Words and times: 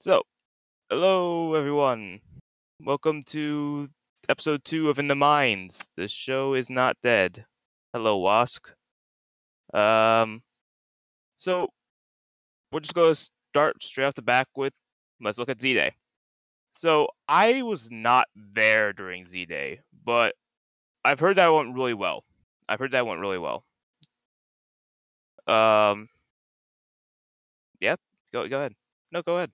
So, 0.00 0.22
hello 0.90 1.54
everyone. 1.54 2.20
Welcome 2.84 3.20
to 3.34 3.88
episode 4.28 4.64
two 4.64 4.90
of 4.90 5.00
In 5.00 5.08
the 5.08 5.16
Mines. 5.16 5.88
The 5.96 6.06
show 6.06 6.54
is 6.54 6.70
not 6.70 6.96
dead. 7.02 7.44
Hello, 7.92 8.18
Wask. 8.18 8.72
Um, 9.74 10.40
so 11.36 11.70
we're 12.70 12.78
just 12.78 12.94
gonna 12.94 13.16
start 13.16 13.82
straight 13.82 14.04
off 14.04 14.14
the 14.14 14.22
back 14.22 14.46
with 14.54 14.72
let's 15.20 15.36
look 15.36 15.48
at 15.48 15.58
Z 15.60 15.74
Day. 15.74 15.96
So 16.70 17.08
I 17.26 17.62
was 17.62 17.90
not 17.90 18.28
there 18.36 18.92
during 18.92 19.26
Z 19.26 19.46
Day, 19.46 19.80
but 20.04 20.36
I've 21.04 21.18
heard 21.18 21.38
that 21.38 21.48
went 21.48 21.74
really 21.74 21.94
well. 21.94 22.22
I've 22.68 22.78
heard 22.78 22.92
that 22.92 23.04
went 23.04 23.20
really 23.20 23.38
well. 23.38 23.64
Um, 25.48 26.08
yeah, 27.80 27.96
go 28.32 28.46
go 28.46 28.58
ahead. 28.58 28.74
No, 29.10 29.22
go 29.22 29.38
ahead. 29.38 29.50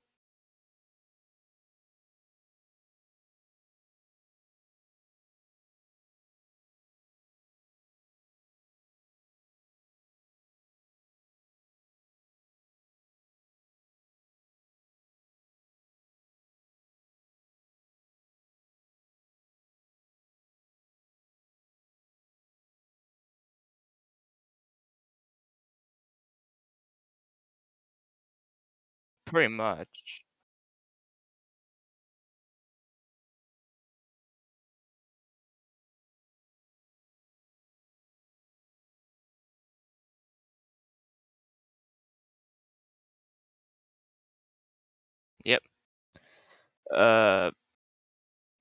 Pretty 29.27 29.49
much. 29.49 30.25
Yep. 45.45 45.63
Uh, 46.91 47.51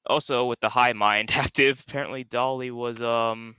also 0.05 0.45
with 0.45 0.59
the 0.61 0.69
high 0.69 0.93
mind 0.93 1.29
active, 1.33 1.83
apparently 1.87 2.23
Dolly 2.23 2.71
was 2.71 3.01
um, 3.01 3.55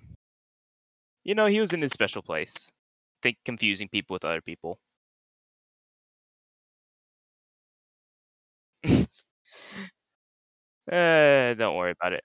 you 1.25 1.35
know, 1.35 1.47
he 1.47 1.61
was 1.61 1.73
in 1.73 1.83
his 1.83 1.93
special 1.93 2.23
place. 2.23 2.71
think 3.23 3.39
confusing 3.45 3.89
people 3.89 4.15
with 4.15 4.25
other 4.25 4.43
people. 4.43 4.79
Eh, 10.91 11.55
don't 11.55 11.77
worry 11.77 11.93
about 11.93 12.13
it. 12.13 12.25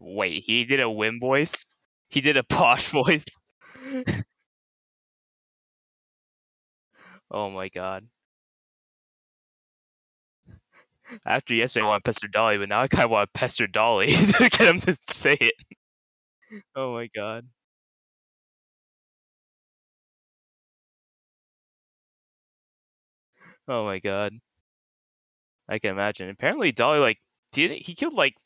Wait, 0.00 0.42
he 0.44 0.64
did 0.64 0.80
a 0.80 0.84
Wim 0.84 1.20
voice? 1.20 1.76
He 2.08 2.20
did 2.20 2.36
a 2.36 2.42
posh 2.44 2.88
voice? 2.88 3.24
oh 7.30 7.50
my 7.50 7.68
god. 7.68 8.06
After 11.24 11.54
yesterday 11.54 11.84
I 11.84 11.88
want 11.88 12.04
to 12.04 12.08
pester 12.10 12.28
Dolly, 12.28 12.58
but 12.58 12.68
now 12.68 12.82
I 12.82 12.88
kinda 12.88 13.08
want 13.08 13.32
to 13.32 13.38
pester 13.38 13.66
Dolly 13.66 14.08
to 14.14 14.48
get 14.50 14.60
him 14.60 14.80
to 14.80 14.96
say 15.10 15.36
it. 15.40 15.54
Oh 16.74 16.92
my 16.94 17.08
god. 17.14 17.46
Oh 23.68 23.84
my 23.84 23.98
god. 23.98 24.40
I 25.70 25.78
can 25.78 25.92
imagine. 25.92 26.28
Apparently 26.28 26.70
Dolly, 26.70 26.98
like, 26.98 27.18
did 27.52 27.70
he 27.70 27.94
killed, 27.94 28.12
like 28.12 28.36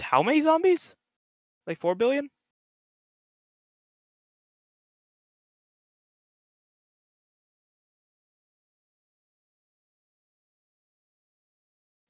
how 0.00 0.22
many 0.22 0.40
zombies? 0.40 0.96
Like 1.66 1.78
4 1.80 1.94
billion? 1.94 2.30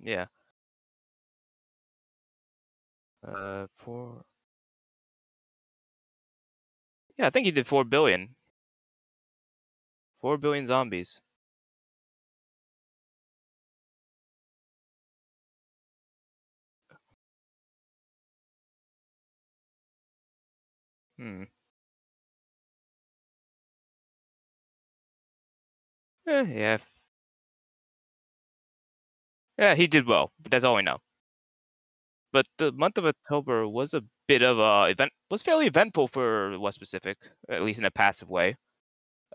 Yeah. 0.01 0.27
Uh, 3.23 3.67
4 3.77 4.25
Yeah, 7.19 7.27
I 7.27 7.31
think 7.31 7.45
he 7.45 7.51
did 7.51 7.67
4 7.67 7.85
billion. 7.85 8.37
4 10.21 10.39
billion 10.39 10.65
zombies. 10.65 11.21
Hmm. 21.19 21.47
Eh, 26.27 26.45
yeah. 26.55 26.79
Yeah, 29.59 29.75
he 29.75 29.87
did 29.87 30.07
well, 30.07 30.33
but 30.41 30.51
that's 30.51 30.65
all 30.65 30.77
we 30.77 30.83
know. 30.83 30.99
But 32.33 32.47
the 32.59 32.71
month 32.73 32.99
of 32.99 33.07
October 33.07 33.67
was 33.69 33.93
a 33.95 34.05
bit 34.29 34.43
of 34.43 34.59
a 34.59 34.91
event 34.91 35.13
was 35.31 35.43
fairly 35.43 35.67
eventful 35.67 36.07
for 36.09 36.57
West 36.59 36.79
Pacific, 36.79 37.19
at 37.49 37.63
least 37.63 37.81
in 37.81 37.85
a 37.85 37.91
passive 37.91 38.29
way. 38.29 38.57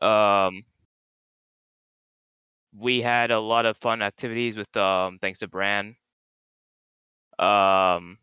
Um 0.02 0.66
we 2.74 3.02
had 3.02 3.31
a 3.31 3.40
lot 3.40 3.66
of 3.66 3.78
fun 3.78 4.02
activities 4.02 4.56
with 4.56 4.75
um 4.78 5.18
thanks 5.20 5.40
to 5.40 5.47
Bran. 5.47 5.96
Um 7.40 8.21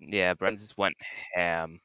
yeah, 0.00 0.34
just 0.40 0.76
went 0.78 0.96
ham. 1.34 1.80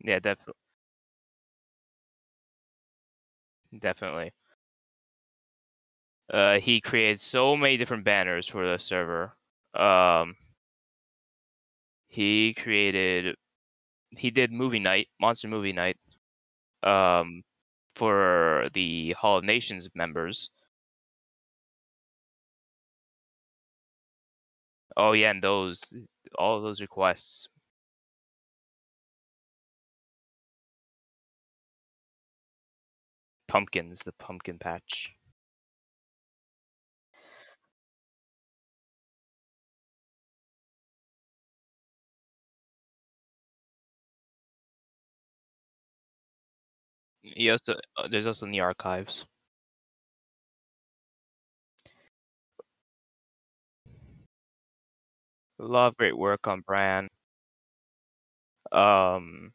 Yeah, 0.00 0.18
definitely. 0.20 0.54
Definitely. 3.78 4.32
Uh, 6.30 6.58
he 6.58 6.80
created 6.80 7.20
so 7.20 7.56
many 7.56 7.76
different 7.76 8.04
banners 8.04 8.48
for 8.48 8.66
the 8.66 8.78
server. 8.78 9.34
Um, 9.74 10.36
he 12.08 12.54
created, 12.54 13.36
he 14.16 14.30
did 14.30 14.52
movie 14.52 14.80
night, 14.80 15.08
monster 15.20 15.48
movie 15.48 15.72
night, 15.74 15.98
um, 16.82 17.42
for 17.94 18.68
the 18.72 19.12
Hall 19.12 19.38
of 19.38 19.44
Nations 19.44 19.88
members. 19.94 20.50
Oh 24.96 25.12
yeah, 25.12 25.30
and 25.30 25.42
those, 25.42 25.94
all 26.38 26.60
those 26.60 26.80
requests. 26.80 27.48
Pumpkins, 33.48 34.00
the 34.00 34.12
pumpkin 34.12 34.58
patch. 34.58 35.17
He 47.36 47.50
also, 47.50 47.74
uh, 47.96 48.08
there's 48.08 48.26
also 48.26 48.46
in 48.46 48.52
the 48.52 48.60
archives. 48.60 49.26
A 55.60 55.64
lot 55.64 55.86
of 55.86 55.96
great 55.96 56.18
work 56.18 56.48
on 56.48 56.62
Bran. 56.62 57.06
Um, 58.72 59.52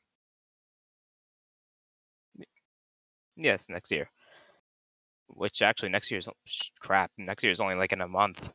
yes, 3.35 3.69
next 3.69 3.91
year. 3.91 4.09
Which 5.27 5.61
actually 5.61 5.89
next 5.89 6.11
year's 6.11 6.29
crap. 6.79 7.11
Next 7.17 7.43
year 7.43 7.51
is 7.51 7.59
only 7.59 7.75
like 7.75 7.91
in 7.91 7.99
a 7.99 8.07
month. 8.07 8.53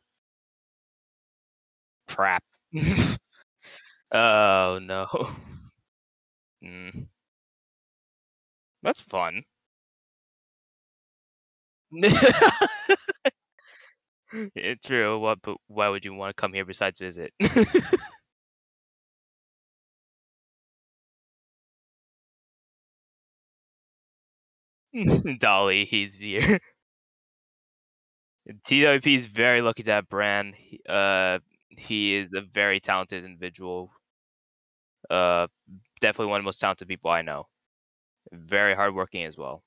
Crap. 2.09 2.43
oh 4.13 4.79
no. 4.83 5.07
Mm. 6.63 7.09
That's 8.83 9.01
fun. 9.01 9.45
Yeah, 14.55 14.75
true. 14.85 15.19
What? 15.19 15.41
But 15.43 15.57
why 15.69 15.89
would 15.89 16.05
you 16.05 16.13
want 16.15 16.37
to 16.37 16.41
come 16.41 16.53
here 16.53 16.65
besides 16.65 17.01
visit? 17.01 17.33
Dolly, 25.39 25.85
he's 25.85 26.15
here. 26.15 26.61
TWP 28.65 29.15
is 29.15 29.27
very 29.27 29.61
lucky 29.61 29.83
to 29.83 29.93
have 29.93 30.09
Bran. 30.09 30.53
He, 30.55 30.81
uh, 30.89 31.39
he 31.69 32.15
is 32.15 32.33
a 32.35 32.41
very 32.41 32.81
talented 32.81 33.25
individual. 33.25 33.93
Uh, 35.11 35.47
definitely 36.01 36.27
one 36.31 36.41
of 36.41 36.45
the 36.45 36.47
most 36.49 36.61
talented 36.61 36.89
people 36.89 37.11
I 37.11 37.23
know. 37.23 37.47
Very 38.33 38.75
hardworking 38.75 39.25
as 39.25 39.37
well. 39.37 39.63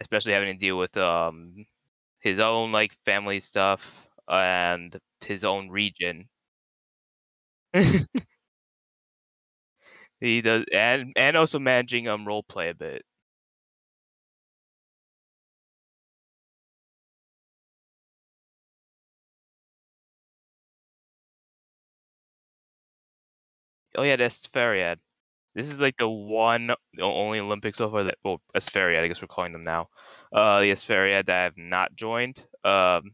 Especially 0.00 0.32
having 0.32 0.52
to 0.52 0.58
deal 0.58 0.76
with 0.78 0.96
um 0.96 1.64
his 2.20 2.40
own 2.40 2.72
like 2.72 2.94
family 3.04 3.40
stuff 3.40 4.08
and 4.28 4.96
his 5.24 5.44
own 5.44 5.70
region. 5.70 6.28
he 10.20 10.40
does 10.40 10.64
and 10.72 11.12
and 11.16 11.36
also 11.36 11.58
managing 11.58 12.08
um 12.08 12.26
role 12.26 12.42
play 12.42 12.70
a 12.70 12.74
bit. 12.74 13.04
Oh 23.96 24.02
yeah, 24.02 24.16
that's 24.16 24.46
Fariad. 24.46 24.98
This 25.58 25.70
is 25.70 25.80
like 25.80 25.96
the 25.96 26.08
one, 26.08 26.68
the 26.94 27.02
only 27.02 27.40
Olympics 27.40 27.78
so 27.78 27.90
far 27.90 28.04
that 28.04 28.18
well, 28.24 28.40
Aspheriad, 28.54 29.02
I 29.02 29.08
guess 29.08 29.20
we're 29.20 29.26
calling 29.26 29.52
them 29.52 29.64
now. 29.64 29.88
Uh, 30.32 30.60
the 30.60 30.70
Aspheriad 30.70 31.26
that 31.26 31.42
have 31.42 31.58
not 31.58 31.96
joined. 31.96 32.46
Um, 32.62 33.10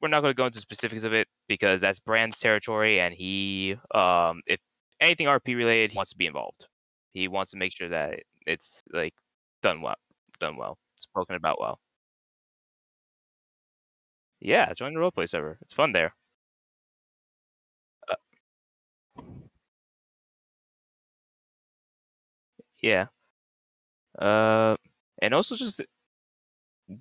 we're 0.00 0.08
not 0.08 0.20
going 0.22 0.30
to 0.30 0.36
go 0.36 0.46
into 0.46 0.60
specifics 0.60 1.02
of 1.02 1.12
it 1.12 1.26
because 1.48 1.80
that's 1.80 1.98
Brand's 1.98 2.38
territory, 2.38 3.00
and 3.00 3.12
he, 3.12 3.76
um, 3.92 4.42
if 4.46 4.60
anything 5.00 5.26
RP 5.26 5.56
related, 5.56 5.90
he 5.90 5.96
wants 5.96 6.12
to 6.12 6.16
be 6.16 6.26
involved. 6.26 6.68
He 7.14 7.26
wants 7.26 7.50
to 7.50 7.56
make 7.58 7.72
sure 7.76 7.88
that 7.88 8.20
it's 8.46 8.84
like 8.92 9.14
done 9.60 9.82
well, 9.82 9.96
done 10.38 10.56
well, 10.56 10.78
spoken 10.94 11.34
about 11.34 11.58
well. 11.60 11.80
Yeah, 14.40 14.72
join 14.74 14.94
the 14.94 15.00
roleplay 15.00 15.28
server. 15.28 15.58
It's 15.62 15.74
fun 15.74 15.90
there. 15.90 16.14
Yeah. 22.86 23.06
Uh, 24.18 24.76
and 25.20 25.34
also 25.34 25.56
just 25.56 25.80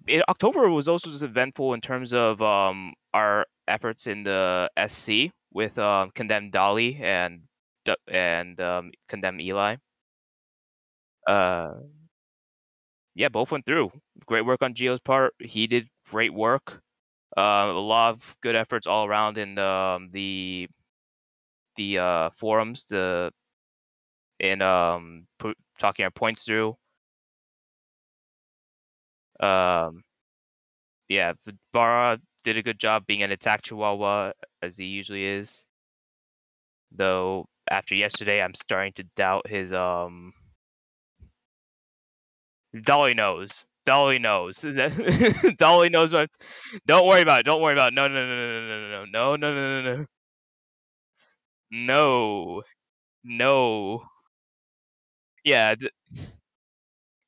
it, 0.08 0.24
October 0.28 0.70
was 0.70 0.88
also 0.88 1.10
just 1.10 1.24
eventful 1.24 1.74
in 1.74 1.82
terms 1.82 2.14
of 2.14 2.42
um 2.42 2.94
our 3.14 3.46
efforts 3.68 4.08
in 4.08 4.24
the 4.24 4.70
SC 4.88 5.32
with 5.54 5.78
um 5.78 6.12
condemned 6.16 6.52
Dolly 6.52 6.98
and 7.02 7.42
and 8.08 8.60
um 8.60 8.92
condemned 9.08 9.42
Eli. 9.42 9.76
Uh, 11.28 11.74
yeah, 13.16 13.30
both 13.30 13.52
went 13.52 13.66
through. 13.66 13.92
Great 14.26 14.46
work 14.46 14.62
on 14.62 14.74
Geo's 14.74 15.00
part. 15.00 15.34
He 15.40 15.68
did 15.68 15.88
great 16.10 16.34
work. 16.34 16.82
Uh, 17.38 17.68
a 17.70 17.80
lot 17.80 18.10
of 18.10 18.36
good 18.42 18.56
efforts 18.56 18.88
all 18.88 19.06
around 19.06 19.38
in 19.38 19.58
um, 19.60 20.10
the 20.10 20.68
the 21.76 22.00
uh, 22.00 22.30
forums, 22.32 22.86
the 22.86 23.32
in 24.40 24.62
um 24.62 25.28
talking 25.80 26.06
our 26.06 26.12
points 26.12 26.44
through. 26.44 26.76
Um, 29.40 30.04
yeah, 31.10 31.34
Vara 31.74 32.20
did 32.44 32.58
a 32.58 32.64
good 32.64 32.80
job 32.80 33.06
being 33.06 33.24
an 33.24 33.32
attack 33.32 33.64
chihuahua 33.64 34.32
as 34.62 34.78
he 34.78 34.86
usually 34.86 35.26
is. 35.26 35.66
Though 36.92 37.48
after 37.70 37.96
yesterday, 37.96 38.42
I'm 38.42 38.54
starting 38.54 38.94
to 38.94 39.04
doubt 39.16 39.48
his 39.48 39.74
um. 39.74 40.34
Dolly 42.82 43.14
knows. 43.14 43.66
Dolly 43.86 44.20
knows. 44.20 44.66
Dolly 45.58 45.90
knows 45.90 46.14
what. 46.14 46.30
Don't 46.86 47.08
worry 47.08 47.22
about 47.22 47.42
it. 47.42 47.46
Don't 47.46 47.62
worry 47.62 47.74
about 47.74 47.90
it. 47.94 47.96
No, 47.96 48.08
no, 48.08 48.26
no, 48.26 48.26
no, 48.26 49.06
no, 49.06 49.06
no, 49.06 49.36
no, 49.36 49.36
no, 49.36 49.82
no, 49.82 49.82
no, 49.82 49.96
no. 49.98 50.06
No. 51.72 52.64
No. 53.24 54.04
Yeah. 55.46 55.76
D- 55.76 55.92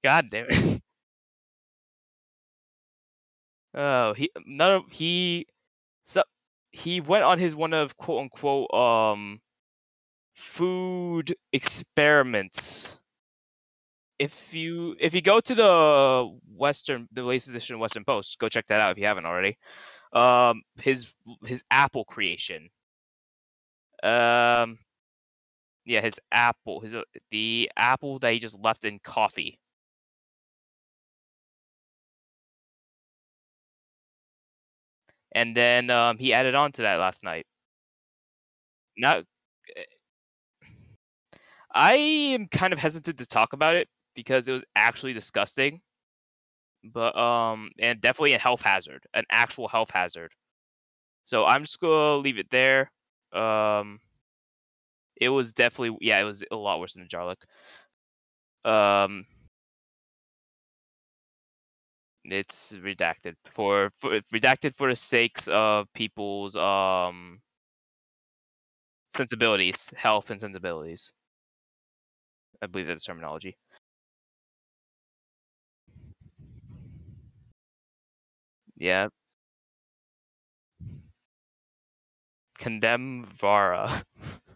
God 0.03 0.29
damn 0.31 0.47
it. 0.49 0.81
Oh, 3.73 4.13
he 4.13 4.29
none 4.45 4.73
of 4.73 4.91
he 4.91 5.47
so 6.03 6.23
he 6.71 7.01
went 7.01 7.23
on 7.25 7.39
his 7.39 7.55
one 7.55 7.73
of 7.73 7.97
quote 7.97 8.21
unquote 8.23 8.73
um 8.73 9.41
food 10.35 11.35
experiments. 11.53 12.99
If 14.19 14.53
you 14.53 14.95
if 14.99 15.13
you 15.13 15.21
go 15.21 15.39
to 15.39 15.55
the 15.55 16.39
Western 16.55 17.07
the 17.11 17.21
latest 17.23 17.49
edition 17.49 17.75
of 17.75 17.81
Western 17.81 18.03
Post, 18.03 18.39
go 18.39 18.49
check 18.49 18.65
that 18.67 18.81
out 18.81 18.91
if 18.91 18.97
you 18.97 19.05
haven't 19.05 19.27
already. 19.27 19.57
Um 20.13 20.63
his 20.81 21.15
his 21.45 21.63
apple 21.71 22.05
creation. 22.05 22.69
Um 24.03 24.79
yeah, 25.87 26.01
his 26.01 26.19
apple, 26.31 26.81
his 26.81 26.95
the 27.31 27.71
apple 27.77 28.19
that 28.19 28.33
he 28.33 28.39
just 28.39 28.59
left 28.59 28.85
in 28.85 28.99
coffee. 28.99 29.59
and 35.33 35.55
then 35.55 35.89
um, 35.89 36.17
he 36.17 36.33
added 36.33 36.55
on 36.55 36.71
to 36.73 36.81
that 36.83 36.95
last 36.99 37.23
night. 37.23 37.45
Not, 38.97 39.25
eh 39.75 39.85
I 41.73 41.93
am 41.95 42.47
kind 42.49 42.73
of 42.73 42.79
hesitant 42.79 43.19
to 43.19 43.25
talk 43.25 43.53
about 43.53 43.75
it 43.77 43.87
because 44.15 44.47
it 44.47 44.53
was 44.53 44.65
actually 44.75 45.13
disgusting. 45.13 45.81
But 46.83 47.17
um, 47.17 47.71
and 47.79 47.99
definitely 47.99 48.33
a 48.33 48.39
health 48.39 48.61
hazard, 48.61 49.05
an 49.13 49.25
actual 49.31 49.67
health 49.67 49.91
hazard. 49.91 50.31
So 51.25 51.45
I'm 51.45 51.63
just 51.63 51.79
gonna 51.79 52.17
leave 52.17 52.39
it 52.39 52.49
there. 52.51 52.91
Um, 53.33 53.99
it 55.19 55.29
was 55.29 55.53
definitely 55.53 55.97
yeah, 56.01 56.19
it 56.19 56.23
was 56.23 56.43
a 56.51 56.55
lot 56.55 56.79
worse 56.79 56.93
than 56.93 57.03
the 57.03 57.09
Jarlock. 57.09 57.37
Um, 58.65 59.25
it's 62.25 62.73
redacted 62.75 63.35
for, 63.45 63.91
for 63.97 64.19
redacted 64.33 64.75
for 64.75 64.89
the 64.89 64.95
sakes 64.95 65.47
of 65.47 65.91
people's 65.93 66.55
um 66.55 67.41
sensibilities, 69.09 69.91
health 69.97 70.29
and 70.31 70.39
sensibilities. 70.39 71.11
I 72.61 72.67
believe 72.67 72.85
that's 72.87 73.03
terminology. 73.05 73.57
Yeah. 78.77 79.09
Condemn 82.59 83.25
Vara. 83.25 84.03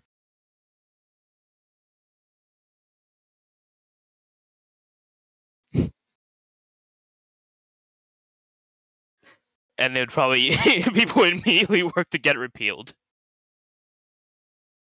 and 9.82 9.96
they 9.96 10.02
would 10.02 10.12
probably 10.12 10.52
people 10.94 11.24
would 11.24 11.34
immediately 11.34 11.82
work 11.84 12.10
to 12.12 12.20
get 12.20 12.38
repealed. 12.38 12.94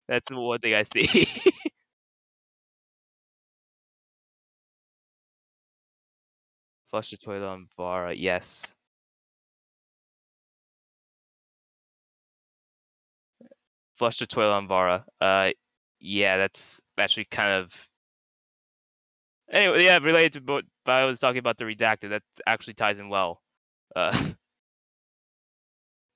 That's 0.09 0.33
one 0.33 0.59
thing 0.61 0.75
I 0.75 0.85
see. 0.85 1.05
Flush 6.91 7.11
the 7.11 7.19
toilet 7.19 7.47
on 7.47 7.67
Vara, 7.77 8.15
yes. 8.15 8.75
Flush 13.97 14.17
the 14.19 14.27
toilet 14.27 14.55
on 14.55 14.69
Vara. 14.69 15.05
Uh, 15.21 15.51
yeah, 16.01 16.37
that's 16.39 16.81
actually 16.97 17.27
kind 17.27 17.65
of. 17.65 17.75
Anyway, 19.51 19.85
yeah, 19.85 19.99
related 19.99 20.33
to 20.35 20.41
what 20.41 20.65
I 20.87 21.05
was 21.05 21.21
talking 21.21 21.39
about 21.39 21.59
the 21.59 21.65
redacted, 21.65 22.11
that 22.11 22.23
actually 22.47 22.75
ties 22.75 22.99
in 23.01 23.09
well. 23.09 23.43
Uh, 23.95 24.17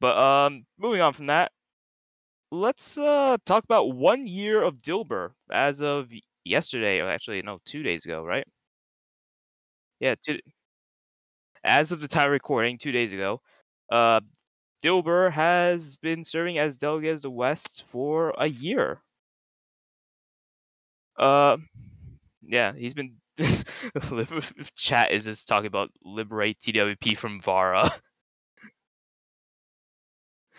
but 0.00 0.16
um, 0.18 0.64
moving 0.78 1.00
on 1.00 1.12
from 1.12 1.26
that, 1.26 1.52
let's 2.52 2.96
uh 2.98 3.36
talk 3.44 3.64
about 3.64 3.92
one 3.92 4.26
year 4.26 4.62
of 4.62 4.78
Dilber 4.78 5.32
as 5.50 5.80
of 5.82 6.10
yesterday, 6.44 7.00
or 7.00 7.08
actually 7.08 7.42
no, 7.42 7.60
two 7.64 7.82
days 7.82 8.04
ago, 8.04 8.24
right? 8.24 8.46
Yeah, 10.00 10.14
two, 10.16 10.40
as 11.64 11.90
of 11.92 12.00
the 12.00 12.08
time 12.08 12.30
recording, 12.30 12.76
two 12.78 12.92
days 12.92 13.12
ago, 13.12 13.40
uh, 13.90 14.20
Dilber 14.84 15.32
has 15.32 15.96
been 15.98 16.24
serving 16.24 16.58
as 16.58 16.78
delegate 16.78 17.14
of 17.16 17.22
the 17.22 17.30
West 17.30 17.84
for 17.90 18.34
a 18.38 18.46
year. 18.48 19.02
Uh, 21.18 21.56
yeah, 22.42 22.72
he's 22.74 22.94
been. 22.94 23.16
Chat 24.76 25.12
is 25.12 25.24
just 25.26 25.48
talking 25.48 25.66
about 25.68 25.90
liberate 26.04 26.58
TWP 26.60 27.16
from 27.16 27.40
Vara. 27.40 27.90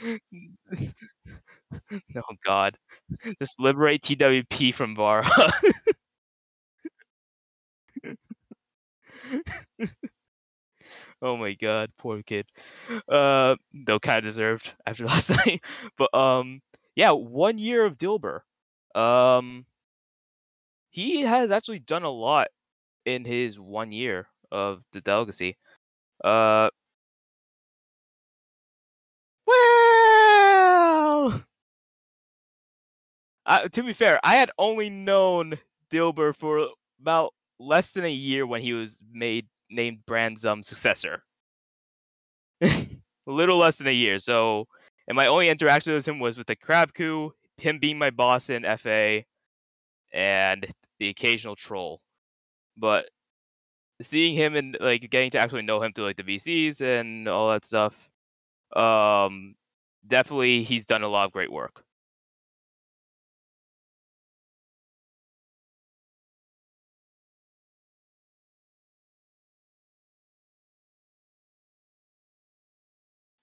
oh 2.17 2.35
God, 2.45 2.75
just 3.41 3.59
liberate 3.59 4.03
TWP 4.03 4.73
from 4.73 4.95
Vara. 4.95 5.27
Oh 11.21 11.37
my 11.37 11.53
god, 11.53 11.91
poor 11.97 12.21
kid. 12.23 12.45
Uh, 13.09 13.55
though 13.73 13.99
kinda 13.99 14.21
deserved 14.21 14.73
after 14.85 15.05
last 15.05 15.29
night. 15.45 15.61
But, 15.97 16.13
um, 16.15 16.61
yeah, 16.95 17.11
1 17.11 17.57
year 17.57 17.85
of 17.85 17.97
Dilber. 17.97 18.41
Um 18.95 19.65
he 20.91 21.21
has 21.21 21.51
actually 21.51 21.79
done 21.79 22.03
a 22.03 22.09
lot 22.09 22.49
in 23.05 23.25
his 23.25 23.59
1 23.59 23.91
year 23.91 24.27
of 24.51 24.83
the 24.93 25.01
delegacy. 25.01 25.57
Uh 26.23 26.69
Well 29.47 29.90
uh, 33.45 33.67
to 33.69 33.83
be 33.83 33.93
fair, 33.93 34.19
I 34.23 34.35
had 34.35 34.51
only 34.57 34.89
known 34.89 35.57
Dilber 35.91 36.35
for 36.35 36.69
about 37.01 37.33
less 37.59 37.91
than 37.91 38.05
a 38.05 38.11
year 38.11 38.45
when 38.45 38.61
he 38.61 38.73
was 38.73 38.99
made 39.11 39.47
named 39.69 39.99
Brand's, 40.05 40.41
successor. 40.41 41.23
A 42.61 43.31
little 43.31 43.57
less 43.57 43.77
than 43.77 43.87
a 43.87 43.91
year, 43.91 44.17
so 44.17 44.67
and 45.07 45.15
my 45.15 45.27
only 45.27 45.49
interaction 45.49 45.93
with 45.93 46.07
him 46.07 46.19
was 46.19 46.37
with 46.37 46.47
the 46.47 46.55
crab 46.55 46.93
coup, 46.93 47.33
him 47.57 47.79
being 47.79 47.97
my 47.97 48.09
boss 48.09 48.49
in 48.49 48.65
FA, 48.77 49.23
and 50.13 50.65
the 50.99 51.09
occasional 51.09 51.55
troll. 51.55 52.01
But 52.77 53.09
seeing 54.01 54.35
him 54.35 54.55
and, 54.55 54.77
like, 54.79 55.09
getting 55.09 55.31
to 55.31 55.39
actually 55.39 55.63
know 55.63 55.81
him 55.81 55.93
through, 55.93 56.05
like, 56.05 56.17
the 56.17 56.23
VCs 56.23 56.81
and 56.81 57.27
all 57.27 57.51
that 57.51 57.65
stuff, 57.65 58.09
um, 58.75 59.55
definitely 60.05 60.63
he's 60.63 60.85
done 60.85 61.03
a 61.03 61.07
lot 61.09 61.25
of 61.25 61.31
great 61.31 61.51
work. 61.51 61.83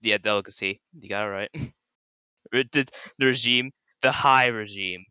Yeah, 0.01 0.19
delicacy. 0.19 0.81
You 0.99 1.09
got 1.09 1.25
it 1.27 1.29
right. 1.31 1.51
Did 2.73 2.91
the 3.19 3.27
regime, 3.27 3.73
the 4.03 4.13
high 4.13 4.47
regime. 4.49 5.05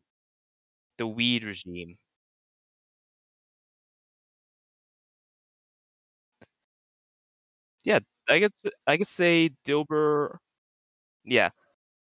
The 0.98 1.08
weed 1.08 1.44
regime. 1.44 1.98
Yeah, 7.84 8.00
I 8.27 8.39
could 8.39 8.51
s 8.54 8.66
I 8.86 8.98
could 8.98 9.08
say 9.08 9.50
Dilber 9.66 10.38
yeah, 11.27 11.50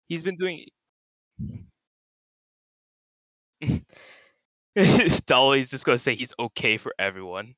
he's 0.09 0.23
been 0.23 0.37
doing 0.37 0.67
Dolly's 5.27 5.71
just 5.71 5.85
gonna 5.85 5.99
say 5.99 6.15
he's 6.15 6.35
okay 6.39 6.77
for 6.77 6.95
everyone. 6.99 7.55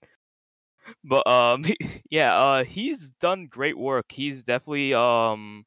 But, 1.04 1.26
um, 1.26 1.64
yeah, 2.10 2.34
uh, 2.38 2.64
he's 2.64 3.10
done 3.20 3.46
great 3.46 3.76
work. 3.78 4.06
He's 4.12 4.42
definitely, 4.42 4.94
um 4.94 5.64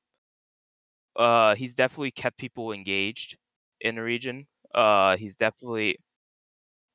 uh, 1.16 1.56
he's 1.56 1.75
definitely 1.75 2.12
kept 2.12 2.38
people 2.38 2.72
engaged 2.72 3.38
in 3.82 3.96
the 3.96 4.02
region. 4.04 4.48
Uh, 4.74 5.18
he's 5.18 5.36
definitely, 5.36 5.98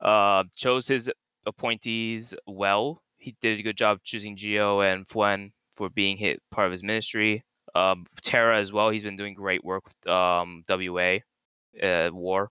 uh, 0.00 0.44
chose 0.56 0.86
his 0.88 1.10
appointees 1.46 2.34
well. 2.46 3.02
He 3.18 3.36
did 3.40 3.60
a 3.60 3.62
good 3.62 3.76
job 3.76 4.00
choosing 4.04 4.36
Geo 4.36 4.80
and 4.80 5.06
Fuen 5.08 5.52
for 5.76 5.88
being 5.90 6.16
hit 6.16 6.42
part 6.50 6.66
of 6.66 6.72
his 6.72 6.82
ministry. 6.82 7.44
Um, 7.74 8.04
Terra 8.22 8.58
as 8.58 8.72
well, 8.72 8.90
he's 8.90 9.04
been 9.04 9.16
doing 9.16 9.34
great 9.34 9.64
work 9.64 9.84
with, 9.84 10.06
um, 10.06 10.64
WA, 10.68 11.20
uh, 11.82 12.10
war. 12.12 12.50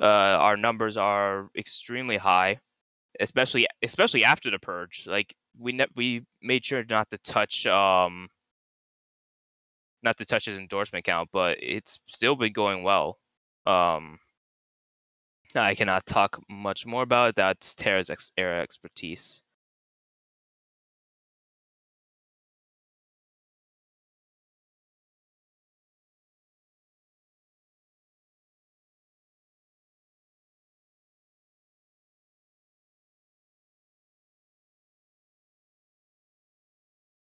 Uh, 0.00 0.06
our 0.06 0.56
numbers 0.56 0.96
are 0.96 1.48
extremely 1.56 2.16
high, 2.16 2.58
especially 3.20 3.66
especially 3.82 4.24
after 4.24 4.50
the 4.50 4.58
purge. 4.58 5.06
Like, 5.06 5.34
we 5.58 5.72
ne 5.72 5.86
we 5.96 6.26
made 6.42 6.64
sure 6.64 6.84
not 6.88 7.10
to 7.10 7.18
touch, 7.18 7.66
um 7.66 8.28
not 10.02 10.18
to 10.18 10.24
touch 10.26 10.44
his 10.44 10.58
endorsement 10.58 11.04
count, 11.04 11.30
but 11.32 11.58
it's 11.62 11.98
still 12.06 12.36
been 12.36 12.52
going 12.52 12.82
well. 12.82 13.18
Um 13.66 14.18
I 15.56 15.74
cannot 15.74 16.04
talk 16.06 16.40
much 16.48 16.84
more 16.84 17.02
about 17.02 17.30
it. 17.30 17.36
That's 17.36 17.74
Terra's 17.74 18.10
ex 18.10 18.32
area 18.36 18.60
expertise. 18.62 19.42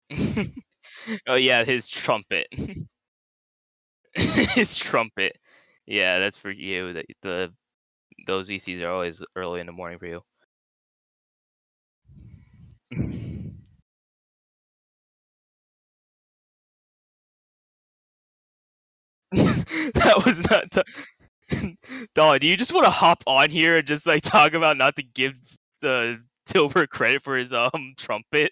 Oh, 1.27 1.35
yeah, 1.35 1.63
his 1.65 1.89
trumpet. 1.89 2.47
His 4.15 4.75
trumpet. 4.75 5.37
Yeah, 5.85 6.19
that's 6.19 6.37
for 6.37 6.51
you. 6.51 6.93
The 6.93 7.03
the 7.21 7.53
those 8.27 8.49
VCs 8.49 8.81
are 8.81 8.91
always 8.91 9.23
early 9.35 9.59
in 9.61 9.67
the 9.67 9.73
morning 9.73 9.99
for 9.99 10.07
you. 10.07 10.23
That 19.31 20.23
was 20.25 20.41
not 20.49 20.71
t 20.71 20.81
Dog, 22.15 22.41
do 22.41 22.47
you 22.47 22.57
just 22.57 22.73
wanna 22.73 22.89
hop 22.89 23.23
on 23.27 23.49
here 23.49 23.77
and 23.77 23.87
just, 23.87 24.05
like, 24.07 24.21
talk 24.23 24.53
about 24.53 24.77
not 24.77 24.95
to 24.97 25.03
give 25.03 25.39
the 25.81 26.21
Dilber 26.49 26.87
credit 26.89 27.23
for 27.23 27.37
his, 27.37 27.53
um, 27.53 27.93
trumpet? 27.97 28.51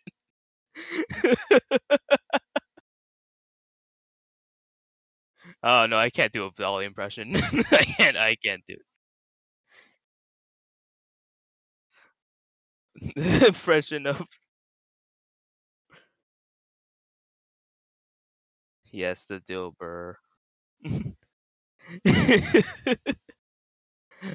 Oh, 5.64 5.86
no, 5.86 5.98
I 5.98 6.10
can't 6.10 6.32
do 6.32 6.46
a 6.48 6.52
Dolly 6.52 6.86
impression. 6.86 7.36
I 7.72 7.84
can't 7.98 8.18
I 8.18 8.36
can't 8.36 8.64
do 8.66 8.76
it. 12.96 13.46
Impression 13.48 14.06
of 14.08 14.22
Yes, 18.92 19.26
the 19.26 19.40
Dilber. 19.40 20.16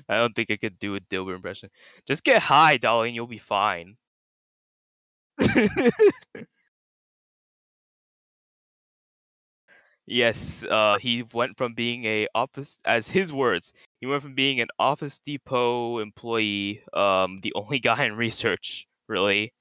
I 0.09 0.17
don't 0.17 0.35
think 0.35 0.51
I 0.51 0.57
could 0.57 0.79
do 0.79 0.95
a 0.95 1.01
Dilber 1.01 1.35
impression. 1.35 1.71
Just 2.07 2.25
get 2.25 2.43
high, 2.43 2.77
Dolly, 2.77 3.09
and 3.09 3.17
you'll 3.17 3.27
be 3.27 3.39
fine. 3.39 3.97
Yes, 10.07 10.65
uh, 10.65 10.99
he 10.99 11.23
went 11.33 11.57
from 11.57 11.75
being 11.75 12.05
a 12.05 12.27
office 12.35 12.81
as 12.85 13.09
his 13.09 13.33
words, 13.33 13.73
he 14.01 14.07
went 14.07 14.23
from 14.23 14.35
being 14.35 14.61
an 14.61 14.67
Office 14.79 15.21
Depot 15.21 15.99
employee, 15.99 16.83
um, 16.93 17.41
the 17.43 17.53
only 17.55 17.79
guy 17.81 18.05
in 18.05 18.17
research, 18.17 18.87
really, 19.09 19.53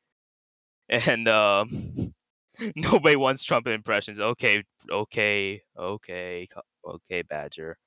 and, 0.90 1.28
um, 1.30 2.13
nobody 2.75 3.16
wants 3.18 3.44
trumpet 3.46 3.74
impressions. 3.74 4.20
Okay, 4.20 4.63
okay, 4.92 5.62
okay, 5.78 6.48
co 6.54 6.62
okay, 6.86 7.24
Badger. 7.24 7.78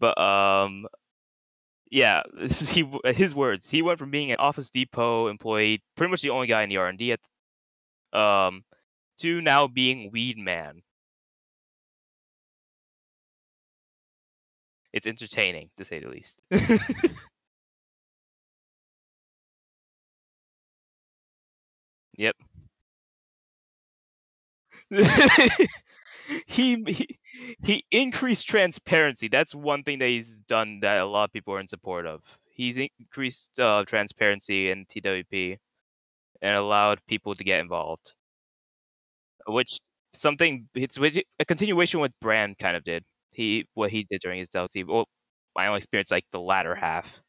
But, 0.00 0.18
um 0.18 0.86
yeah, 1.94 2.22
this 2.34 2.60
is 2.60 2.70
he 2.70 2.84
his 3.04 3.34
words, 3.36 3.70
he 3.70 3.80
went 3.80 4.00
from 4.00 4.10
being 4.10 4.32
an 4.32 4.38
Office 4.38 4.68
Depot 4.70 5.28
employee, 5.28 5.80
pretty 5.94 6.10
much 6.10 6.22
the 6.22 6.30
only 6.30 6.48
guy 6.48 6.62
in 6.62 6.68
the 6.68 6.78
R&D 6.78 7.12
at 7.12 7.20
um, 8.18 8.64
to 9.18 9.42
now 9.42 9.68
being 9.68 10.10
weed 10.12 10.38
man. 10.38 10.82
It's 14.92 15.06
entertaining, 15.06 15.70
to 15.76 15.84
say 15.84 15.98
the 16.00 16.08
least. 16.08 16.40
Yep. 22.16 22.36
He 26.46 27.08
he 27.64 27.84
increased 27.90 28.46
transparency, 28.48 29.28
that's 29.28 29.54
one 29.54 29.82
thing 29.84 29.98
that 30.00 30.08
he's 30.08 30.40
done 30.40 30.80
that 30.80 30.98
a 31.00 31.04
lot 31.06 31.24
of 31.24 31.32
people 31.32 31.54
are 31.54 31.60
in 31.60 31.68
support 31.68 32.06
of. 32.06 32.22
He's 32.50 32.78
increased, 32.78 33.58
uh, 33.58 33.84
transparency 33.86 34.70
in 34.70 34.86
TWP 34.86 35.58
and 36.42 36.56
allowed 36.56 37.00
people 37.08 37.34
to 37.36 37.44
get 37.44 37.60
involved. 37.60 38.14
Which 39.46 39.78
something 40.14 40.68
it's 40.74 40.98
which 40.98 41.18
a 41.40 41.44
continuation 41.44 42.00
what 42.00 42.12
Brand 42.20 42.58
kind 42.58 42.76
of 42.76 42.84
did. 42.84 43.04
He 43.32 43.66
what 43.74 43.90
he 43.90 44.04
did 44.04 44.20
during 44.20 44.38
his 44.38 44.48
DLC 44.48 44.84
well, 44.84 45.08
my 45.56 45.66
only 45.66 45.78
experience, 45.78 46.10
like, 46.10 46.24
the 46.30 46.40
latter 46.40 46.74
half. 46.74 47.20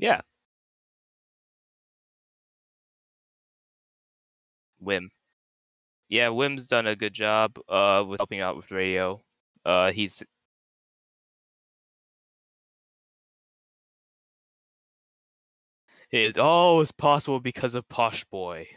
Yeah. 0.00 0.22
Wim. 4.82 5.08
Yeah, 6.08 6.28
Wim's 6.28 6.66
done 6.66 6.86
a 6.86 6.96
good 6.96 7.14
job 7.14 7.58
uh, 7.68 8.04
with 8.06 8.20
helping 8.20 8.40
out 8.40 8.56
with 8.56 8.70
radio. 8.70 9.20
Uh, 9.64 9.92
he's 9.92 10.22
It 16.12 16.38
all 16.38 16.76
was 16.76 16.92
possible 16.92 17.40
because 17.40 17.74
of 17.74 17.88
Posh 17.88 18.22
Boy. 18.26 18.68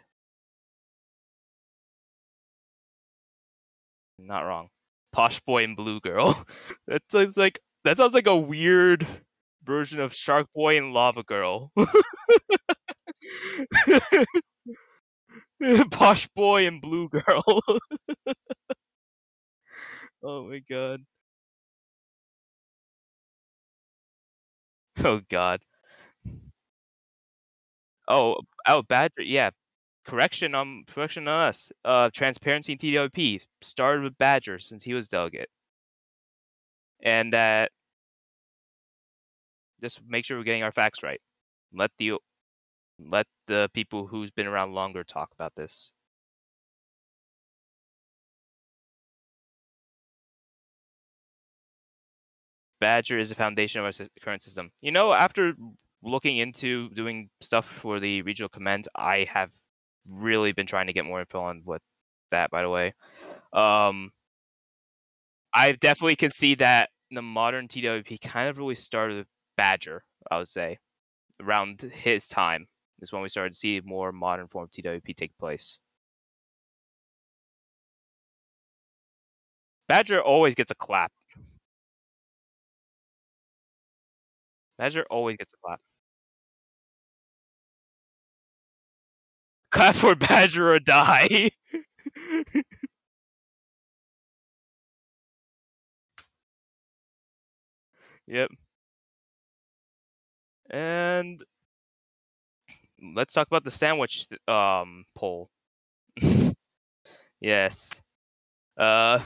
Not 4.17 4.41
wrong. 4.41 4.69
Posh 5.11 5.39
Boy 5.41 5.63
and 5.63 5.75
Blue 5.75 5.99
Girl. 5.99 6.45
that 6.87 7.01
sounds 7.09 7.37
like 7.37 7.59
that 7.83 7.97
sounds 7.97 8.13
like 8.13 8.27
a 8.27 8.35
weird 8.35 9.07
version 9.63 9.99
of 9.99 10.13
Shark 10.13 10.47
Boy 10.53 10.77
and 10.77 10.93
Lava 10.93 11.23
Girl. 11.23 11.71
Posh 15.91 16.27
Boy 16.35 16.67
and 16.67 16.81
Blue 16.81 17.09
Girl. 17.09 17.43
oh 20.23 20.47
my 20.49 20.59
god. 20.59 21.05
Oh 25.03 25.21
god. 25.29 25.61
Oh, 28.07 28.37
oh, 28.67 28.81
Badger, 28.81 29.21
yeah. 29.21 29.51
Correction 30.05 30.55
on 30.55 30.85
correction 30.87 31.27
on 31.27 31.49
us. 31.49 31.71
Uh, 31.83 32.09
transparency 32.13 32.71
in 32.73 32.77
TWP 32.79 33.41
started 33.61 34.03
with 34.03 34.17
Badger 34.17 34.57
since 34.59 34.83
he 34.83 34.93
was 34.93 35.07
delegate, 35.09 35.49
and 37.01 37.33
that 37.33 37.71
just 39.81 40.01
make 40.07 40.25
sure 40.25 40.37
we're 40.37 40.43
getting 40.43 40.63
our 40.63 40.71
facts 40.71 41.03
right. 41.03 41.21
Let 41.73 41.91
the 41.97 42.13
let 42.99 43.27
the 43.47 43.69
people 43.73 44.07
who's 44.07 44.31
been 44.31 44.47
around 44.47 44.73
longer 44.73 45.03
talk 45.03 45.31
about 45.33 45.55
this. 45.55 45.93
Badger 52.79 53.17
is 53.17 53.29
the 53.29 53.35
foundation 53.35 53.79
of 53.81 53.85
our 53.85 54.07
current 54.21 54.43
system. 54.43 54.71
You 54.81 54.91
know, 54.91 55.13
after 55.13 55.53
looking 56.03 56.37
into 56.37 56.89
doing 56.89 57.29
stuff 57.41 57.65
for 57.65 57.99
the 57.99 58.21
regional 58.21 58.49
command, 58.49 58.87
I 58.95 59.25
have 59.31 59.51
really 60.07 60.51
been 60.51 60.67
trying 60.67 60.87
to 60.87 60.93
get 60.93 61.05
more 61.05 61.19
info 61.21 61.41
on 61.41 61.61
what 61.63 61.81
that. 62.31 62.51
By 62.51 62.61
the 62.61 62.69
way, 62.69 62.93
um, 63.53 64.11
I 65.53 65.71
definitely 65.71 66.17
can 66.17 66.31
see 66.31 66.55
that 66.55 66.91
the 67.09 67.21
modern 67.23 67.67
TWP 67.67 68.21
kind 68.21 68.49
of 68.49 68.57
really 68.57 68.75
started 68.75 69.17
with 69.17 69.27
Badger. 69.57 70.03
I 70.29 70.37
would 70.37 70.47
say 70.47 70.77
around 71.39 71.81
his 71.81 72.27
time 72.27 72.67
is 73.01 73.11
when 73.11 73.21
we 73.21 73.29
started 73.29 73.53
to 73.53 73.59
see 73.59 73.81
more 73.83 74.11
modern 74.11 74.47
form 74.47 74.63
of 74.65 74.71
TWP 74.71 75.13
take 75.13 75.37
place. 75.37 75.79
Badger 79.87 80.21
always 80.21 80.55
gets 80.55 80.71
a 80.71 80.75
clap. 80.75 81.11
Badger 84.77 85.03
always 85.09 85.35
gets 85.37 85.53
a 85.53 85.57
clap. 85.57 85.81
Clap 89.71 89.95
for 89.95 90.15
Badger 90.15 90.71
or 90.71 90.79
die. 90.79 91.51
yep. 98.27 98.49
And 100.69 101.43
let's 103.15 103.33
talk 103.33 103.47
about 103.47 103.63
the 103.63 103.71
sandwich 103.71 104.27
um 104.47 105.05
poll. 105.15 105.49
yes. 107.39 108.01
Uh 108.77 109.19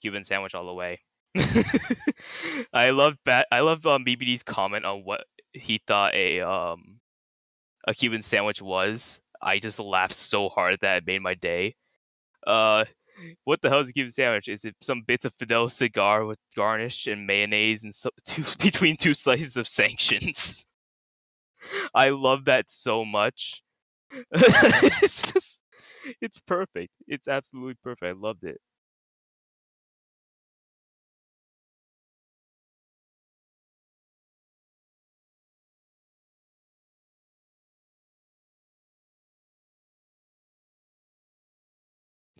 Cuban 0.00 0.24
sandwich 0.24 0.54
all 0.54 0.66
the 0.66 0.74
way. 0.74 1.00
I 2.72 2.90
love 2.90 3.16
bat 3.24 3.46
I 3.50 3.60
love 3.60 3.86
um 3.86 4.04
BBD's 4.04 4.42
comment 4.42 4.84
on 4.84 5.04
what 5.04 5.24
he 5.52 5.80
thought 5.86 6.14
a 6.14 6.40
um 6.40 7.00
a 7.86 7.94
Cuban 7.94 8.22
sandwich 8.22 8.62
was. 8.62 9.20
I 9.40 9.58
just 9.60 9.80
laughed 9.80 10.14
so 10.14 10.48
hard 10.48 10.74
at 10.74 10.80
that 10.80 10.98
it 10.98 11.06
made 11.06 11.22
my 11.22 11.34
day. 11.34 11.76
Uh 12.46 12.84
what 13.44 13.60
the 13.60 13.68
hell 13.68 13.80
is 13.80 13.88
a 13.88 13.92
Cuban 13.92 14.10
sandwich? 14.10 14.48
Is 14.48 14.64
it 14.64 14.74
some 14.80 15.02
bits 15.06 15.24
of 15.24 15.34
Fidel 15.34 15.68
cigar 15.68 16.24
with 16.24 16.38
garnish 16.56 17.06
and 17.06 17.26
mayonnaise 17.26 17.84
and 17.84 17.94
so, 17.94 18.10
two, 18.24 18.44
between 18.62 18.96
two 18.96 19.14
slices 19.14 19.56
of 19.56 19.66
sanctions? 19.68 20.66
I 21.94 22.10
love 22.10 22.46
that 22.46 22.70
so 22.70 23.04
much. 23.04 23.62
it's 24.32 25.32
just, 25.32 25.60
it's 26.20 26.40
perfect. 26.40 26.92
It's 27.06 27.28
absolutely 27.28 27.76
perfect. 27.82 28.04
I 28.04 28.12
loved 28.12 28.44
it. 28.44 28.60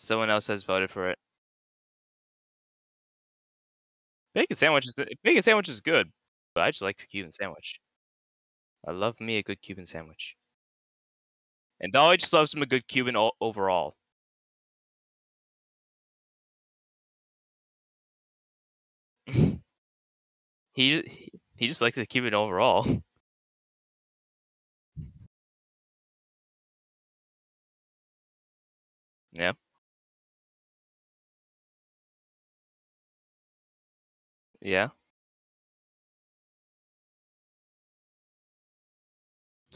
Someone 0.02 0.30
else 0.30 0.48
has 0.48 0.64
voted 0.64 0.90
for 0.90 1.08
it. 1.10 1.18
Bacon 4.34 4.56
sandwich 4.56 4.86
is 4.86 4.94
bacon 5.22 5.42
sandwich 5.42 5.68
is 5.70 5.80
good, 5.80 6.12
but 6.54 6.62
I 6.64 6.70
just 6.70 6.82
like 6.82 7.06
Cuban 7.08 7.32
sandwich. 7.32 7.80
I 8.86 8.92
love 8.92 9.18
me 9.20 9.38
a 9.38 9.42
good 9.42 9.60
Cuban 9.60 9.86
sandwich. 9.86 10.36
And 11.80 11.92
Dolly 11.92 12.16
just 12.16 12.32
loves 12.32 12.54
him 12.54 12.62
a 12.62 12.66
good 12.66 12.88
Cuban 12.88 13.14
o- 13.14 13.32
overall. 13.38 13.94
he, 20.74 21.02
he 21.56 21.68
just 21.68 21.82
likes 21.82 21.98
a 21.98 22.06
Cuban 22.06 22.34
overall. 22.34 23.02
Yeah. 29.32 29.52
Yeah. 34.62 34.90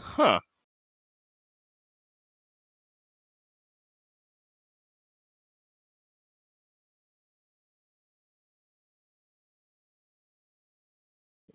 Huh. 0.00 0.40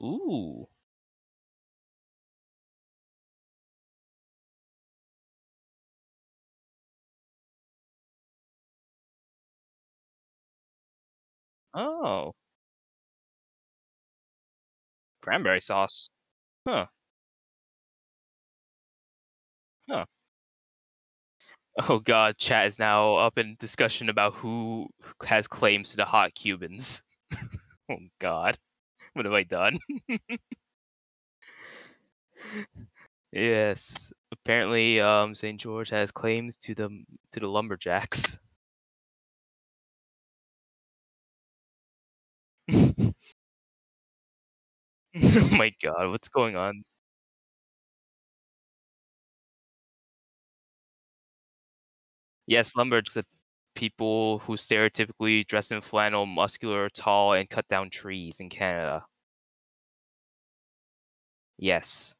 Ooh. 0.04 0.68
Oh. 11.74 12.34
Cranberry 15.22 15.62
sauce. 15.62 16.10
Huh. 16.68 16.88
Huh. 19.90 20.06
Oh 21.90 22.00
god, 22.00 22.38
chat 22.38 22.66
is 22.68 22.80
now 22.80 23.16
up 23.16 23.38
in 23.38 23.56
discussion 23.60 24.10
about 24.10 24.34
who 24.36 24.90
has 25.26 25.48
claims 25.48 25.92
to 25.92 25.98
the 25.98 26.06
hot 26.06 26.34
Cubans. 26.36 27.02
oh 27.90 27.98
god. 28.20 28.58
What 29.14 29.26
have 29.26 29.34
I 29.34 29.44
done? 29.44 29.80
yes. 33.32 34.14
Apparently 34.32 35.00
um 35.02 35.36
St. 35.36 35.60
George 35.60 35.90
has 35.90 36.12
claims 36.12 36.56
to 36.58 36.76
the 36.76 36.90
to 37.34 37.40
the 37.40 37.48
lumberjacks. 37.48 38.40
oh 45.24 45.50
my 45.52 45.72
god, 45.82 46.10
what's 46.10 46.30
going 46.30 46.56
on? 46.56 46.84
Yes, 52.46 52.76
lumberjacks 52.76 53.18
are 53.18 53.24
people 53.74 54.38
who 54.40 54.56
stereotypically 54.56 55.46
dress 55.48 55.72
in 55.72 55.82
flannel, 55.82 56.28
muscular, 56.28 56.88
tall, 56.90 57.34
and 57.34 57.50
cut 57.50 57.68
down 57.68 57.90
trees 57.90 58.40
in 58.40 58.50
Canada. 58.50 59.06
Yes. 61.58 62.14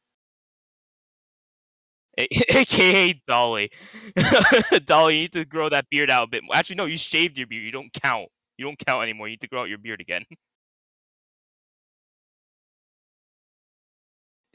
AKA 2.18 3.14
Dolly. 3.26 3.70
Dolly, 4.84 5.14
you 5.16 5.20
need 5.22 5.32
to 5.32 5.44
grow 5.44 5.68
that 5.68 5.88
beard 5.90 6.10
out 6.10 6.24
a 6.24 6.26
bit 6.26 6.42
more. 6.44 6.54
Actually, 6.56 6.76
no, 6.76 6.84
you 6.86 6.96
shaved 6.96 7.38
your 7.38 7.46
beard. 7.46 7.62
You 7.64 7.72
don't 7.72 7.92
count. 7.92 8.28
You 8.58 8.66
don't 8.66 8.78
count 8.86 9.02
anymore. 9.02 9.28
You 9.28 9.32
need 9.32 9.40
to 9.40 9.48
grow 9.48 9.62
out 9.62 9.68
your 9.68 9.78
beard 9.78 10.00
again. 10.00 10.24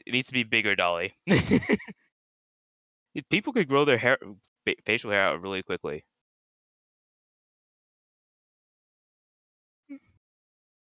It 0.08 0.12
needs 0.12 0.26
to 0.28 0.32
be 0.34 0.42
bigger, 0.42 0.74
Dolly. 0.74 1.14
People 3.30 3.52
could 3.52 3.68
grow 3.68 3.84
their 3.84 3.98
hair, 3.98 4.18
facial 4.86 5.10
hair 5.10 5.22
out 5.22 5.42
really 5.42 5.62
quickly. 5.62 6.04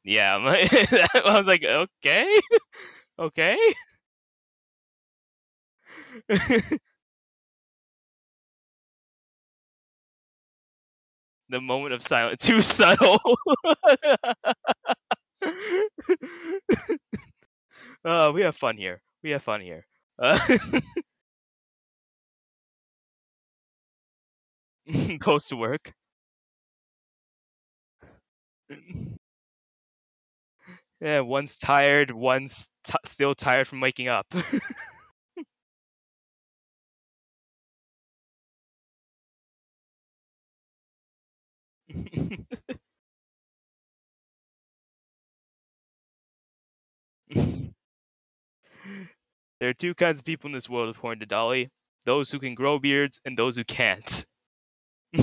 Yeah, 0.05 0.37
I 0.39 1.23
was 1.39 1.47
like, 1.47 1.65
okay. 1.65 2.41
Okay. 3.21 3.59
the 11.49 11.61
moment 11.61 11.95
of 11.95 12.03
silence. 12.03 12.43
Too 12.43 12.61
subtle. 12.61 13.19
uh, 18.05 18.31
we 18.35 18.43
have 18.43 18.57
fun 18.57 18.77
here. 18.77 19.01
We 19.23 19.31
have 19.31 19.43
fun 19.43 19.61
here. 19.61 19.87
Uh, 20.19 20.39
goes 25.19 25.47
to 25.49 25.57
work. 25.57 25.93
Yeah, 31.01 31.21
one's 31.21 31.57
tired, 31.59 32.11
one's 32.11 32.71
t- 32.85 32.95
still 33.05 33.35
tired 33.35 33.69
from 33.69 33.81
waking 33.81 34.09
up. 34.09 34.27
There 49.61 49.69
are 49.69 49.75
two 49.75 49.95
kinds 49.95 50.19
of 50.21 50.25
people 50.25 50.49
in 50.49 50.53
this 50.55 50.69
world, 50.69 50.95
according 50.95 51.21
to 51.21 51.27
Dolly 51.27 51.71
those 52.05 52.31
who 52.31 52.39
can 52.39 52.55
grow 52.55 52.79
beards 52.79 53.21
and 53.25 53.37
those 53.37 53.57
who 53.57 53.65
can't. 53.65 54.27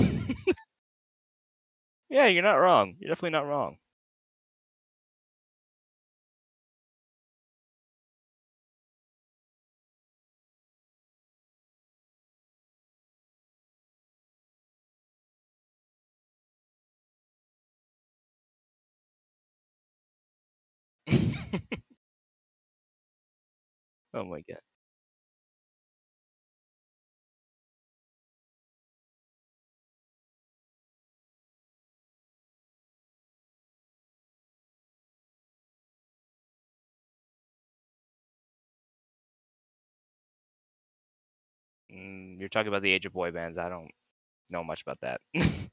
yeah, 2.08 2.26
you're 2.26 2.42
not 2.42 2.54
wrong. 2.56 2.96
You're 2.98 3.08
definitely 3.10 3.30
not 3.30 3.46
wrong. 3.46 3.76
oh 24.14 24.24
my 24.24 24.40
god. 24.48 24.60
Mm, 41.92 42.38
you're 42.38 42.48
talking 42.48 42.68
about 42.68 42.82
the 42.82 42.92
age 42.92 43.06
of 43.06 43.12
boy 43.12 43.30
bands. 43.30 43.58
I 43.58 43.68
don't 43.68 43.90
know 44.50 44.64
much 44.64 44.82
about 44.82 45.00
that. 45.02 45.20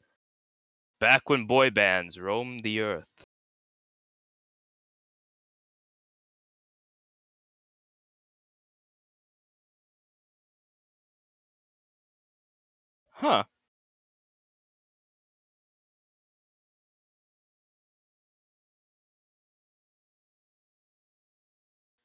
Back 1.01 1.29
when 1.29 1.47
boy 1.47 1.69
bands 1.69 2.17
roamed 2.17 2.63
the 2.63 2.79
earth. 2.79 3.25
Huh. 13.21 13.43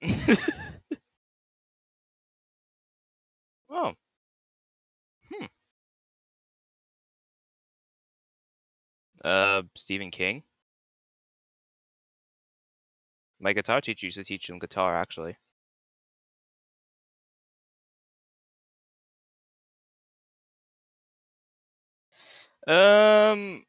oh. 3.70 3.94
Hmm. 5.31 5.46
Uh, 9.24 9.62
Stephen 9.74 10.11
King. 10.11 10.42
My 13.40 13.55
guitar 13.55 13.81
teacher 13.81 14.07
used 14.09 14.18
to 14.18 14.24
teach 14.24 14.50
him 14.50 14.59
guitar, 14.59 14.94
actually. 14.94 15.38
Um, 22.66 23.64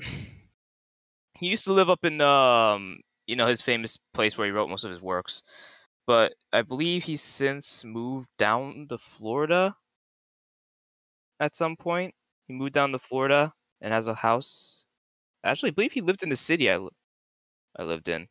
he 0.00 1.48
used 1.48 1.64
to 1.64 1.72
live 1.72 1.90
up 1.90 2.04
in 2.04 2.20
um, 2.20 3.00
you 3.26 3.36
know, 3.36 3.46
his 3.46 3.62
famous 3.62 3.98
place 4.14 4.36
where 4.36 4.46
he 4.46 4.52
wrote 4.52 4.70
most 4.70 4.84
of 4.84 4.90
his 4.90 5.02
works. 5.02 5.42
But 6.06 6.34
I 6.52 6.62
believe 6.62 7.04
he's 7.04 7.22
since 7.22 7.84
moved 7.84 8.28
down 8.38 8.86
to 8.90 8.98
Florida. 8.98 9.76
At 11.40 11.56
some 11.56 11.76
point, 11.76 12.14
he 12.46 12.52
moved 12.52 12.74
down 12.74 12.92
to 12.92 12.98
Florida 12.98 13.54
and 13.80 13.92
has 13.92 14.06
a 14.06 14.14
house. 14.14 14.86
Actually, 15.44 15.70
I 15.70 15.74
believe 15.74 15.92
he 15.92 16.00
lived 16.02 16.22
in 16.22 16.30
the 16.30 16.36
city 16.36 16.70
I, 16.70 16.78
li- 16.78 16.90
I 17.76 17.84
lived 17.84 18.08
in. 18.08 18.28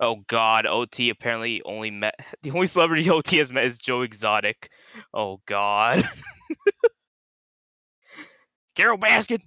Oh 0.00 0.16
God, 0.28 0.66
OT 0.66 1.10
apparently 1.10 1.62
only 1.64 1.90
met 1.90 2.14
the 2.42 2.52
only 2.52 2.66
celebrity 2.66 3.08
OT 3.10 3.38
has 3.38 3.52
met 3.52 3.64
is 3.64 3.78
Joe 3.78 4.02
Exotic. 4.02 4.70
Oh 5.14 5.40
God. 5.46 6.08
Carole 8.74 8.98
Baskin. 8.98 9.40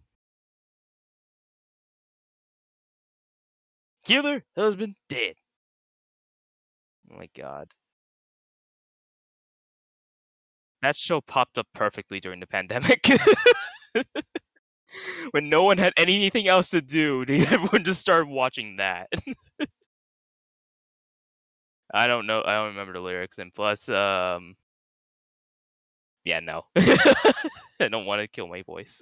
Killer 4.06 4.44
husband 4.56 4.96
dead. 5.10 5.36
Oh 7.12 7.18
my 7.18 7.30
God. 7.36 7.74
That 10.82 10.96
show 10.96 11.22
popped 11.22 11.58
up 11.58 11.68
perfectly 11.74 12.20
during 12.20 12.40
the 12.40 12.48
pandemic. 12.48 13.06
when 15.32 15.50
no 15.50 15.64
one 15.64 15.78
had 15.78 15.94
anything 15.98 16.48
else 16.48 16.70
to 16.70 16.82
do, 16.82 17.26
everyone 17.28 17.84
just 17.84 18.02
started 18.02 18.30
watching 18.30 18.78
that. 18.78 19.10
I 21.94 22.08
don't 22.08 22.28
know. 22.28 22.42
I 22.46 22.56
don't 22.56 22.68
remember 22.68 22.94
the 22.94 23.00
lyrics, 23.00 23.40
and 23.40 23.54
plus, 23.54 23.88
um, 23.90 24.56
yeah, 26.26 26.40
no, 26.42 26.64
I 26.76 27.88
don't 27.90 28.06
want 28.06 28.22
to 28.22 28.28
kill 28.28 28.48
my 28.48 28.62
voice. 28.64 29.02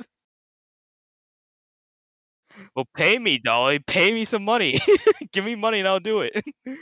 Well, 2.76 2.86
pay 2.96 3.18
me, 3.18 3.40
Dolly. 3.40 3.80
Pay 3.80 4.14
me 4.14 4.26
some 4.26 4.44
money. 4.46 4.80
give 5.32 5.46
me 5.46 5.56
money, 5.56 5.80
and 5.80 5.88
I'll 5.88 6.00
do 6.00 6.22
it. 6.22 6.44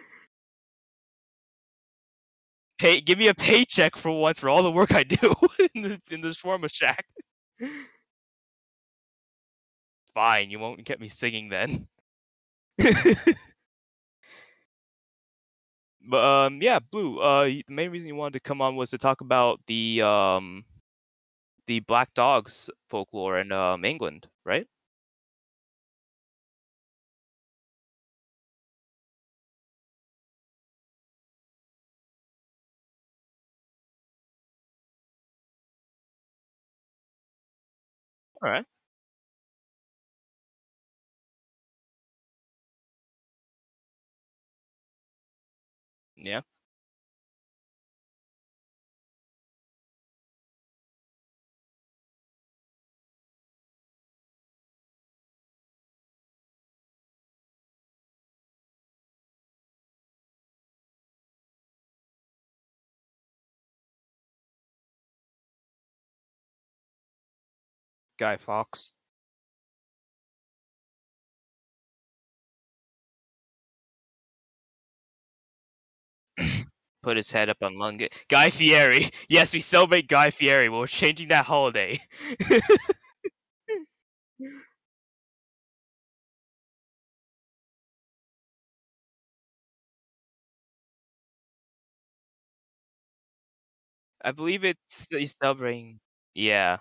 Pay, 2.79 3.01
give 3.01 3.17
me 3.17 3.27
a 3.27 3.33
paycheck 3.33 3.95
for 3.95 4.11
once 4.19 4.39
for 4.39 4.49
all 4.49 4.63
the 4.63 4.71
work 4.71 4.93
I 4.93 5.03
do 5.03 5.17
in 5.75 5.81
the 5.83 6.01
in 6.11 6.21
the 6.21 6.29
shawarma 6.29 6.71
shack. 6.73 7.05
Fine, 10.15 10.49
you 10.49 10.57
won't 10.59 10.83
get 10.85 10.99
me 10.99 11.07
singing 11.07 11.49
then. 11.49 11.87
but 12.77 13.37
um, 16.23 16.61
yeah, 16.61 16.79
Blue. 16.79 17.19
Uh, 17.19 17.45
the 17.45 17.63
main 17.69 17.91
reason 17.91 18.07
you 18.07 18.15
wanted 18.15 18.33
to 18.33 18.39
come 18.39 18.61
on 18.61 18.75
was 18.75 18.91
to 18.91 18.97
talk 18.97 19.21
about 19.21 19.59
the 19.67 20.01
um, 20.01 20.65
the 21.67 21.81
Black 21.81 22.13
Dogs 22.13 22.69
folklore 22.89 23.37
in 23.37 23.51
um 23.51 23.83
England, 23.83 24.29
right? 24.45 24.65
All 38.43 38.51
right. 38.51 38.65
Yeah. 46.15 46.41
Guy 68.17 68.37
Fawkes. 68.37 68.91
Put 77.03 77.17
his 77.17 77.31
head 77.31 77.49
up 77.49 77.57
on 77.61 77.77
London. 77.77 78.09
Guy 78.29 78.49
Fieri. 78.49 79.09
Yes, 79.29 79.53
we 79.53 79.59
celebrate 79.61 80.07
Guy 80.07 80.29
Fieri. 80.29 80.69
We're 80.69 80.87
changing 80.87 81.29
that 81.29 81.45
holiday. 81.45 81.99
I 94.23 94.31
believe 94.31 94.63
it's 94.63 95.13
uh, 95.13 95.17
he's 95.17 95.35
celebrating 95.37 95.99
yeah. 96.33 96.77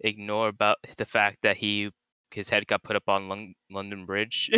Ignore 0.00 0.48
about 0.48 0.78
the 0.96 1.04
fact 1.06 1.42
that 1.42 1.56
he 1.56 1.90
his 2.32 2.48
head 2.50 2.66
got 2.66 2.82
put 2.82 2.96
up 2.96 3.08
on 3.08 3.28
Lon 3.28 3.54
London 3.70 4.06
Bridge. 4.06 4.50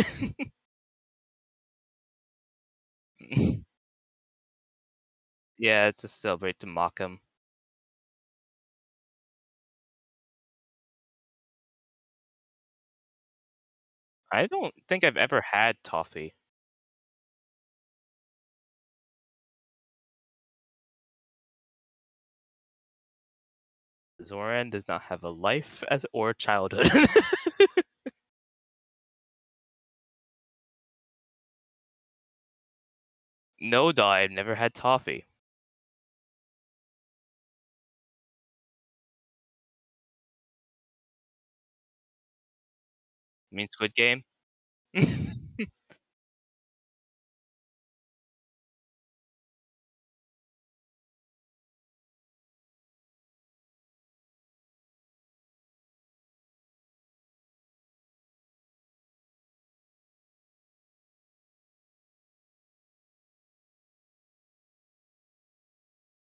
Yeah, 5.57 5.87
it's 5.87 6.03
a 6.03 6.09
celebrate 6.09 6.59
to 6.59 6.67
mock 6.67 6.99
him. 6.99 7.21
I 14.29 14.47
don't 14.47 14.75
think 14.89 15.05
I've 15.05 15.15
ever 15.15 15.39
had 15.39 15.81
toffee. 15.83 16.33
Zoran 24.21 24.69
does 24.69 24.87
not 24.87 25.03
have 25.03 25.23
a 25.23 25.29
life 25.29 25.83
as 25.89 26.05
or 26.13 26.33
childhood. 26.33 26.89
No, 33.61 33.93
doll, 33.93 34.09
I've 34.09 34.31
never 34.31 34.55
had 34.55 34.73
toffee. 34.73 35.25
You 43.51 43.57
mean 43.57 43.67
Squid 43.69 43.93
Game? 43.93 44.23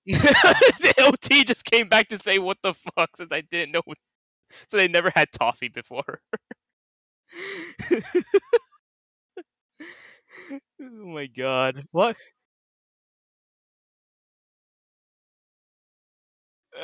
The 0.81 0.93
OT 0.99 1.43
just 1.45 1.65
came 1.65 1.87
back 1.87 2.09
to 2.09 2.17
say, 2.17 2.37
"What 2.39 2.57
the 2.61 2.73
fuck?" 2.73 3.15
Since 3.15 3.31
I 3.31 3.41
didn't 3.41 3.71
know 3.71 3.81
so 4.67 4.77
they 4.77 4.87
never 4.87 5.11
had 5.15 5.31
toffee 5.33 5.69
before. 5.69 6.21
Oh 10.81 11.05
my 11.07 11.27
god. 11.27 11.85
What? 11.91 12.17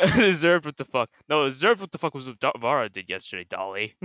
Zerf, 0.01 0.65
what 0.65 0.77
the 0.77 0.85
fuck? 0.85 1.09
No, 1.27 1.45
Zerf, 1.47 1.79
what 1.81 1.91
the 1.91 1.97
fuck 1.97 2.13
was 2.13 2.29
what 2.29 2.59
Vara 2.59 2.89
did 2.89 3.09
yesterday, 3.09 3.45
Dolly. 3.49 3.95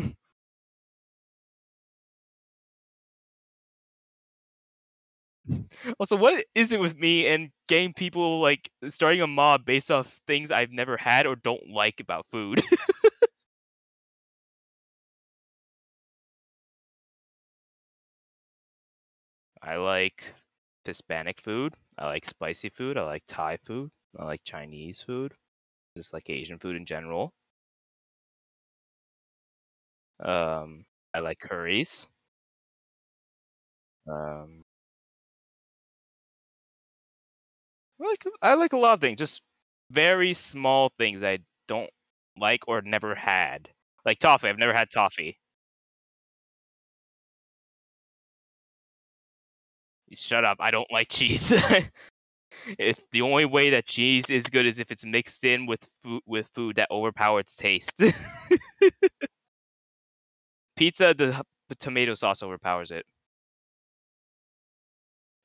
Also, 5.98 6.16
what 6.16 6.44
is 6.54 6.72
it 6.72 6.80
with 6.80 6.96
me 6.98 7.26
and 7.26 7.50
getting 7.68 7.92
people, 7.92 8.40
like, 8.40 8.70
starting 8.88 9.20
a 9.22 9.26
mob 9.26 9.64
based 9.64 9.90
off 9.90 10.20
things 10.26 10.50
I've 10.50 10.72
never 10.72 10.96
had 10.96 11.26
or 11.26 11.36
don't 11.36 11.68
like 11.70 12.00
about 12.00 12.26
food? 12.30 12.62
I 19.62 19.76
like 19.76 20.32
Hispanic 20.84 21.40
food, 21.40 21.74
I 21.98 22.06
like 22.06 22.24
spicy 22.24 22.68
food, 22.68 22.96
I 22.96 23.02
like 23.02 23.24
Thai 23.26 23.56
food, 23.56 23.90
I 24.16 24.24
like 24.26 24.44
Chinese 24.44 25.02
food, 25.02 25.34
just 25.96 26.12
like 26.12 26.30
Asian 26.30 26.58
food 26.58 26.76
in 26.76 26.86
general. 26.86 27.32
Um, 30.20 30.86
I 31.12 31.20
like 31.20 31.38
curries. 31.40 32.06
Um 34.06 34.63
I 38.04 38.08
like 38.08 38.24
I 38.42 38.54
like 38.54 38.72
a 38.72 38.76
lot 38.76 38.94
of 38.94 39.00
things, 39.00 39.18
just 39.18 39.42
very 39.90 40.34
small 40.34 40.90
things 40.98 41.22
I 41.22 41.38
don't 41.66 41.90
like 42.38 42.68
or 42.68 42.82
never 42.82 43.14
had. 43.14 43.68
Like 44.04 44.18
toffee, 44.18 44.48
I've 44.48 44.58
never 44.58 44.74
had 44.74 44.90
toffee. 44.90 45.38
Shut 50.14 50.44
up, 50.44 50.58
I 50.60 50.70
don't 50.70 50.90
like 50.92 51.08
cheese. 51.08 51.52
If 52.78 53.00
the 53.10 53.22
only 53.22 53.44
way 53.46 53.70
that 53.70 53.86
cheese 53.86 54.30
is 54.30 54.44
good 54.46 54.66
is 54.66 54.78
if 54.78 54.90
it's 54.90 55.04
mixed 55.04 55.44
in 55.44 55.66
with 55.66 55.88
food 56.02 56.22
with 56.26 56.48
food 56.54 56.76
that 56.76 56.90
overpowers 56.90 57.54
taste. 57.56 58.00
Pizza, 60.76 61.12
the 61.14 61.42
tomato 61.78 62.14
sauce 62.14 62.42
overpowers 62.42 62.90
it. 62.92 63.04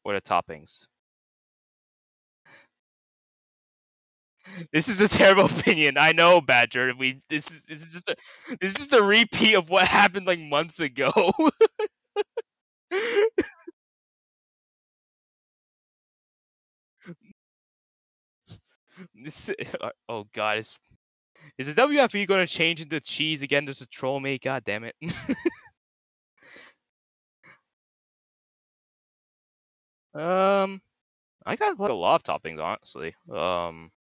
Or 0.04 0.14
the 0.14 0.20
toppings. 0.22 0.88
This 4.74 4.88
is 4.90 5.02
a 5.02 5.08
terrible 5.08 5.46
opinion, 5.60 5.98
I 6.00 6.12
know, 6.14 6.42
Badger, 6.42 6.94
we 6.98 7.22
this 7.30 7.50
is 7.52 7.66
this 7.66 7.82
is 7.82 7.94
just 7.94 8.10
a 8.10 8.16
this 8.62 8.72
is 8.72 8.78
just 8.78 8.94
a 8.94 9.04
repeat 9.04 9.56
of 9.56 9.70
what 9.70 9.88
happened, 9.88 10.28
like, 10.28 10.40
months 10.40 10.80
ago. 10.80 11.12
This 19.16 19.50
uh, 19.82 19.90
oh 20.10 20.26
god, 20.34 20.60
is 20.60 20.78
is 21.58 21.74
the 21.74 21.82
WFE 21.82 22.28
gonna 22.28 22.48
change 22.48 22.82
into 22.82 23.00
cheese 23.02 23.44
again 23.44 23.66
just 23.68 23.80
to 23.82 23.88
troll 23.88 24.20
me? 24.20 24.40
God 24.40 24.64
damn 24.66 24.84
it. 24.86 24.96
Um, 30.14 30.82
I 31.46 31.56
got 31.58 31.78
quite 31.78 31.92
a 31.92 31.96
lot 31.96 32.16
of 32.30 32.42
toppings, 32.42 32.62
honestly, 32.64 33.16
um 33.32 33.92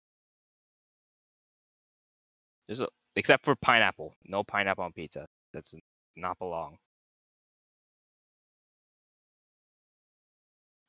There's 2.69 2.81
a 2.81 2.89
except 3.17 3.47
for 3.47 3.57
pineapple, 3.57 4.15
no 4.27 4.45
pineapple 4.45 4.85
on 4.85 4.93
pizza, 4.95 5.27
that's 5.55 5.77
not 6.17 6.39
belong. 6.41 6.79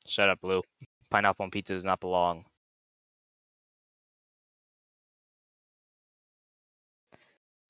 Shut 0.08 0.30
up, 0.30 0.42
Blue. 0.42 0.64
Pineapple 1.12 1.46
on 1.46 1.52
pizza 1.52 1.74
does 1.76 1.86
not 1.86 2.00
belong. 2.02 2.46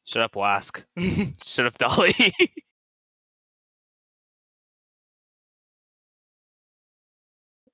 Shut 0.05 0.23
up, 0.23 0.35
Wask. 0.35 0.85
Shut 1.43 1.67
up, 1.67 1.77
Dolly. 1.77 2.15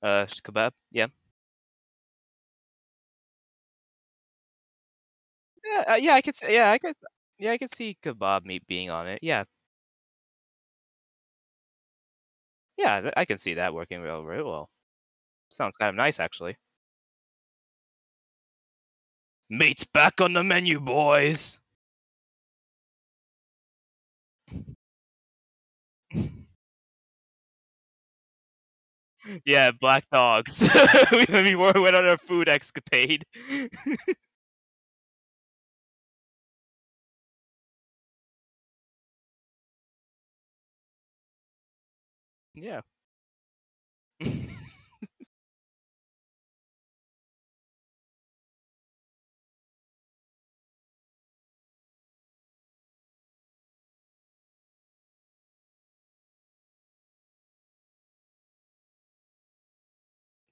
Uh, 0.03 0.25
kebab? 0.27 0.71
Yeah. 0.91 1.07
Yeah, 5.65 5.83
uh, 5.87 5.95
yeah, 5.95 6.13
I 6.13 6.21
could 6.21 6.35
say 6.35 6.53
yeah, 6.55 6.71
I 6.71 6.77
could 6.77 6.95
yeah, 7.39 7.51
I 7.51 7.57
could 7.57 7.73
see 7.73 7.97
kebab 8.01 8.45
meat 8.45 8.65
being 8.67 8.89
on 8.89 9.07
it, 9.07 9.19
yeah. 9.21 9.43
Yeah, 12.77 13.11
I 13.17 13.25
can 13.25 13.37
see 13.37 13.55
that 13.55 13.73
working 13.73 13.99
real 14.01 14.23
very 14.23 14.43
well. 14.43 14.69
Sounds 15.51 15.75
kind 15.77 15.89
of 15.89 15.95
nice, 15.95 16.19
actually. 16.19 16.57
"Meat's 19.49 19.85
back 19.85 20.21
on 20.21 20.33
the 20.33 20.43
menu, 20.43 20.79
boys!" 20.79 21.57
Yeah, 29.45 29.71
black 29.79 30.03
dogs. 30.11 30.67
We 31.11 31.25
we 31.29 31.55
went 31.55 31.95
on 31.95 32.07
a 32.07 32.17
food 32.17 32.49
escapade. 32.49 33.25
Yeah. 42.55 42.81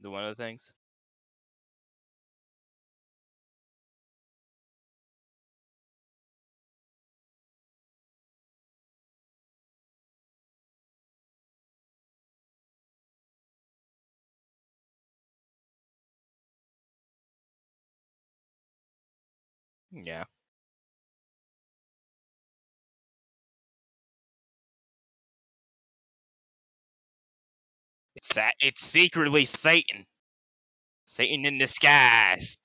The 0.01 0.11
one 0.11 0.23
of 0.23 0.37
the 0.37 0.43
things? 0.43 0.71
Yeah. 19.93 20.25
It's 28.15 28.37
it's 28.59 28.81
secretly 28.81 29.45
Satan. 29.45 30.05
Satan 31.05 31.45
in 31.45 31.57
disguise. 31.59 32.59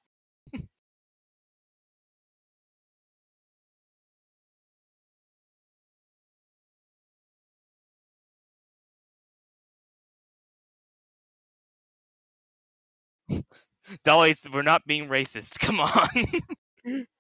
Dolly, 14.04 14.34
we're 14.52 14.62
not 14.62 14.86
being 14.86 15.08
racist. 15.08 15.58
Come 15.60 15.80
on. 15.80 16.08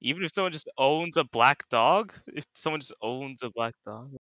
Even 0.00 0.24
if 0.24 0.32
someone 0.32 0.52
just 0.52 0.68
owns 0.78 1.16
a 1.16 1.24
black 1.24 1.68
dog? 1.68 2.12
If 2.28 2.44
someone 2.54 2.80
just 2.80 2.94
owns 3.02 3.42
a 3.42 3.50
black 3.50 3.74
dog? 3.84 4.16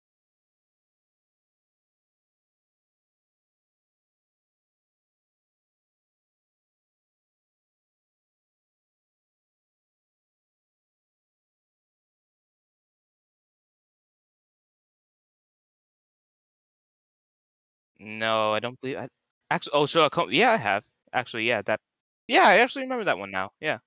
No, 17.98 18.52
I 18.54 18.60
don't 18.60 18.78
believe 18.80 18.98
I 18.98 19.08
actually 19.50 19.72
oh, 19.74 19.86
Sherlock 19.86 20.14
Holmes 20.14 20.32
yeah, 20.32 20.52
I 20.52 20.56
have. 20.56 20.84
Actually, 21.12 21.44
yeah, 21.48 21.62
that 21.62 21.80
yeah, 22.28 22.42
I 22.46 22.58
actually 22.58 22.82
remember 22.82 23.04
that 23.04 23.18
one 23.18 23.30
now, 23.30 23.50
yeah. 23.60 23.78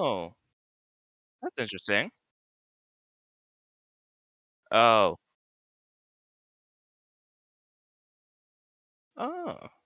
Oh. 0.00 0.34
That's 1.42 1.58
interesting. 1.58 2.10
Oh. 4.70 5.18
Oh. 9.16 9.77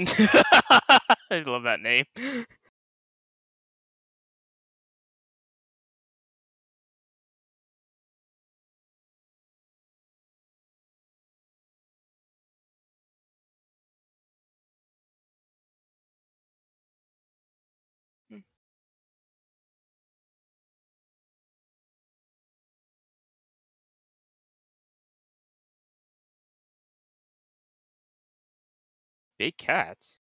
I 1.30 1.42
love 1.46 1.64
that 1.64 1.80
name. 1.82 2.04
Big 29.40 29.56
cats? 29.56 30.20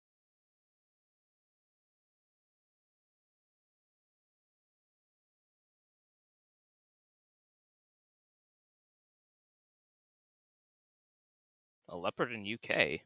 A 11.89 11.97
leopard 11.97 12.31
in 12.31 12.45
UK? 12.45 13.01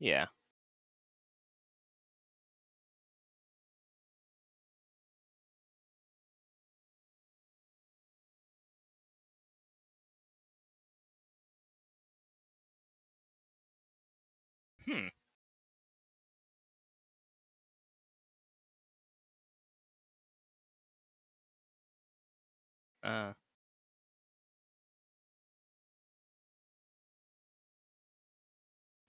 Yeah. 0.00 0.26
Hmm. 14.88 15.08
Uh. 23.02 23.32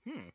Hmm. 0.05 0.29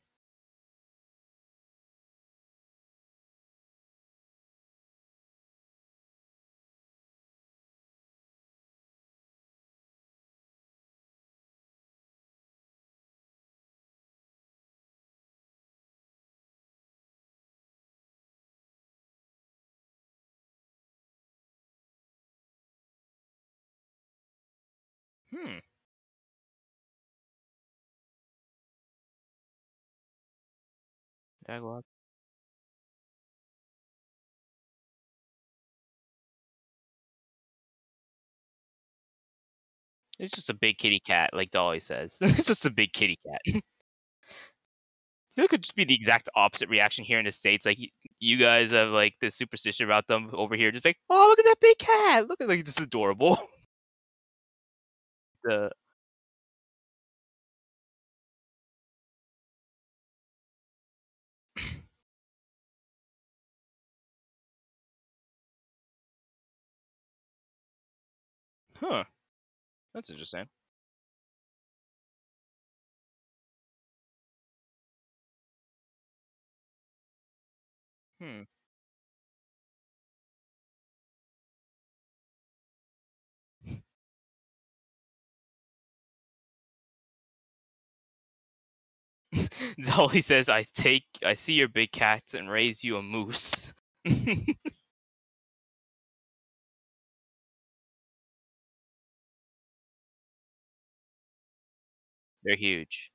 Jaguar. 31.46 31.84
It's 40.18 40.32
just 40.34 40.50
a 40.50 40.54
big 40.54 40.78
kitty 40.78 41.00
cat, 41.00 41.30
like 41.32 41.50
Dolly 41.50 41.80
says. 41.80 42.18
It's 42.22 42.46
just 42.46 42.66
a 42.66 42.70
big 42.70 42.92
kitty 42.92 43.18
cat. 43.26 43.40
It 45.36 45.48
could 45.50 45.62
just 45.64 45.74
be 45.74 45.84
the 45.84 45.94
exact 45.94 46.28
opposite 46.36 46.68
reaction 46.68 47.04
here 47.04 47.18
in 47.18 47.24
the 47.24 47.32
States, 47.32 47.66
like, 47.66 47.78
you 48.20 48.36
guys 48.36 48.70
have, 48.70 48.90
like, 48.90 49.14
this 49.20 49.34
superstition 49.36 49.84
about 49.84 50.06
them 50.06 50.30
over 50.32 50.54
here, 50.54 50.70
just 50.70 50.84
like, 50.84 50.98
"Oh, 51.10 51.26
look 51.28 51.38
at 51.40 51.44
that 51.46 51.60
big 51.60 51.78
cat! 51.78 52.28
Look 52.28 52.40
at 52.40 52.48
like, 52.48 52.64
just 52.64 52.80
adorable." 52.80 53.38
The 55.44 55.70
Huh. 68.84 69.02
That's 69.94 70.10
interesting. 70.10 70.48
Hmm. 78.20 78.42
Dolly 89.86 90.20
says, 90.20 90.48
"I 90.48 90.64
take 90.74 91.04
I 91.24 91.34
see 91.34 91.54
your 91.54 91.68
big 91.68 91.92
cats 91.92 92.34
and 92.34 92.50
raise 92.50 92.84
you 92.84 92.96
a 92.96 93.02
moose." 93.02 93.72
They're 102.44 102.56
huge. 102.56 103.10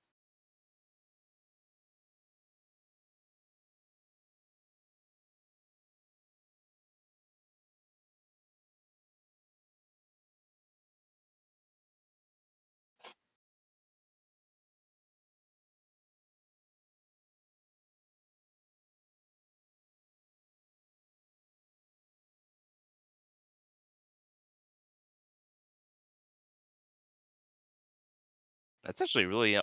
That's 28.84 29.00
actually 29.02 29.26
really. 29.26 29.56
Uh, 29.56 29.62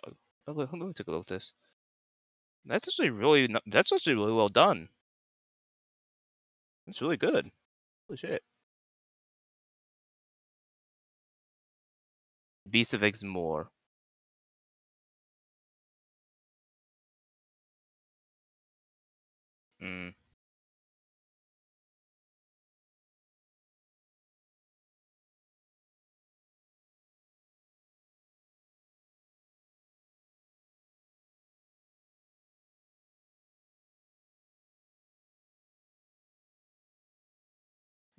oh, 0.49 0.53
let 0.53 0.73
me 0.73 0.93
take 0.95 1.09
a 1.09 1.11
look 1.11 1.23
at 1.23 1.27
this. 1.27 1.53
That's 2.67 2.87
actually 2.87 3.09
really. 3.09 3.49
That's 3.65 3.93
actually 3.93 4.17
really 4.17 4.35
well 4.35 4.49
done. 4.51 4.91
It's 6.89 7.01
really 7.01 7.17
good. 7.17 7.53
Holy 8.09 8.19
shit. 8.19 8.43
Beast 12.71 12.95
of 12.95 13.03
Exmoor. 13.03 13.71
Mm. 19.81 20.15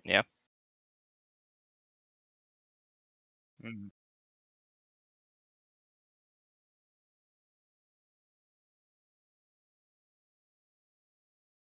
Yeah. 0.07 0.23
Mm. 3.63 3.89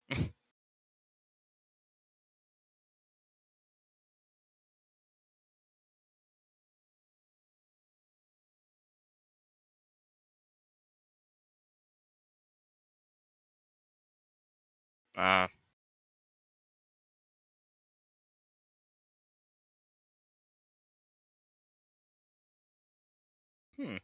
Ah. 15.17 15.49
Hmm. 23.79 23.97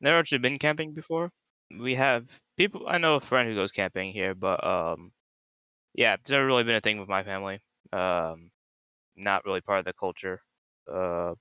Never 0.00 0.18
actually 0.18 0.38
been 0.38 0.58
camping 0.58 0.92
before. 0.92 1.30
We 1.70 1.94
have 1.96 2.40
people. 2.56 2.86
I 2.88 2.98
know 2.98 3.16
a 3.16 3.20
friend 3.20 3.48
who 3.48 3.54
goes 3.54 3.72
camping 3.72 4.12
here, 4.12 4.34
but 4.34 4.64
um, 4.64 5.12
yeah, 5.94 6.14
it's 6.14 6.30
never 6.30 6.46
really 6.46 6.64
been 6.64 6.76
a 6.76 6.80
thing 6.82 7.00
with 7.00 7.08
my 7.08 7.24
family. 7.24 7.60
Um, 7.92 8.50
not 9.16 9.44
really 9.46 9.62
part 9.62 9.80
of 9.80 9.86
the 9.86 9.94
culture. 9.94 10.42
Uh, 10.92 11.34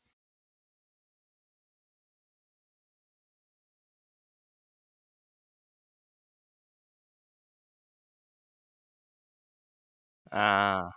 ah. 10.32 10.96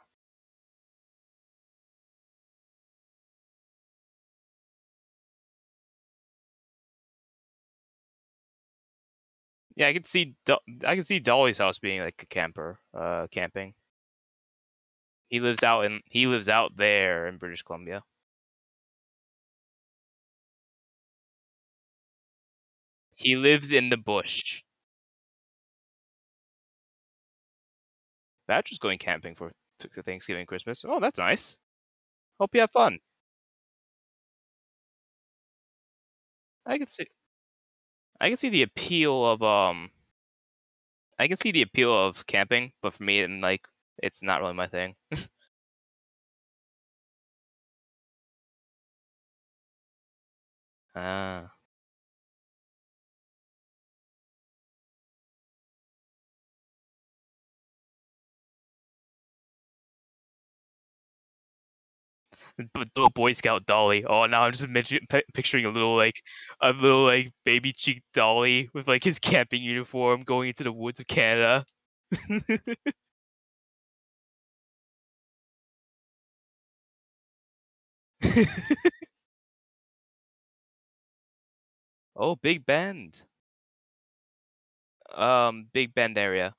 Yeah, 9.80 9.88
I 9.88 9.94
can 9.94 10.02
see. 10.02 10.34
I 10.84 10.94
can 10.94 11.04
see 11.04 11.20
Dolly's 11.20 11.56
house 11.56 11.78
being 11.78 12.02
like 12.02 12.22
a 12.22 12.26
camper, 12.26 12.78
uh, 12.92 13.28
camping. 13.30 13.72
He 15.30 15.40
lives 15.40 15.62
out 15.64 15.86
in. 15.86 16.02
He 16.04 16.26
lives 16.26 16.50
out 16.50 16.76
there 16.76 17.26
in 17.26 17.38
British 17.38 17.62
Columbia. 17.62 18.04
He 23.14 23.36
lives 23.36 23.70
in 23.70 23.88
the 23.90 23.96
bush. 23.96 24.64
Badger's 28.46 28.78
going 28.78 28.98
camping 28.98 29.34
for 29.34 29.50
Thanksgiving, 29.78 30.44
Christmas. 30.44 30.84
Oh, 30.86 31.00
that's 31.00 31.18
nice. 31.18 31.58
Hope 32.40 32.54
you 32.54 32.62
have 32.62 32.72
fun. 32.72 33.00
I 36.66 36.78
can 36.78 36.86
see. 36.86 37.06
I 38.20 38.28
can 38.28 38.36
see 38.36 38.50
the 38.50 38.62
appeal 38.62 39.26
of 39.26 39.42
um. 39.42 39.90
I 41.20 41.28
can 41.28 41.36
see 41.36 41.52
the 41.52 41.62
appeal 41.62 41.92
of 41.96 42.26
camping, 42.26 42.72
but 42.82 42.94
for 42.94 43.04
me, 43.04 43.20
and 43.20 43.40
like, 43.40 43.68
it's 44.02 44.24
not 44.24 44.40
really 44.40 44.54
my 44.54 44.66
thing. 44.66 44.96
ah. 50.94 51.50
Little 62.96 63.10
Boy 63.10 63.32
Scout 63.32 63.66
Dolly. 63.66 64.04
Oh, 64.04 64.26
now 64.26 64.42
I'm 64.42 64.52
just 64.52 64.68
picturing 65.34 65.64
a 65.66 65.70
little 65.70 65.96
like 65.96 66.22
a 66.60 66.72
little 66.72 67.04
like 67.04 67.30
baby 67.44 67.72
cheek 67.72 68.02
Dolly 68.14 68.70
with 68.74 68.88
like 68.88 69.04
his 69.04 69.18
camping 69.18 69.62
uniform 69.62 70.22
going 70.22 70.48
into 70.48 70.64
the 70.64 70.72
woods 70.72 71.00
of 71.00 71.06
Canada. 71.06 71.64
oh, 82.14 82.36
Big 82.36 82.64
Bend. 82.64 83.26
Um, 85.12 85.68
Big 85.72 85.94
Bend 85.94 86.18
area. 86.18 86.54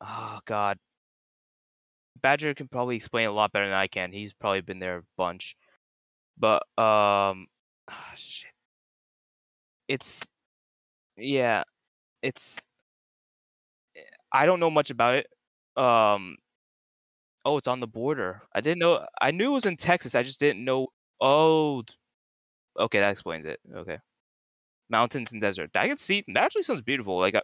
Oh 0.00 0.40
God. 0.46 0.78
Badger 2.22 2.54
can 2.54 2.68
probably 2.68 2.96
explain 2.96 3.28
a 3.28 3.32
lot 3.32 3.52
better 3.52 3.66
than 3.66 3.74
I 3.74 3.86
can. 3.88 4.12
He's 4.12 4.32
probably 4.32 4.60
been 4.62 4.78
there 4.78 4.98
a 4.98 5.02
bunch. 5.16 5.56
But 6.38 6.62
um, 6.78 7.46
oh, 7.90 8.12
shit. 8.14 8.50
It's 9.88 10.24
yeah, 11.16 11.64
it's 12.22 12.64
I 14.32 14.46
don't 14.46 14.60
know 14.60 14.70
much 14.70 14.90
about 14.90 15.14
it. 15.16 15.26
Um, 15.82 16.36
oh, 17.44 17.56
it's 17.56 17.68
on 17.68 17.80
the 17.80 17.86
border. 17.86 18.42
I 18.54 18.60
didn't 18.60 18.78
know. 18.80 19.06
I 19.20 19.30
knew 19.30 19.50
it 19.50 19.54
was 19.54 19.66
in 19.66 19.76
Texas. 19.76 20.14
I 20.14 20.22
just 20.22 20.40
didn't 20.40 20.64
know. 20.64 20.88
Oh, 21.20 21.82
okay, 22.78 23.00
that 23.00 23.12
explains 23.12 23.46
it. 23.46 23.60
Okay, 23.74 23.98
mountains 24.90 25.32
and 25.32 25.40
desert. 25.40 25.70
I 25.76 25.88
can 25.88 25.98
see. 25.98 26.24
That 26.28 26.44
actually 26.44 26.64
sounds 26.64 26.82
beautiful. 26.82 27.18
Like 27.18 27.36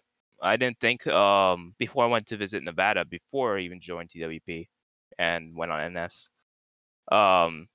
I, 0.43 0.57
didn't 0.57 0.81
think 0.81 1.07
um 1.07 1.75
before 1.79 2.05
I 2.05 2.09
went 2.09 2.27
to 2.29 2.37
visit 2.37 2.63
Nevada 2.63 3.05
before 3.05 3.59
I 3.59 3.63
even 3.63 3.81
joined 3.81 4.11
TWP 4.11 4.69
and 5.19 5.57
went 5.57 5.73
on 5.73 5.81
NS. 5.83 6.31
Um, 7.11 7.69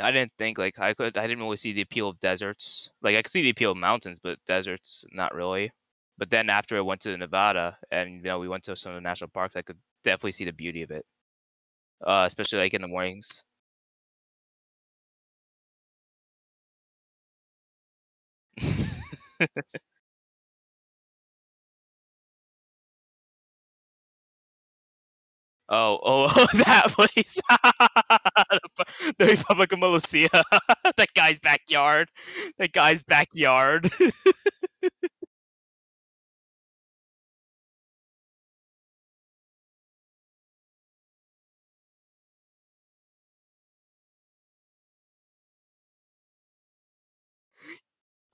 I 0.00 0.10
didn't 0.10 0.32
think 0.38 0.58
like 0.58 0.78
I 0.78 0.94
could. 0.94 1.16
I 1.16 1.26
didn't 1.26 1.42
really 1.42 1.56
see 1.56 1.72
the 1.72 1.80
appeal 1.82 2.08
of 2.10 2.20
deserts. 2.20 2.90
Like 3.02 3.16
I 3.16 3.22
could 3.22 3.32
see 3.32 3.42
the 3.42 3.50
appeal 3.50 3.72
of 3.72 3.76
mountains, 3.78 4.18
but 4.22 4.38
deserts 4.46 5.04
not 5.12 5.34
really. 5.34 5.70
But 6.18 6.30
then 6.30 6.48
after 6.50 6.76
I 6.76 6.80
went 6.80 7.02
to 7.02 7.16
Nevada 7.16 7.78
and 7.90 8.16
you 8.16 8.22
know 8.22 8.38
we 8.38 8.48
went 8.48 8.64
to 8.64 8.76
some 8.76 8.92
of 8.92 8.96
the 8.96 9.00
national 9.02 9.30
parks, 9.30 9.56
I 9.56 9.62
could 9.62 9.78
definitely 10.04 10.32
see 10.32 10.44
the 10.44 10.52
beauty 10.52 10.82
of 10.82 10.90
it. 10.90 11.04
Uh, 12.06 12.24
especially 12.26 12.60
like 12.60 12.74
in 12.74 12.82
the 12.82 12.88
mornings. 12.88 13.44
Oh, 25.68 25.98
oh, 26.02 26.32
oh 26.36 26.46
that 26.64 26.88
place. 26.92 27.40
the 29.18 29.26
Republic 29.26 29.72
of 29.72 29.80
Molossia. 29.80 30.28
that 30.96 31.12
guy's 31.14 31.38
backyard. 31.40 32.08
That 32.58 32.72
guy's 32.72 33.02
backyard. 33.02 33.90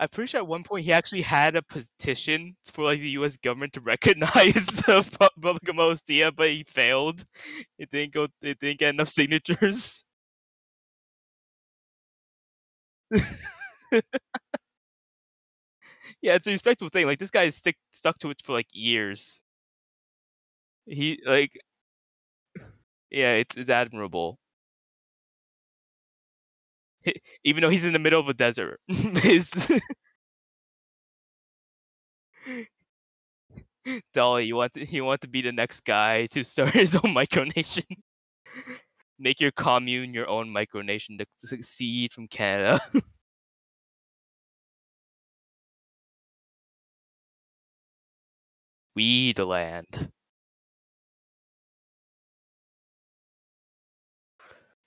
I'm 0.02 0.08
pretty 0.08 0.28
sure 0.28 0.40
at 0.40 0.46
one 0.48 0.64
point 0.64 0.84
he 0.84 0.92
actually 0.92 1.22
had 1.22 1.56
a 1.56 1.62
petition 1.62 2.56
for 2.72 2.84
like 2.84 3.00
the 3.00 3.10
U.S. 3.10 3.36
government 3.38 3.74
to 3.74 3.80
recognize 3.94 4.66
the 4.66 4.96
Republic 5.20 5.68
of 5.68 5.76
Molossia, 5.76 6.34
but 6.34 6.50
he 6.50 6.64
failed. 6.64 7.24
It 7.78 7.90
didn't 7.90 8.12
go. 8.12 8.28
It 8.42 8.58
didn't 8.60 8.80
get 8.80 8.94
enough 8.94 9.08
signatures. 9.08 10.06
yeah, 16.22 16.34
it's 16.34 16.46
a 16.46 16.50
respectable 16.50 16.88
thing. 16.88 17.06
Like 17.06 17.18
this 17.18 17.30
guy 17.30 17.44
is 17.44 17.56
stick 17.56 17.76
stuck 17.92 18.18
to 18.20 18.30
it 18.30 18.42
for 18.44 18.52
like 18.52 18.68
years. 18.72 19.40
He 20.86 21.20
like, 21.26 21.52
yeah, 23.10 23.34
it's 23.34 23.56
it's 23.56 23.70
admirable. 23.70 24.38
Even 27.44 27.62
though 27.62 27.70
he's 27.70 27.84
in 27.84 27.92
the 27.92 27.98
middle 27.98 28.20
of 28.20 28.28
a 28.28 28.34
desert. 28.34 28.80
Dolly, 34.14 34.46
you 34.46 34.56
want 34.56 34.72
to 34.74 34.84
you 34.84 35.04
want 35.04 35.20
to 35.22 35.28
be 35.28 35.42
the 35.42 35.52
next 35.52 35.80
guy 35.84 36.26
to 36.26 36.44
start 36.44 36.70
his 36.70 36.94
own 36.96 37.14
micronation. 37.14 37.84
Make 39.18 39.40
your 39.40 39.52
commune 39.52 40.12
your 40.12 40.28
own 40.28 40.48
micronation 40.52 41.18
to 41.18 41.26
succeed 41.38 42.12
from 42.12 42.28
Canada. 42.28 42.78
Weedland. 48.96 50.10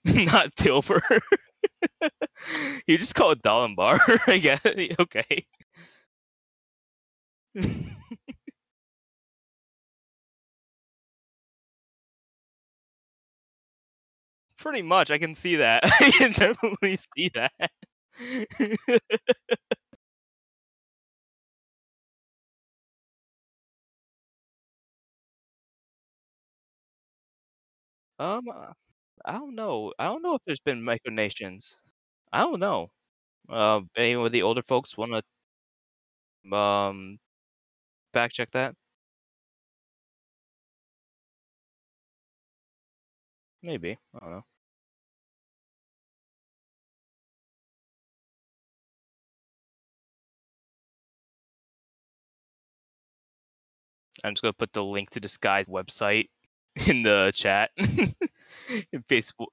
Not 0.06 0.56
Tilburg. 0.56 1.22
You 2.88 2.98
just 2.98 3.16
call 3.16 3.32
it 3.32 3.42
Dallenbar, 3.42 4.00
I 4.28 4.38
guess, 4.38 4.66
okay. 5.00 5.46
Pretty 14.58 14.82
much, 14.82 15.12
I 15.12 15.18
can 15.18 15.36
see 15.36 15.58
that. 15.58 15.82
I 15.84 16.12
can 16.12 16.32
definitely 16.32 16.98
see 17.16 17.30
that. 17.36 17.72
Um, 28.20 28.48
uh, 28.50 28.74
I 29.26 29.34
don't 29.34 29.56
know. 29.56 29.94
I 30.00 30.06
don't 30.06 30.22
know 30.22 30.36
if 30.36 30.42
there's 30.46 30.60
been 30.62 30.82
micronations. 30.82 31.78
I 32.34 32.40
don't 32.42 32.60
know. 32.62 32.92
Uh, 33.50 33.82
any 33.98 34.14
of 34.14 34.32
the 34.32 34.44
older 34.44 34.64
folks 34.64 34.98
wanna 34.98 35.24
um, 36.52 37.20
fact 38.14 38.36
check 38.36 38.52
that? 38.52 38.76
Maybe, 43.62 43.98
I 44.14 44.20
don't 44.20 44.32
know. 44.32 44.46
I'm 54.24 54.34
just 54.34 54.42
gonna 54.42 54.54
put 54.54 54.72
the 54.72 54.84
link 54.84 55.12
to 55.12 55.20
this 55.20 55.38
guy's 55.38 55.68
website 55.68 56.30
in 56.88 57.04
the 57.04 57.32
chat. 57.36 57.72
Facebook 59.10 59.48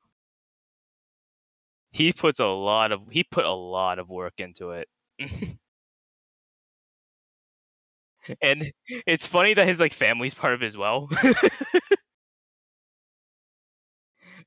He 1.93 2.13
puts 2.13 2.41
a 2.41 2.47
lot 2.47 2.91
of 2.91 3.09
he 3.11 3.23
put 3.23 3.45
a 3.45 3.53
lot 3.53 3.99
of 4.01 4.09
work 4.09 4.35
into 4.39 4.71
it. 4.71 4.89
And 8.41 8.71
it's 9.07 9.27
funny 9.27 9.55
that 9.55 9.67
his, 9.67 9.81
like, 9.81 9.93
family's 9.93 10.35
part 10.35 10.55
of 10.55 10.63
it 10.63 10.67
as 10.67 10.77
well. 10.77 11.09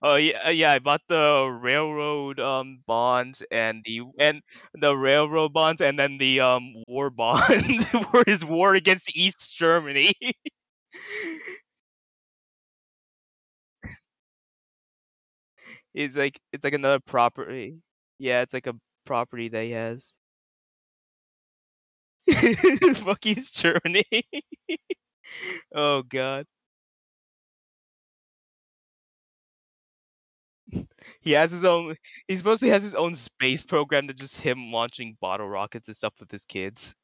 Oh, 0.01 0.15
yeah 0.15 0.49
yeah, 0.49 0.71
I 0.73 0.79
bought 0.79 1.01
the 1.07 1.45
railroad, 1.61 2.39
um, 2.39 2.79
bonds 2.85 3.43
and 3.51 3.83
the 3.85 4.01
and 4.19 4.41
the 4.73 4.95
railroad 4.95 5.53
bonds 5.53 5.81
and 5.81 5.97
then 5.97 6.17
the, 6.17 6.41
um, 6.41 6.73
war 6.87 7.09
bonds 7.09 7.85
for 8.11 8.23
his 8.25 8.43
war 8.45 8.75
against 8.75 9.15
East 9.15 9.55
Germany. 9.57 10.13
It's 15.95 16.15
like 16.17 16.39
it's 16.53 16.63
like 16.65 16.75
another 16.75 16.99
property. 17.01 17.79
Yeah, 18.19 18.43
it's 18.43 18.53
like 18.53 18.67
a 18.67 18.75
property 19.05 19.49
that 19.49 19.63
he 19.65 19.71
has. 19.71 20.19
Fuck 22.95 23.25
East 23.25 23.55
Germany. 23.61 24.03
Oh 25.73 26.01
god. 26.03 26.47
He 31.19 31.31
has 31.31 31.51
his 31.51 31.65
own 31.65 31.97
he 32.29 32.37
supposedly 32.37 32.69
has 32.69 32.81
his 32.83 32.95
own 32.95 33.15
space 33.15 33.63
program 33.63 34.07
to 34.07 34.13
just 34.13 34.39
him 34.39 34.71
launching 34.71 35.17
bottle 35.19 35.49
rockets 35.49 35.89
and 35.89 35.95
stuff 35.97 36.13
with 36.21 36.31
his 36.31 36.45
kids. 36.45 36.95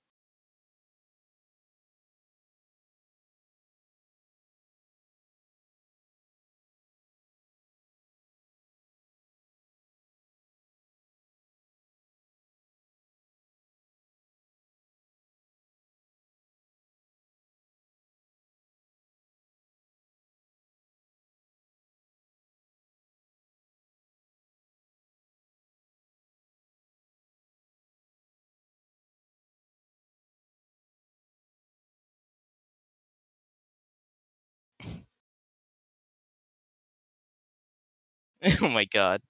Oh 38.62 38.70
my 38.70 38.86
god. 38.86 39.22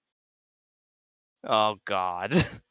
Oh 1.44 1.78
god. 1.86 2.34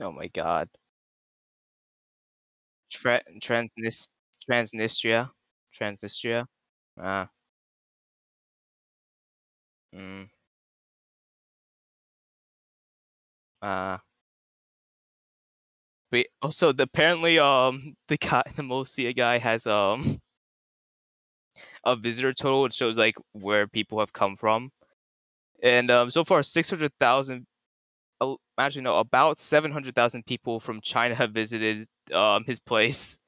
Oh 0.00 0.12
my 0.12 0.28
god. 0.28 0.68
Transnis 2.90 4.14
Transnistria? 4.48 5.30
Transnistria? 5.72 6.46
Ah. 6.98 7.28
Mm. 9.94 10.28
Ah. 13.62 14.00
Wait, 16.12 16.28
also, 16.40 16.72
the 16.72 16.84
apparently, 16.84 17.38
um, 17.38 17.94
the 18.08 18.16
guy 18.16 18.42
the 18.56 18.62
Molossia 18.62 19.14
guy 19.14 19.38
has, 19.38 19.66
um 19.66 20.20
a 21.84 21.96
visitor 21.96 22.32
total, 22.32 22.62
which 22.62 22.74
shows, 22.74 22.98
like, 22.98 23.16
where 23.32 23.66
people 23.66 24.00
have 24.00 24.12
come 24.12 24.36
from. 24.36 24.70
And, 25.62 25.90
um, 25.90 26.10
so 26.10 26.24
far 26.24 26.42
600,000 26.42 27.46
oh, 28.22 28.38
actually, 28.58 28.82
no, 28.82 28.98
about 28.98 29.38
700,000 29.38 30.26
people 30.26 30.60
from 30.60 30.80
China 30.82 31.14
have 31.16 31.32
visited, 31.32 31.88
um, 32.12 32.44
his 32.46 32.60
place. 32.60 33.20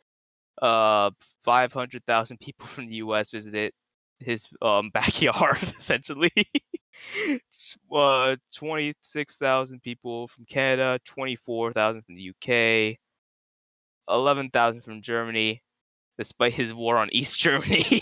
Uh, 0.63 1.11
500,000 1.45 2.41
people 2.41 2.67
from 2.69 2.89
the 2.89 2.97
US 2.97 3.31
visited 3.31 3.73
his, 4.21 4.49
um, 4.63 4.91
backyard, 4.95 5.63
essentially. 5.63 6.33
Uh, 7.93 8.37
26,000 8.55 9.83
people 9.83 10.29
from 10.29 10.45
Canada, 10.45 11.01
24,000 11.05 12.03
from 12.03 12.15
the 12.17 12.31
UK 12.31 12.99
11,000 14.11 14.81
from 14.81 15.03
Germany, 15.03 15.63
despite 16.19 16.53
his 16.53 16.75
war 16.75 16.97
on 16.99 17.09
East 17.13 17.39
Germany. 17.41 18.01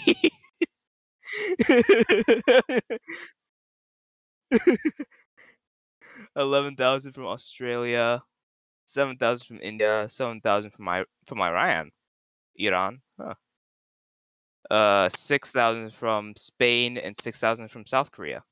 11,000 6.37 7.13
from 7.13 7.27
Australia, 7.27 8.23
7,000 8.87 9.47
from 9.47 9.61
India, 9.63 10.09
7,000 10.09 10.71
from 10.73 10.89
I 10.89 11.05
from 11.27 11.41
Iran. 11.41 11.91
Iran? 12.57 13.01
Huh. 13.21 13.35
Uh, 14.71 15.09
6,000 15.11 15.95
from 15.95 16.35
Spain 16.37 16.99
and 16.99 17.17
6,000 17.17 17.69
from 17.69 17.87
South 17.87 18.11
Korea. 18.13 18.43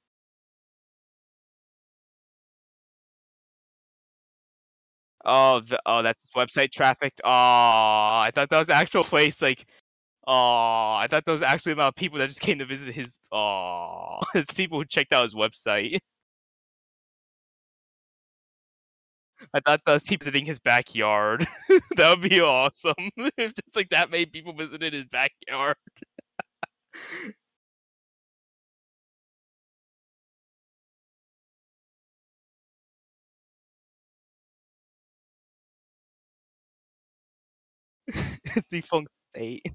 Oh, 5.25 5.61
the 5.61 5.81
oh, 5.87 6.03
that's 6.03 6.31
website 6.37 6.71
traffic? 6.73 7.13
Aw, 7.25 8.23
I 8.23 8.31
thought 8.31 8.49
that 8.51 8.59
was 8.59 8.71
actual 8.71 9.05
place, 9.05 9.43
like 9.43 9.65
aw, 10.27 10.99
I 10.99 11.09
thought 11.09 11.25
that 11.27 11.33
was 11.33 11.43
actually 11.43 11.73
about 11.73 11.97
people 11.97 12.19
that 12.21 12.29
just 12.29 12.41
came 12.41 12.59
to 12.61 12.67
visit 12.67 12.95
his 12.95 13.19
aw, 13.33 14.21
it's 14.35 14.53
people 14.53 14.79
who 14.81 14.85
checked 14.87 15.13
out 15.13 15.23
his 15.25 15.35
website. 15.35 15.99
I 19.57 19.61
thought 19.61 19.81
was 19.95 20.03
people 20.05 20.25
visiting 20.25 20.47
his 20.47 20.59
backyard. 20.59 21.47
That 21.97 22.11
would 22.21 22.29
be 22.29 22.41
awesome 22.41 22.95
if 23.39 23.55
just, 23.55 23.77
like, 23.77 23.89
that 23.91 24.11
many 24.11 24.27
people 24.27 24.53
visited 24.53 24.93
his 24.93 25.07
backyard. 25.07 25.77
Defunct 38.71 39.13
state. 39.15 39.67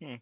Hmm. 0.00 0.16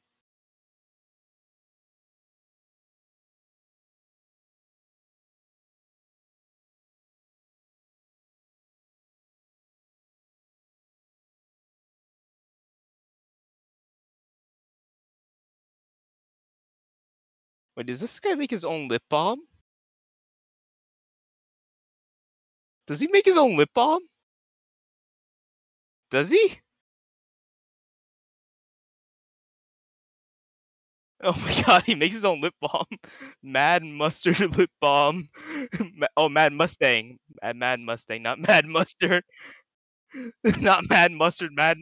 Wait, 17.76 17.86
does 17.86 18.00
this 18.00 18.18
guy 18.18 18.34
make 18.34 18.50
his 18.50 18.64
own 18.64 18.88
lip 18.88 19.04
balm? 19.08 19.40
Does 22.86 23.00
he 23.00 23.06
make 23.06 23.24
his 23.26 23.36
own 23.38 23.56
lip 23.56 23.70
balm? 23.74 24.02
Does 26.10 26.30
he? 26.30 26.60
Oh 31.22 31.32
my 31.40 31.62
god, 31.66 31.82
he 31.86 31.94
makes 31.94 32.14
his 32.14 32.24
own 32.24 32.40
lip 32.40 32.54
balm. 32.60 32.86
Mad 33.42 33.82
Mustard 33.82 34.40
lip 34.56 34.70
balm. 34.80 35.28
Oh, 36.16 36.28
Mad 36.28 36.52
Mustang. 36.52 37.18
Mad, 37.42 37.56
Mad 37.56 37.80
Mustang, 37.80 38.22
not 38.22 38.38
Mad 38.38 38.66
Mustard. 38.66 39.24
not 40.60 40.88
Mad 40.88 41.12
Mustard, 41.12 41.52
Mad. 41.54 41.78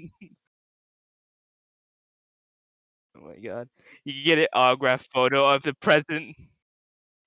Oh 3.17 3.21
my 3.21 3.37
god. 3.37 3.69
You 4.05 4.13
can 4.13 4.25
get 4.25 4.39
an 4.39 4.47
autograph 4.53 5.07
photo 5.13 5.49
of 5.55 5.63
the 5.63 5.75
president. 5.75 6.37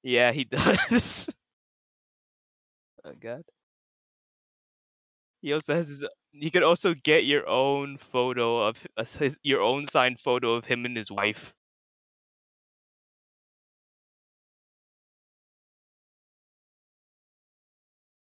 Yeah, 0.03 0.31
he 0.31 0.45
does. 0.45 1.29
oh 3.05 3.13
god. 3.19 3.43
He 5.41 5.51
also 5.53 5.73
has 5.73 5.87
his. 5.87 6.05
You 6.31 6.51
could 6.51 6.61
also 6.63 6.93
get 6.93 7.25
your 7.25 7.47
own 7.49 7.97
photo 7.97 8.61
of 8.67 8.85
his, 9.17 9.39
your 9.41 9.61
own 9.61 9.85
signed 9.85 10.19
photo 10.19 10.53
of 10.53 10.65
him 10.65 10.85
and 10.85 10.95
his 10.95 11.09
wife. 11.11 11.55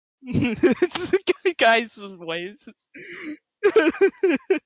it's 0.22 1.11
guy- 1.11 1.55
guy's 1.59 1.98
wife. 2.00 2.66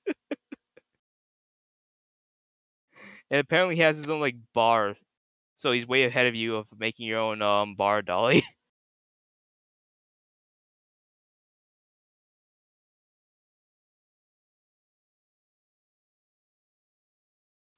and 3.30 3.40
apparently 3.40 3.76
he 3.76 3.82
has 3.82 3.96
his 3.96 4.10
own 4.10 4.20
like 4.20 4.36
bar, 4.54 4.94
so 5.56 5.72
he's 5.72 5.86
way 5.88 6.04
ahead 6.04 6.26
of 6.26 6.34
you 6.36 6.56
of 6.56 6.68
making 6.78 7.06
your 7.06 7.20
own 7.20 7.42
um 7.42 7.74
bar 7.76 8.02
dolly. 8.02 8.42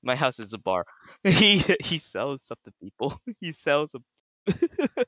My 0.02 0.16
house 0.16 0.38
is 0.38 0.52
a 0.54 0.58
bar. 0.58 0.84
he 1.22 1.62
he 1.80 1.98
sells 1.98 2.42
stuff 2.44 2.58
to 2.64 2.72
people. 2.82 3.20
he 3.40 3.52
sells 3.52 3.94
a. 3.94 4.00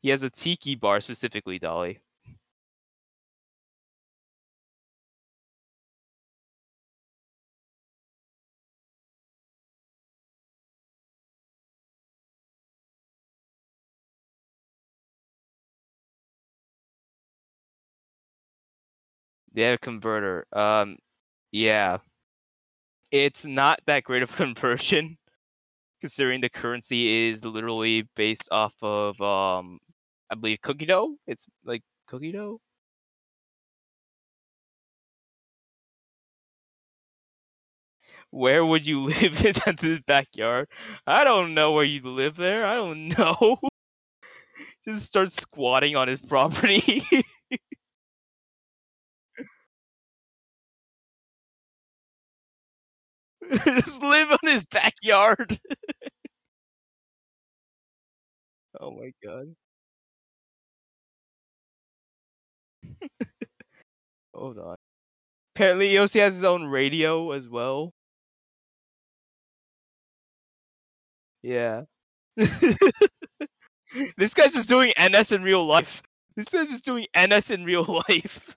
he 0.00 0.08
has 0.08 0.22
a 0.22 0.30
tiki 0.30 0.74
bar 0.74 1.00
specifically, 1.00 1.58
Dolly. 1.58 2.00
They 19.56 19.62
have 19.62 19.74
a 19.74 19.78
converter. 19.78 20.46
Um, 20.52 20.98
yeah, 21.52 21.98
it's 23.10 23.46
not 23.46 23.80
that 23.86 24.04
great 24.04 24.22
of 24.22 24.34
conversion, 24.36 25.16
considering 26.00 26.42
the 26.42 26.50
currency 26.50 27.30
is 27.30 27.44
literally 27.44 28.04
based 28.16 28.48
off 28.52 28.74
of 28.82 29.20
um, 29.20 29.78
I 30.30 30.36
believe 30.36 30.62
cookie 30.62 30.86
dough. 30.86 31.16
It's 31.26 31.46
like 31.64 31.82
cookie 32.08 32.32
dough. 32.32 32.60
Where 38.30 38.64
would 38.64 38.86
you 38.86 39.00
live 39.06 39.44
in 39.44 39.54
the 39.54 40.00
backyard? 40.06 40.68
I 41.08 41.24
don't 41.24 41.54
know 41.54 41.72
where 41.72 41.82
you 41.84 42.02
live 42.02 42.36
there. 42.36 42.64
I 42.64 42.74
don't 42.76 43.08
know. 43.18 43.58
Just 44.86 45.06
start 45.06 45.30
squatting 45.32 45.96
on 45.96 46.08
his 46.08 46.20
property. 46.20 47.02
Just 53.64 54.02
live 54.02 54.30
on 54.30 54.38
his 54.42 54.64
backyard. 54.66 55.58
oh 58.80 58.90
my 58.90 59.12
god. 59.22 59.54
Hold 64.34 64.58
on. 64.58 64.76
Apparently, 65.56 65.98
also 65.98 66.20
has 66.20 66.34
his 66.34 66.44
own 66.44 66.66
radio 66.66 67.32
as 67.32 67.48
well. 67.48 67.92
Yeah. 71.42 71.84
this 72.36 74.34
guy's 74.34 74.52
just 74.52 74.68
doing 74.68 74.92
NS 74.98 75.32
in 75.32 75.42
real 75.42 75.64
life. 75.64 76.02
This 76.36 76.48
guy's 76.48 76.68
just 76.70 76.84
doing 76.84 77.06
NS 77.16 77.50
in 77.50 77.64
real 77.64 77.84
life. 78.08 78.56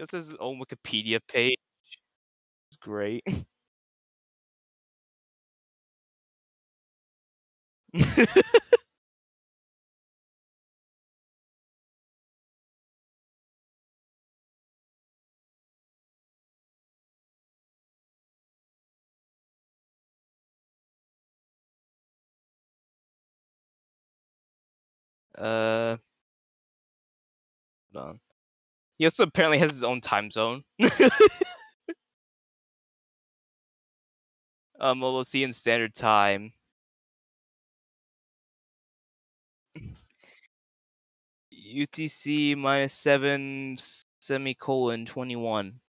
He 0.00 0.02
also 0.02 0.16
has 0.16 0.28
his 0.28 0.36
own 0.40 0.58
Wikipedia 0.58 1.20
page. 1.28 1.58
It's 2.70 2.76
great. 2.78 3.22
uh, 25.38 25.96
on. 27.94 28.20
He 29.00 29.06
also 29.06 29.24
apparently 29.24 29.56
has 29.60 29.72
his 29.72 29.82
own 29.82 30.02
time 30.02 30.30
zone. 30.30 30.62
um, 34.80 35.00
well, 35.00 35.24
see 35.24 35.42
in 35.42 35.52
standard 35.52 35.94
time. 35.94 36.52
UTC 41.52 42.54
minus 42.56 42.92
seven 42.92 43.74
semicolon 44.20 45.06
twenty 45.06 45.36
one. 45.36 45.80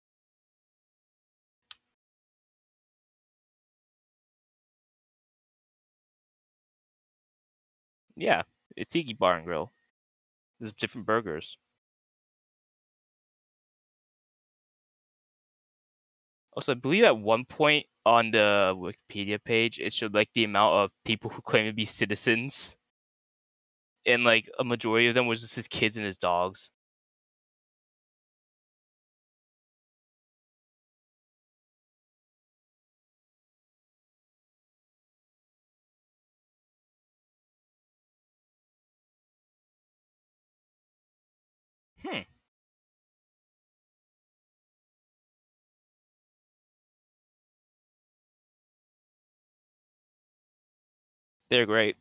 Yeah, 8.17 8.43
it's 8.77 8.93
Tiki 8.93 9.15
Bar 9.15 9.39
and 9.39 9.45
Grill. 9.47 9.73
There's 10.61 10.73
different 10.75 11.07
burgers. 11.07 11.59
Also, 16.53 16.73
I 16.73 16.75
believe 16.77 17.05
at 17.05 17.19
one 17.19 17.45
point 17.45 17.87
on 18.07 18.31
the 18.31 18.75
Wikipedia 18.77 19.43
page, 19.43 19.79
it 19.81 19.93
showed 19.93 20.15
like 20.15 20.31
the 20.35 20.45
amount 20.45 20.75
of 20.75 20.91
people 21.05 21.31
who 21.31 21.43
claim 21.43 21.67
to 21.67 21.73
be 21.73 21.85
citizens, 21.85 22.77
and 24.07 24.25
like 24.25 24.49
a 24.59 24.65
majority 24.65 25.09
of 25.09 25.15
them 25.15 25.27
was 25.27 25.41
just 25.41 25.57
his 25.57 25.69
kids 25.69 25.97
and 25.97 26.05
his 26.07 26.19
dogs. 26.19 26.73
They're 51.51 51.67
great. 51.67 51.97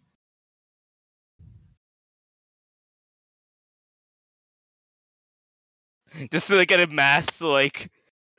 Just 6.32 6.52
like 6.52 6.72
at 6.72 6.80
a 6.80 6.88
mass 6.88 7.42
like 7.42 7.90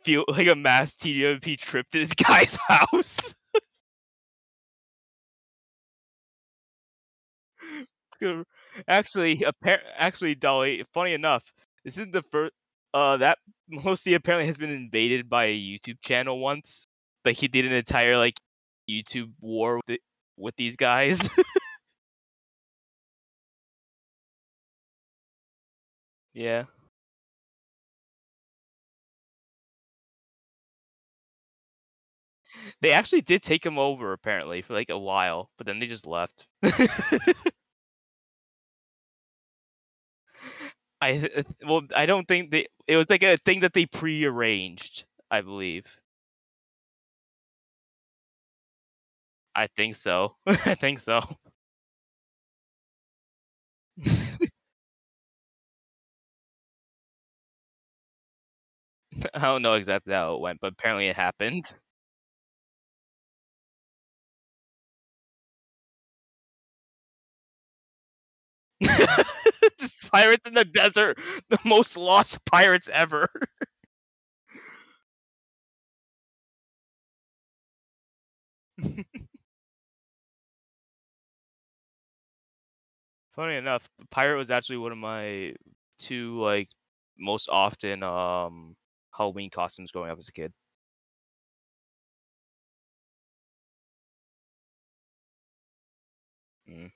feel 0.04 0.24
like 0.28 0.46
a 0.48 0.54
mass 0.56 0.96
TWP 0.96 1.56
trip 1.56 1.86
to 1.90 1.98
this 1.98 2.14
guy's 2.14 2.56
house. 2.68 3.34
Actually, 8.88 9.38
appar- 9.38 9.80
actually, 9.96 10.34
Dolly. 10.34 10.84
Funny 10.92 11.12
enough, 11.14 11.52
this 11.84 11.98
is 11.98 12.08
the 12.10 12.22
first. 12.22 12.52
Uh, 12.92 13.16
that 13.18 13.38
mostly 13.68 14.14
apparently 14.14 14.46
has 14.46 14.58
been 14.58 14.70
invaded 14.70 15.28
by 15.28 15.44
a 15.44 15.56
YouTube 15.56 16.00
channel 16.02 16.38
once. 16.40 16.86
but 17.22 17.34
he 17.34 17.46
did 17.48 17.64
an 17.66 17.72
entire 17.72 18.16
like 18.18 18.34
YouTube 18.88 19.30
war 19.40 19.76
with, 19.76 19.90
it, 19.90 20.00
with 20.40 20.56
these 20.56 20.76
guys. 20.76 21.28
yeah. 26.34 26.64
They 32.80 32.92
actually 32.92 33.22
did 33.22 33.42
take 33.42 33.64
him 33.64 33.78
over 33.78 34.12
apparently 34.12 34.62
for 34.62 34.74
like 34.74 34.90
a 34.90 34.98
while, 34.98 35.50
but 35.56 35.66
then 35.66 35.78
they 35.78 35.86
just 35.86 36.06
left. 36.06 36.46
I 41.00 41.30
uh, 41.36 41.42
well, 41.66 41.82
I 41.94 42.06
don't 42.06 42.26
think 42.26 42.50
they. 42.50 42.66
It 42.86 42.96
was 42.96 43.10
like 43.10 43.22
a 43.22 43.36
thing 43.36 43.60
that 43.60 43.72
they 43.72 43.86
prearranged, 43.86 45.04
I 45.30 45.40
believe. 45.42 45.99
I 49.60 49.66
think 49.68 49.94
so. 49.94 50.36
I 50.46 50.74
think 50.74 50.98
so. 50.98 51.20
I 59.34 59.40
don't 59.40 59.62
know 59.62 59.74
exactly 59.74 60.12
how 60.14 60.34
it 60.34 60.40
went, 60.40 60.60
but 60.60 60.72
apparently 60.72 61.08
it 61.08 61.16
happened. 61.16 61.64
Just 69.78 70.10
pirates 70.10 70.46
in 70.46 70.54
the 70.54 70.64
desert, 70.64 71.18
the 71.48 71.58
most 71.64 71.96
lost 71.96 72.44
pirates 72.44 72.88
ever. 72.92 73.28
Funny 83.34 83.56
enough, 83.56 83.88
pirate 84.10 84.36
was 84.36 84.50
actually 84.50 84.76
one 84.78 84.92
of 84.92 84.98
my 84.98 85.54
two 85.98 86.40
like 86.40 86.68
most 87.18 87.48
often 87.48 88.02
um 88.02 88.76
Halloween 89.16 89.50
costumes 89.50 89.90
growing 89.92 90.10
up 90.10 90.18
as 90.18 90.28
a 90.28 90.32
kid. 90.32 90.52
Mm. 96.68 96.90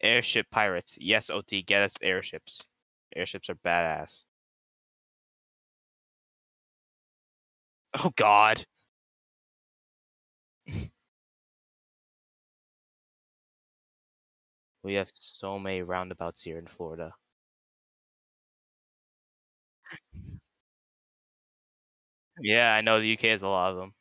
Airship 0.00 0.48
pirates. 0.50 0.96
Yes, 0.98 1.28
OT, 1.28 1.60
get 1.60 1.82
us 1.82 1.98
airships. 2.00 2.66
Airships 3.14 3.50
are 3.50 3.56
badass. 3.56 4.24
Oh 7.96 8.10
god. 8.16 8.64
we 14.82 14.94
have 14.94 15.10
so 15.12 15.58
many 15.58 15.82
roundabouts 15.82 16.42
here 16.42 16.58
in 16.58 16.66
Florida. 16.66 17.12
Yeah, 22.40 22.74
I 22.74 22.80
know 22.82 23.00
the 23.00 23.08
UK 23.08 23.28
has 23.30 23.42
a 23.42 23.48
lot 23.48 23.72
of 23.72 23.76
them. 23.78 23.94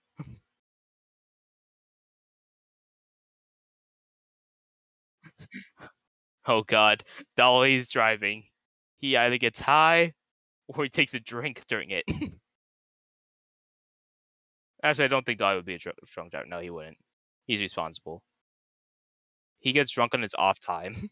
oh 6.47 6.63
god. 6.63 7.03
Dolly's 7.35 7.89
driving. 7.89 8.43
He 8.99 9.17
either 9.17 9.37
gets 9.37 9.59
high 9.59 10.13
or 10.67 10.83
he 10.85 10.89
takes 10.89 11.13
a 11.13 11.21
drink 11.21 11.63
during 11.67 11.91
it. 11.91 12.05
Actually, 14.86 15.03
I 15.05 15.07
don't 15.09 15.25
think 15.25 15.39
Dolly 15.39 15.57
would 15.57 15.65
be 15.65 15.73
a 15.75 15.77
dr- 15.77 15.97
drunk 16.05 16.31
driver. 16.31 16.45
No, 16.47 16.59
he 16.61 16.69
wouldn't. 16.69 16.97
He's 17.45 17.59
responsible. 17.61 18.23
He 19.59 19.73
gets 19.73 19.91
drunk 19.91 20.13
on 20.13 20.21
his 20.21 20.33
off 20.36 20.61
time. 20.61 21.09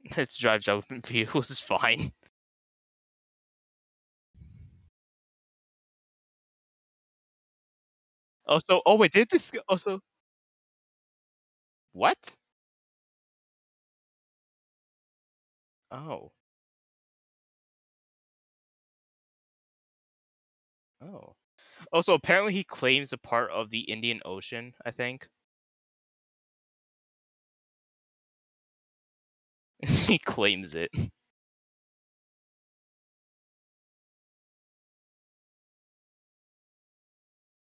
it's 0.16 0.36
drive 0.36 0.68
open 0.68 1.00
vehicles 1.06 1.50
is 1.50 1.60
fine. 1.60 2.12
Also, 8.46 8.80
oh 8.86 8.94
wait, 8.96 9.10
did 9.12 9.28
this 9.30 9.50
also? 9.68 10.00
What? 11.92 12.36
Oh. 15.92 16.32
Oh. 21.02 21.08
oh 21.08 21.34
also, 21.92 22.14
apparently 22.14 22.52
he 22.54 22.64
claims 22.64 23.12
a 23.12 23.18
part 23.18 23.50
of 23.52 23.70
the 23.70 23.80
Indian 23.80 24.20
Ocean, 24.24 24.74
I 24.86 24.90
think. 24.92 25.28
he 30.06 30.18
claims 30.18 30.74
it. 30.74 30.90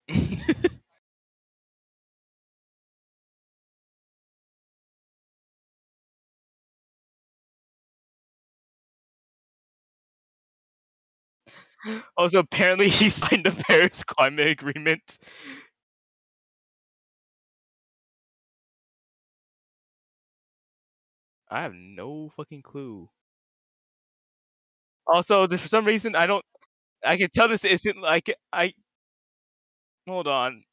also, 12.16 12.40
apparently 12.40 12.88
he 12.88 13.08
signed 13.10 13.44
the 13.46 13.64
Paris 13.68 14.02
Climate 14.02 14.48
Agreement. 14.48 15.18
I 21.48 21.62
have 21.62 21.74
no 21.74 22.28
fucking 22.28 22.62
clue. 22.62 23.10
Also, 25.06 25.46
for 25.46 25.68
some 25.68 25.84
reason, 25.84 26.16
I 26.16 26.26
don't. 26.26 26.44
I 27.04 27.16
can 27.16 27.30
tell 27.30 27.48
this 27.48 27.64
isn't 27.64 28.00
like 28.00 28.34
I. 28.52 28.74
Hold 30.08 30.26
on. 30.26 30.64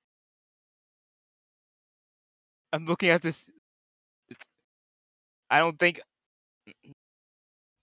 I'm 2.73 2.85
looking 2.85 3.09
at 3.09 3.21
this. 3.21 3.49
I 5.49 5.59
don't 5.59 5.77
think. 5.77 6.01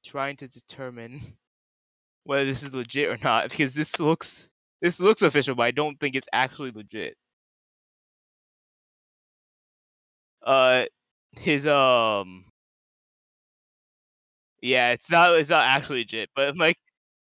Trying 0.04 0.36
to 0.36 0.46
determine 0.48 1.38
whether 2.24 2.44
this 2.44 2.62
is 2.62 2.74
legit 2.74 3.08
or 3.08 3.18
not 3.22 3.50
because 3.50 3.74
this 3.74 4.00
looks 4.00 4.50
this 4.80 5.00
looks 5.00 5.22
official, 5.22 5.54
but 5.54 5.64
I 5.64 5.70
don't 5.72 5.98
think 6.00 6.16
it's 6.16 6.28
actually 6.32 6.70
legit. 6.72 7.16
Uh, 10.42 10.84
his 11.32 11.66
um. 11.66 12.44
Yeah, 14.62 14.90
it's 14.92 15.10
not. 15.10 15.34
It's 15.38 15.50
not 15.50 15.64
actually 15.64 16.00
legit, 16.00 16.30
but 16.34 16.56
like, 16.56 16.76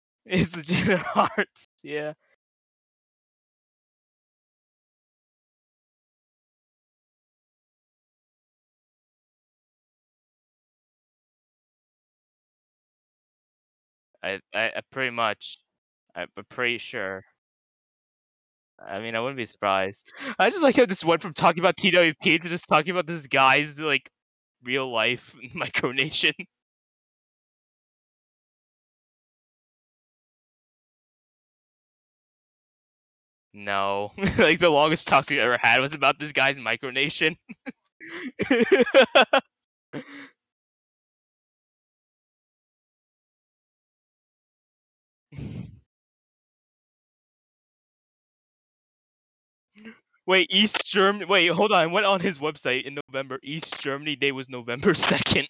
it's 0.26 0.56
legit 0.56 1.00
arts. 1.16 1.68
Yeah. 1.84 2.14
I, 14.26 14.42
I, 14.54 14.82
pretty 14.92 15.12
much. 15.12 15.58
I'm 16.16 16.30
pretty 16.50 16.80
sure. 16.80 17.26
I 18.80 19.00
mean, 19.00 19.16
I 19.16 19.20
wouldn't 19.20 19.38
be 19.38 19.46
surprised. 19.46 20.12
I 20.38 20.50
just 20.50 20.64
like 20.64 20.76
how 20.76 20.86
this 20.86 21.04
went 21.04 21.22
from 21.22 21.34
talking 21.34 21.60
about 21.62 21.78
TWP 21.78 22.38
to 22.38 22.50
just 22.50 22.68
talking 22.68 22.92
about 22.92 23.08
this 23.08 23.28
guy's 23.28 23.80
like 23.80 24.10
real 24.64 24.92
life 24.92 25.36
micronation. 25.56 26.34
No, 33.54 34.12
like 34.38 34.60
the 34.60 34.70
longest 34.70 35.08
talks 35.08 35.30
we 35.30 35.40
ever 35.40 35.58
had 35.58 35.80
was 35.80 35.94
about 35.94 36.20
this 36.20 36.32
guy's 36.34 36.58
micronation. 36.60 37.38
Wait, 50.28 50.48
East 50.52 50.88
Germany. 50.88 51.26
Wait, 51.26 51.48
hold 51.50 51.74
on. 51.74 51.80
I 51.80 51.88
went 51.88 52.06
on 52.08 52.22
his 52.22 52.40
website 52.40 52.84
in 52.86 52.98
November. 53.10 53.40
East 53.44 53.82
Germany 53.82 54.16
Day 54.16 54.32
was 54.32 54.50
November 54.50 54.94
second. 54.96 55.48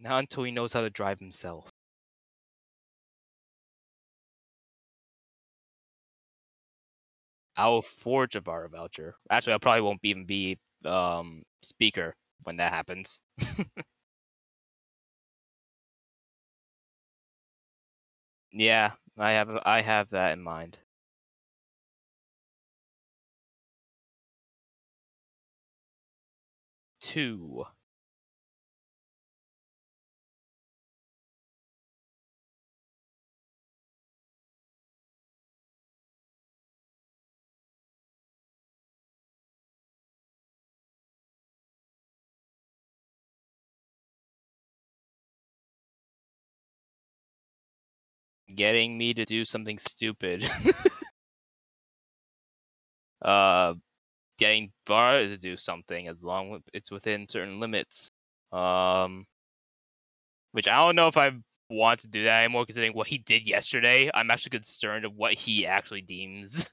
Not 0.00 0.20
until 0.20 0.44
he 0.44 0.52
knows 0.52 0.72
how 0.72 0.82
to 0.82 0.90
drive 0.90 1.20
himself. 1.20 1.73
I'll 7.56 7.82
forge 7.82 8.36
a 8.36 8.40
VARA 8.40 8.68
voucher. 8.68 9.16
Actually, 9.30 9.54
I 9.54 9.58
probably 9.58 9.82
won't 9.82 10.00
even 10.04 10.24
be 10.26 10.58
um 10.84 11.42
speaker 11.62 12.14
when 12.44 12.56
that 12.58 12.72
happens. 12.72 13.20
yeah, 18.52 18.92
I 19.18 19.32
have 19.32 19.50
I 19.66 19.82
have 19.82 20.08
that 20.10 20.32
in 20.32 20.42
mind. 20.42 20.78
Two. 27.00 27.66
Getting 48.54 48.96
me 48.96 49.14
to 49.14 49.24
do 49.24 49.44
something 49.44 49.78
stupid. 49.78 50.48
uh, 53.22 53.74
getting 54.38 54.72
VARA 54.86 55.28
to 55.28 55.38
do 55.38 55.56
something 55.56 56.08
as 56.08 56.24
long 56.24 56.54
as 56.56 56.62
it's 56.72 56.90
within 56.90 57.28
certain 57.28 57.60
limits. 57.60 58.10
Um, 58.52 59.26
which 60.52 60.68
I 60.68 60.76
don't 60.76 60.96
know 60.96 61.08
if 61.08 61.16
I 61.16 61.32
want 61.68 62.00
to 62.00 62.08
do 62.08 62.24
that 62.24 62.44
anymore, 62.44 62.66
considering 62.66 62.92
what 62.92 63.08
he 63.08 63.18
did 63.18 63.48
yesterday. 63.48 64.10
I'm 64.14 64.30
actually 64.30 64.50
concerned 64.50 65.04
of 65.04 65.14
what 65.14 65.34
he 65.34 65.66
actually 65.66 66.02
deems. 66.02 66.68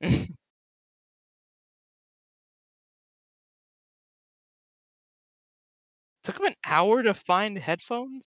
Took 6.24 6.38
him 6.40 6.46
an 6.46 6.54
hour 6.64 7.02
to 7.04 7.14
find 7.14 7.56
headphones? 7.56 8.26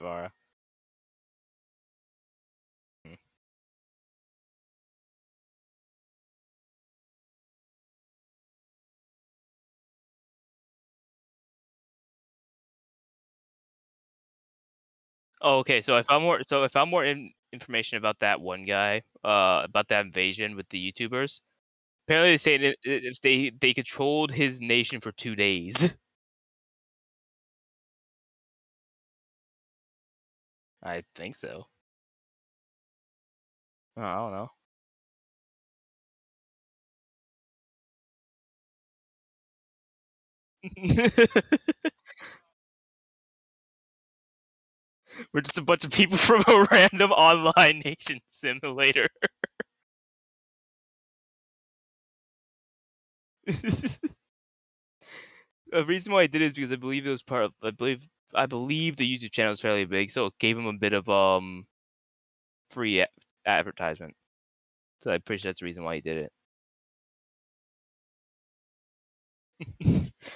Vara. 0.00 0.32
Hmm. 3.04 3.14
Oh, 15.40 15.58
okay. 15.58 15.80
So 15.80 15.98
if 15.98 16.10
I'm 16.10 16.22
more, 16.22 16.42
so 16.42 16.64
if 16.64 16.74
I'm 16.76 16.88
more 16.88 17.04
in, 17.04 17.32
information 17.52 17.98
about 17.98 18.18
that 18.20 18.40
one 18.40 18.64
guy, 18.64 19.02
uh, 19.24 19.62
about 19.64 19.88
that 19.88 20.06
invasion 20.06 20.56
with 20.56 20.68
the 20.68 20.90
YouTubers, 20.92 21.40
apparently 22.06 22.32
they 22.32 22.38
say 22.38 22.74
if 22.84 23.20
they 23.22 23.50
they 23.50 23.74
controlled 23.74 24.32
his 24.32 24.60
nation 24.60 25.00
for 25.02 25.12
two 25.12 25.36
days. 25.36 25.96
I 30.84 31.02
think 31.16 31.34
so. 31.34 31.66
Oh, 33.96 34.02
I 34.02 34.14
don't 34.16 34.32
know. 34.32 34.50
We're 45.32 45.40
just 45.42 45.58
a 45.58 45.62
bunch 45.62 45.84
of 45.84 45.90
people 45.92 46.16
from 46.16 46.42
a 46.46 46.66
random 46.70 47.12
online 47.12 47.80
nation 47.84 48.20
simulator. 48.26 49.08
the 55.70 55.84
reason 55.84 56.12
why 56.12 56.22
I 56.22 56.26
did 56.26 56.42
it 56.42 56.46
is 56.46 56.52
because 56.54 56.72
I 56.72 56.76
believe 56.76 57.06
it 57.06 57.10
was 57.10 57.22
part 57.22 57.44
of 57.44 57.54
I 57.62 57.70
believe 57.70 58.06
I 58.34 58.46
believe 58.46 58.96
the 58.96 59.08
YouTube 59.18 59.32
channel 59.32 59.52
is 59.52 59.60
fairly 59.60 59.84
big, 59.84 60.10
so 60.10 60.26
it 60.26 60.34
gave 60.38 60.56
him 60.58 60.66
a 60.66 60.72
bit 60.72 60.92
of 60.92 61.08
um 61.08 61.66
free 62.70 63.00
a- 63.00 63.08
advertisement. 63.46 64.14
So 65.00 65.12
I'm 65.12 65.22
pretty 65.22 65.42
sure 65.42 65.50
that's 65.50 65.60
the 65.60 65.66
reason 65.66 65.84
why 65.84 65.96
he 65.96 66.00
did 66.02 66.30
it. 69.80 70.12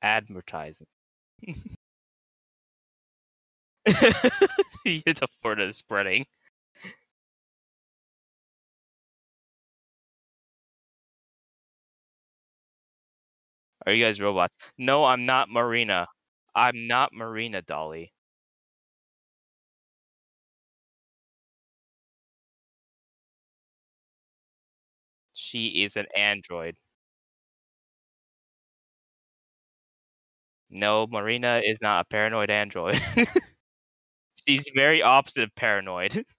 Advertising. 0.00 0.86
it's 4.84 5.22
a 5.22 5.28
further 5.42 5.72
spreading. 5.72 6.26
Are 13.86 13.92
you 13.92 14.04
guys 14.04 14.20
robots? 14.20 14.58
No, 14.78 15.06
I'm 15.06 15.24
not 15.24 15.48
Marina. 15.48 16.06
I'm 16.54 16.86
not 16.86 17.12
Marina, 17.14 17.62
Dolly. 17.62 18.12
She 25.34 25.84
is 25.84 25.96
an 25.96 26.08
android. 26.16 26.76
No, 30.70 31.06
Marina 31.08 31.60
is 31.64 31.80
not 31.82 32.02
a 32.02 32.08
paranoid 32.08 32.50
android. 32.50 33.00
She's 34.46 34.70
very 34.74 35.02
opposite 35.02 35.44
of 35.44 35.54
paranoid. 35.56 36.24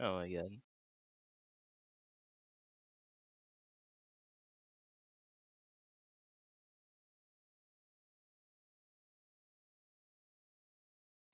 oh 0.00 0.14
my 0.16 0.28
god. 0.28 0.50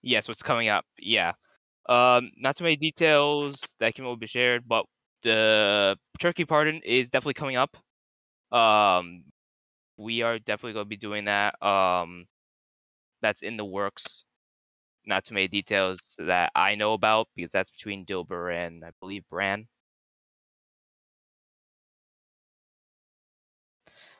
Yes, 0.02 0.28
what's 0.28 0.42
coming 0.42 0.68
up? 0.68 0.84
Yeah. 0.98 1.32
Um, 1.88 2.32
not 2.36 2.56
too 2.56 2.64
many 2.64 2.76
details 2.76 3.76
that 3.80 3.94
can 3.96 4.04
all 4.06 4.16
be 4.16 4.28
shared, 4.28 4.68
but 4.68 4.86
the 5.22 5.98
Turkey 6.20 6.44
pardon 6.44 6.82
is 6.84 7.08
definitely 7.08 7.34
coming 7.34 7.56
up. 7.56 7.76
Um, 8.52 9.24
we 9.98 10.22
are 10.22 10.40
definitely 10.40 10.74
going 10.74 10.86
to 10.86 10.90
be 10.90 10.98
doing 10.98 11.26
that. 11.26 11.62
Um, 11.64 12.26
that's 13.22 13.42
in 13.44 13.58
the 13.58 13.66
works. 13.66 14.25
Not 15.06 15.24
too 15.24 15.34
many 15.34 15.48
details 15.48 16.16
that 16.18 16.52
I 16.54 16.74
know 16.74 16.92
about 16.92 17.28
because 17.36 17.52
that's 17.52 17.70
between 17.70 18.04
Dilber 18.06 18.52
and 18.54 18.84
I 18.84 18.90
believe 19.00 19.26
Bran. 19.28 19.68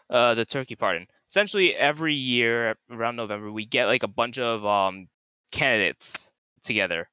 Uh, 0.09 0.35
the 0.35 0.45
Turkey 0.45 0.77
pardon. 0.77 1.07
Essentially, 1.29 1.75
every 1.75 2.15
year 2.15 2.77
around 2.91 3.17
November, 3.17 3.51
we 3.51 3.67
get 3.67 3.87
like 3.87 4.03
a 4.05 4.09
bunch 4.09 4.39
of 4.39 4.65
um 4.65 5.09
candidates 5.53 6.33
together, 6.63 7.09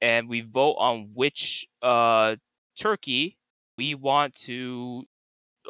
and 0.00 0.28
we 0.28 0.42
vote 0.42 0.74
on 0.74 1.12
which 1.14 1.66
uh 1.82 2.36
turkey 2.78 3.38
we 3.78 3.94
want 3.94 4.34
to 4.36 5.04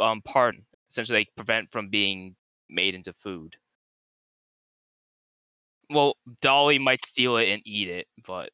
um 0.01 0.23
pardon. 0.23 0.67
Essentially, 0.91 1.21
like 1.21 1.37
prevent 1.37 1.73
from 1.73 1.91
being 1.91 2.37
made 2.71 2.95
into 2.95 3.13
food. 3.15 3.57
Well, 5.95 6.17
Dolly 6.43 6.79
might 6.79 7.05
steal 7.07 7.37
it 7.39 7.49
and 7.49 7.63
eat 7.65 7.89
it, 7.89 8.07
but 8.27 8.51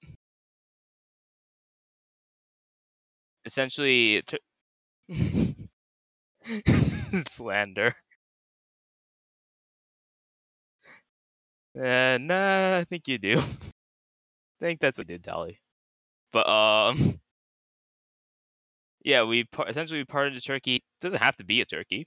essentially, 3.44 4.22
tur- 4.22 4.38
Slander. 7.28 7.94
Uh, 11.76 12.18
nah, 12.20 12.78
I 12.78 12.84
think 12.84 13.06
you 13.08 13.18
do. 13.18 13.38
I 14.60 14.64
think 14.64 14.80
that's 14.80 14.98
what 14.98 15.06
did 15.06 15.22
Dolly. 15.22 15.60
But 16.32 16.48
um, 16.48 17.20
yeah, 19.04 19.22
we 19.22 19.44
par- 19.44 19.68
essentially 19.68 20.00
we 20.00 20.04
pardoned 20.04 20.36
a 20.36 20.40
turkey. 20.40 20.76
It 20.76 20.82
doesn't 21.00 21.22
have 21.22 21.36
to 21.36 21.44
be 21.44 21.60
a 21.60 21.64
turkey. 21.66 22.06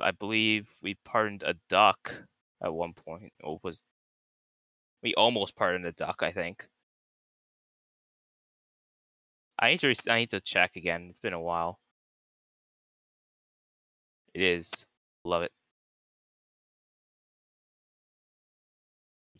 I 0.00 0.10
believe 0.12 0.68
we 0.82 0.96
pardoned 1.04 1.42
a 1.42 1.54
duck 1.68 2.14
at 2.62 2.72
one 2.72 2.94
point. 2.94 3.32
Or 3.42 3.58
was 3.62 3.84
we 5.02 5.14
almost 5.14 5.56
pardoned 5.56 5.84
the 5.84 5.92
duck? 5.92 6.22
I 6.22 6.32
think. 6.32 6.66
I 9.58 9.70
need 9.70 9.80
to 9.80 9.88
re- 9.88 9.94
I 10.10 10.18
need 10.18 10.30
to 10.30 10.40
check 10.40 10.76
again. 10.76 11.06
It's 11.10 11.20
been 11.20 11.32
a 11.32 11.40
while. 11.40 11.80
It 14.34 14.42
is. 14.42 14.86
Love 15.24 15.42
it. 15.42 15.52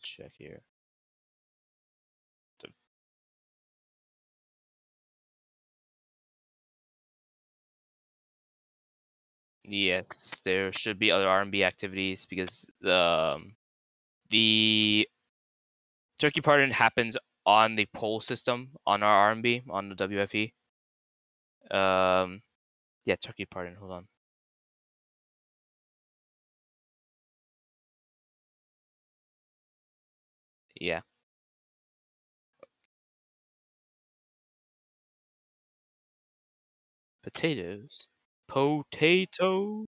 Check 0.01 0.33
here. 0.37 0.63
Yes, 9.65 10.41
there 10.45 10.73
should 10.73 10.99
be 10.99 11.11
other 11.11 11.29
RMB 11.29 11.63
activities 11.65 12.27
because 12.27 12.69
the 12.81 12.95
um, 12.95 13.55
the 14.31 15.09
turkey 16.21 16.41
pardon 16.41 16.71
happens 16.71 17.17
on 17.45 17.75
the 17.77 17.87
poll 17.93 18.21
system 18.21 18.71
on 18.87 19.03
our 19.03 19.35
RMB 19.35 19.63
on 19.71 19.89
the 19.89 19.95
WFE. 19.95 20.53
Um, 21.71 22.43
yeah, 23.07 23.17
turkey 23.17 23.47
pardon. 23.47 23.77
Hold 23.77 23.93
on. 23.93 24.09
Yeah. 30.81 31.03
Potatoes. 37.25 38.07
Potato. 38.47 39.87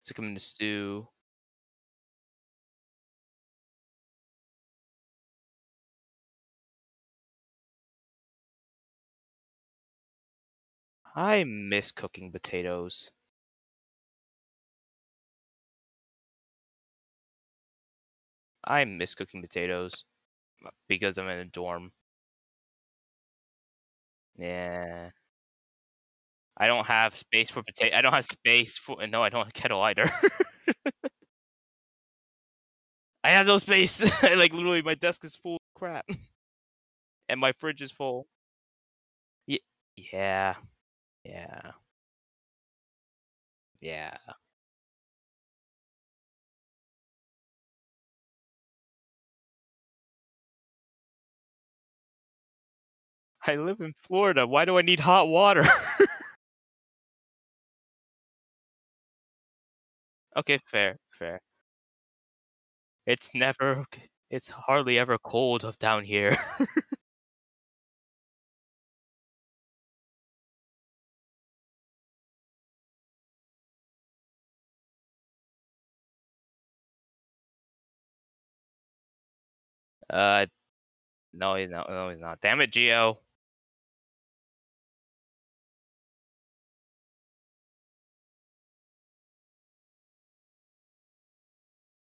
Stick 0.00 0.16
them 0.16 0.24
in 0.24 0.34
the 0.34 0.40
stew. 0.40 1.06
I 11.18 11.44
miss 11.44 11.92
cooking 11.92 12.32
potatoes. 12.32 13.10
I 18.62 18.84
miss 18.84 19.16
cooking 19.16 19.42
potatoes 19.42 20.04
uh, 20.66 20.70
because 20.88 21.18
I'm 21.18 21.28
in 21.28 21.40
a 21.40 21.46
dorm. 21.46 21.92
Yeah. 24.38 25.10
I 26.56 26.66
don't 26.66 26.86
have 26.86 27.14
space 27.16 27.50
for 27.50 27.62
potato. 27.62 27.96
I 27.96 28.02
don't 28.02 28.12
have 28.12 28.24
space 28.24 28.78
for. 28.78 29.06
No, 29.06 29.22
I 29.22 29.28
don't 29.28 29.44
have 29.44 29.52
kettle 29.54 29.80
either. 29.82 30.06
I 33.24 33.30
have 33.30 33.46
no 33.46 33.58
space. 33.58 34.02
like 34.22 34.52
literally, 34.52 34.82
my 34.82 34.94
desk 34.94 35.24
is 35.24 35.36
full 35.36 35.56
of 35.56 35.74
crap, 35.74 36.06
and 37.28 37.40
my 37.40 37.52
fridge 37.52 37.82
is 37.82 37.92
full. 37.92 38.26
Y- 39.46 39.58
yeah, 39.96 40.54
yeah, 41.28 41.72
yeah. 43.80 44.16
I 53.46 53.56
live 53.56 53.80
in 53.80 53.94
Florida. 53.94 54.46
Why 54.46 54.64
do 54.64 54.78
I 54.78 54.82
need 54.82 55.00
hot 55.00 55.26
water? 55.28 55.64
okay, 60.36 60.58
fair, 60.58 60.98
fair. 61.18 61.40
It's 63.06 63.34
never. 63.34 63.84
It's 64.30 64.50
hardly 64.50 65.00
ever 65.00 65.18
cold 65.18 65.64
up 65.64 65.80
down 65.80 66.04
here. 66.04 66.36
uh, 80.10 80.46
no, 81.34 81.56
he's 81.56 81.70
not. 81.70 81.88
No, 81.90 82.10
he's 82.10 82.20
not. 82.20 82.40
Damn 82.40 82.60
it, 82.60 82.72
Geo. 82.72 83.20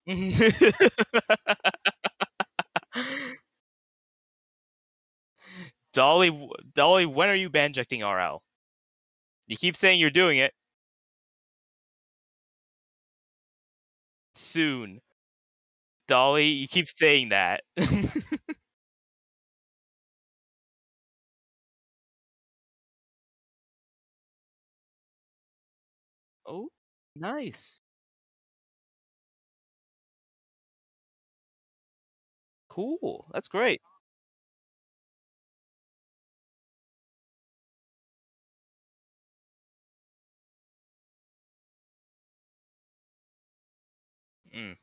Dolly, 5.93 6.49
Dolly, 6.73 7.05
when 7.05 7.29
are 7.29 7.35
you 7.35 7.49
banjecting 7.49 8.01
RL? 8.03 8.43
You 9.47 9.57
keep 9.57 9.75
saying 9.75 9.99
you're 9.99 10.11
doing 10.11 10.37
it. 10.39 10.53
Soon. 14.35 15.01
Dolly, 16.07 16.47
you 16.47 16.67
keep 16.67 16.87
saying 16.87 17.29
that. 17.29 17.63
oh, 26.47 26.69
nice. 27.15 27.81
Cool. 32.69 33.25
That's 33.33 33.47
great. 33.47 33.81
Mm. 44.53 44.75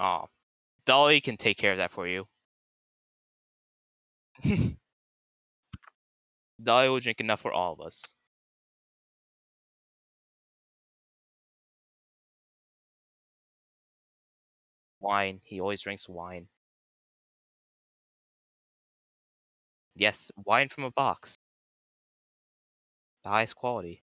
Oh, 0.00 0.26
Dolly 0.86 1.20
can 1.20 1.36
take 1.36 1.58
care 1.58 1.72
of 1.72 1.78
that 1.78 1.92
for 1.92 2.08
you. 2.08 2.26
Dolly 6.62 6.88
will 6.88 7.00
drink 7.00 7.20
enough 7.20 7.40
for 7.40 7.52
all 7.52 7.72
of 7.74 7.80
us. 7.80 8.02
Wine. 15.00 15.40
He 15.44 15.60
always 15.60 15.82
drinks 15.82 16.08
wine. 16.08 16.48
Yes, 19.94 20.30
wine 20.36 20.68
from 20.68 20.84
a 20.84 20.90
box. 20.90 21.36
The 23.24 23.30
highest 23.30 23.56
quality. 23.56 24.02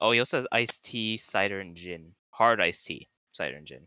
Oh, 0.00 0.10
he 0.12 0.20
also 0.20 0.38
has 0.38 0.46
iced 0.50 0.84
tea, 0.86 1.18
cider, 1.18 1.60
and 1.60 1.76
gin. 1.76 2.14
Hard 2.30 2.62
iced 2.62 2.86
tea, 2.86 3.10
cider, 3.32 3.56
and 3.58 3.66
gin. 3.66 3.86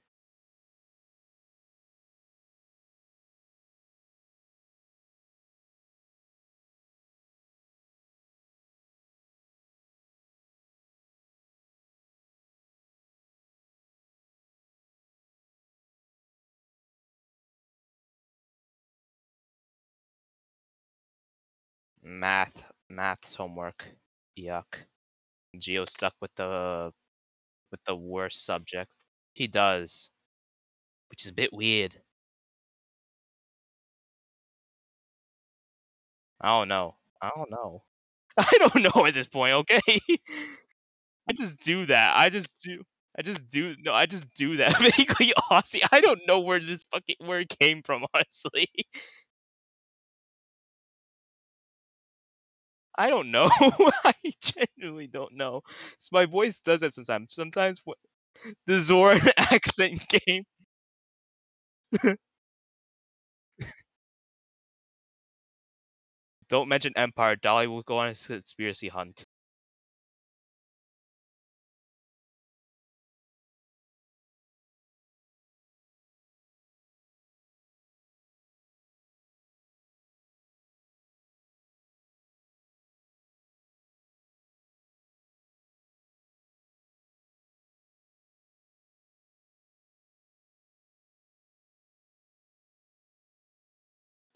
Math. 22.01 22.70
Maths 22.89 23.36
homework. 23.36 23.88
Yuck. 24.38 24.84
Geo 25.58 25.86
stuck 25.86 26.16
with 26.22 26.34
the 26.36 26.91
with 27.72 27.84
the 27.86 27.95
worst 27.95 28.45
subject. 28.45 28.93
He 29.34 29.47
does. 29.47 30.12
Which 31.12 31.24
is 31.24 31.30
a 31.30 31.34
bit 31.34 31.54
weird. 31.54 32.02
I 36.41 36.47
don't 36.60 36.68
know. 36.68 36.95
I 37.22 37.32
don't 37.36 37.52
know. 37.52 37.84
I 38.38 38.58
don't 38.60 38.95
know 38.95 39.06
at 39.06 39.14
this 39.14 39.28
point, 39.28 39.54
okay? 39.54 39.80
I 41.30 41.34
just 41.34 41.60
do 41.62 41.86
that. 41.88 42.18
I 42.18 42.30
just 42.30 42.62
do 42.64 42.84
I 43.18 43.22
just 43.22 43.47
do 43.50 43.76
no, 43.80 43.93
I 43.93 44.06
just 44.06 44.26
do 44.36 44.58
that 44.58 44.78
vaguely 44.80 45.34
Aussie. 45.52 45.82
I 45.91 46.02
don't 46.02 46.22
know 46.28 46.39
where 46.39 46.60
this 46.60 46.84
fucking 46.91 47.16
where 47.20 47.39
it 47.41 47.56
came 47.60 47.82
from, 47.84 48.06
honestly. 48.14 48.70
I 53.00 53.10
don't 53.10 53.32
know. 53.32 53.50
I 54.06 54.14
genuinely 54.41 55.08
don't 55.08 55.34
know. 55.36 55.62
So 55.97 56.10
my 56.12 56.26
voice 56.28 56.60
does 56.60 56.82
that 56.82 56.93
sometimes. 56.93 57.34
Sometimes 57.34 57.82
the 58.68 58.80
Zoran 58.82 59.22
accent 59.38 60.08
game. 60.10 60.45
Don't 66.50 66.68
mention 66.68 66.91
Empire. 66.97 67.38
Dolly 67.38 67.68
will 67.68 67.82
go 67.82 68.00
on 68.00 68.10
a 68.10 68.14
conspiracy 68.14 68.89
hunt. 68.89 69.26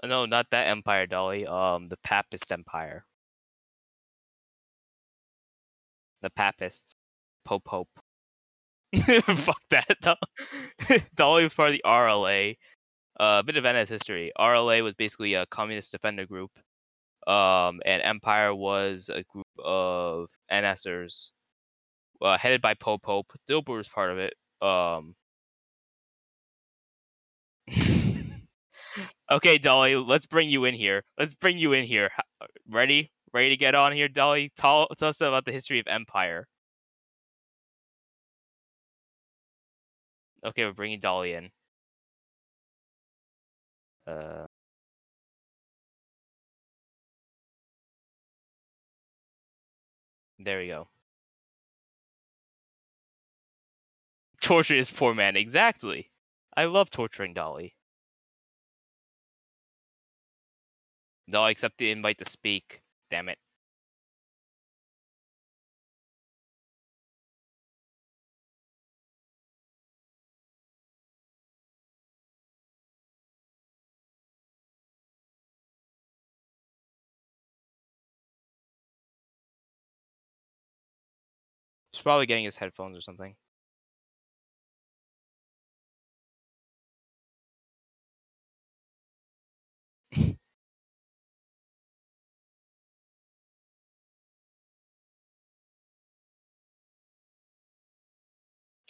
No, 0.03 0.25
not 0.25 0.49
that 0.51 0.67
empire, 0.67 1.07
Dolly. 1.07 1.47
Um, 1.47 1.87
the 1.87 1.97
Papist 1.97 2.51
Empire. 2.51 3.05
The 6.21 6.29
Papists. 6.29 6.95
Pope 7.45 7.63
Pope. 7.65 7.89
Fuck 8.97 9.61
that. 9.69 10.17
Dolly 11.15 11.43
was 11.43 11.53
part 11.53 11.69
of 11.69 11.73
the 11.73 11.83
RLA. 11.85 12.57
Uh, 13.19 13.41
a 13.41 13.43
bit 13.43 13.57
of 13.57 13.63
NS 13.63 13.89
history. 13.89 14.31
RLA 14.37 14.83
was 14.83 14.95
basically 14.95 15.35
a 15.35 15.45
communist 15.45 15.91
defender 15.91 16.25
group. 16.25 16.51
Um, 17.27 17.81
and 17.85 18.01
Empire 18.01 18.53
was 18.53 19.09
a 19.09 19.23
group 19.23 19.47
of 19.63 20.29
NSers, 20.51 21.31
uh, 22.21 22.37
headed 22.37 22.61
by 22.61 22.73
Pope 22.73 23.03
Pope. 23.03 23.31
Dilbert 23.49 23.77
was 23.77 23.87
part 23.87 24.11
of 24.11 24.17
it. 24.17 24.33
Um, 24.61 25.15
okay, 29.33 29.57
Dolly, 29.57 29.95
let's 29.95 30.25
bring 30.27 30.49
you 30.49 30.65
in 30.65 30.73
here. 30.75 31.03
Let's 31.17 31.35
bring 31.35 31.57
you 31.57 31.73
in 31.73 31.85
here. 31.85 32.09
Ready? 32.69 33.11
Ready 33.33 33.49
to 33.49 33.57
get 33.57 33.75
on 33.75 33.91
here, 33.93 34.07
Dolly? 34.07 34.51
Tell, 34.57 34.87
tell 34.97 35.09
us 35.09 35.21
about 35.21 35.45
the 35.45 35.51
history 35.51 35.79
of 35.79 35.87
Empire. 35.87 36.47
Okay, 40.45 40.65
we're 40.65 40.73
bringing 40.73 40.99
Dolly 40.99 41.33
in. 41.33 41.49
Uh, 44.07 44.45
there 50.39 50.59
we 50.59 50.67
go. 50.67 50.87
Torture 54.41 54.75
this 54.75 54.91
poor 54.91 55.15
man, 55.15 55.35
exactly. 55.35 56.11
I 56.55 56.65
love 56.65 56.91
torturing 56.91 57.33
Dolly. 57.33 57.75
Dolly 61.29 61.51
accept 61.51 61.77
the 61.77 61.91
invite 61.91 62.17
to 62.19 62.25
speak. 62.29 62.81
Damn 63.09 63.29
it. 63.29 63.37
He's 81.93 82.01
probably 82.01 82.25
getting 82.25 82.43
his 82.45 82.57
headphones 82.57 82.97
or 82.97 83.01
something. 83.01 83.35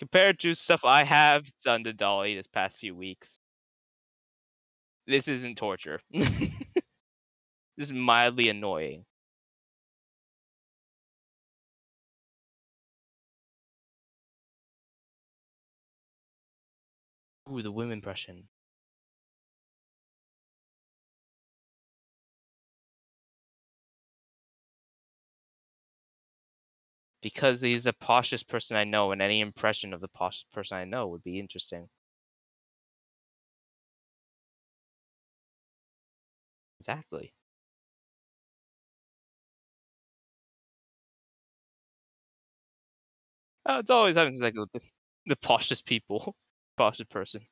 Compared 0.04 0.38
to 0.42 0.54
stuff 0.54 0.84
I 0.84 1.06
have 1.06 1.48
done 1.64 1.86
to 1.86 1.94
Dolly 1.94 2.36
this 2.36 2.46
past 2.46 2.78
few 2.78 2.94
weeks, 2.94 3.40
this 5.08 5.30
isn't 5.30 5.56
torture. 5.56 6.02
this 6.12 6.52
is 7.78 7.94
mildly 7.94 8.50
annoying. 8.50 9.06
Ooh, 17.50 17.62
the 17.62 17.72
women 17.72 17.94
impression. 17.94 18.50
Because 27.24 27.60
he's 27.62 27.86
the 27.86 27.94
poshest 27.94 28.48
person 28.48 28.78
I 28.78 28.84
know, 28.84 29.12
and 29.12 29.20
any 29.20 29.40
impression 29.42 29.96
of 29.96 30.00
the 30.02 30.10
poshest 30.10 30.52
person 30.52 30.78
I 30.78 30.86
know 30.86 31.08
would 31.08 31.24
be 31.24 31.40
interesting. 31.40 31.90
Exactly. 36.80 37.34
Oh, 43.66 43.80
it's 43.80 43.90
always 43.90 44.16
having 44.16 44.40
like 44.40 44.54
the, 44.54 44.68
the 45.26 45.36
poshest 45.36 45.86
people, 45.86 46.36
poshest 46.80 47.10
person. 47.10 47.46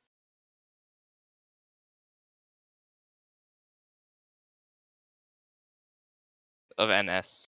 Of 6.78 6.90
NS. 6.90 7.46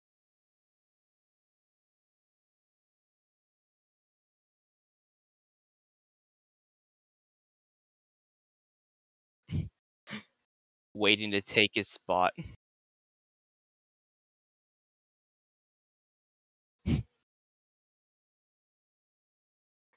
Waiting 10.96 11.32
to 11.32 11.42
take 11.42 11.72
his 11.74 11.88
spot. 11.88 12.32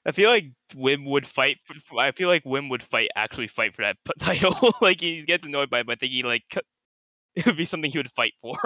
I 0.06 0.12
feel 0.12 0.30
like 0.30 0.46
Wim 0.74 1.06
would 1.06 1.26
fight. 1.26 1.58
For, 1.64 1.98
I 1.98 2.12
feel 2.12 2.28
like 2.28 2.44
Wim 2.44 2.68
would 2.70 2.82
fight, 2.82 3.10
actually 3.16 3.48
fight 3.48 3.74
for 3.74 3.82
that 3.82 3.96
title. 4.18 4.54
like 4.80 5.00
he 5.00 5.22
gets 5.24 5.46
annoyed 5.46 5.70
by 5.70 5.80
it, 5.80 5.86
but 5.86 5.92
I 5.92 5.96
think 5.96 6.12
he 6.12 6.22
like 6.22 6.44
it 7.36 7.46
would 7.46 7.56
be 7.56 7.64
something 7.64 7.90
he 7.90 7.98
would 7.98 8.12
fight 8.12 8.34
for. 8.40 8.56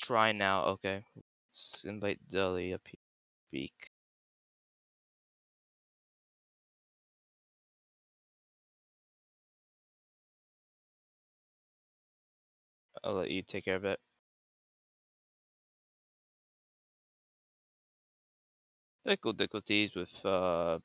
Try 0.00 0.32
now. 0.32 0.64
Okay, 0.64 1.04
let's 1.48 1.84
invite 1.84 2.18
Dolly 2.28 2.72
up 2.72 2.82
here. 2.86 3.00
Speak. 3.50 3.90
I'll 13.06 13.14
let 13.14 13.30
you 13.30 13.40
take 13.42 13.64
care 13.64 13.76
of 13.76 13.84
it. 13.84 14.00
Technical 19.06 19.32
difficulties 19.32 19.94
with 19.94 20.26
uh, 20.26 20.80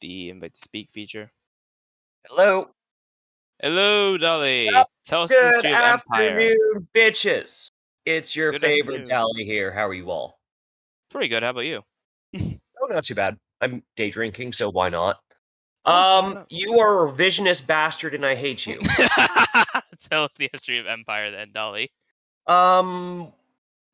the 0.00 0.30
invite 0.30 0.54
to 0.54 0.60
speak 0.60 0.88
feature. 0.92 1.30
Hello. 2.28 2.70
Hello, 3.62 4.18
Dolly. 4.18 4.64
Yep, 4.72 4.86
Tell 5.04 5.22
us 5.22 5.30
the 5.30 5.36
Good 5.36 5.66
of 5.66 5.72
Empire. 5.72 6.30
afternoon, 6.30 6.88
bitches. 6.92 7.70
It's 8.04 8.34
your 8.34 8.50
Good 8.50 8.62
favorite 8.62 9.02
afternoon. 9.02 9.08
Dolly 9.08 9.44
here. 9.44 9.70
How 9.70 9.86
are 9.86 9.94
you 9.94 10.10
all? 10.10 10.40
Pretty 11.10 11.28
good. 11.28 11.44
How 11.44 11.50
about 11.50 11.66
you? 11.66 11.82
Oh, 12.82 12.86
not 12.92 13.04
too 13.04 13.14
bad. 13.14 13.38
I'm 13.62 13.82
day 13.96 14.10
drinking, 14.10 14.52
so 14.52 14.68
why 14.68 14.90
not? 14.90 15.18
Um, 15.86 16.44
you 16.50 16.80
are 16.80 17.06
a 17.06 17.10
revisionist 17.10 17.66
bastard, 17.66 18.14
and 18.14 18.26
I 18.26 18.34
hate 18.34 18.66
you. 18.66 18.78
Tell 20.10 20.24
us 20.24 20.34
the 20.34 20.50
history 20.52 20.78
of 20.78 20.86
Empire, 20.86 21.30
then, 21.30 21.50
Dolly. 21.52 21.90
Um, 22.46 23.32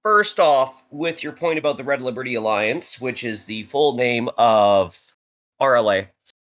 first 0.02 0.40
off, 0.40 0.86
with 0.90 1.22
your 1.22 1.32
point 1.32 1.58
about 1.58 1.78
the 1.78 1.84
Red 1.84 2.02
Liberty 2.02 2.34
Alliance, 2.34 3.00
which 3.00 3.24
is 3.24 3.44
the 3.44 3.62
full 3.64 3.94
name 3.94 4.28
of 4.36 4.98
RLA, 5.60 6.08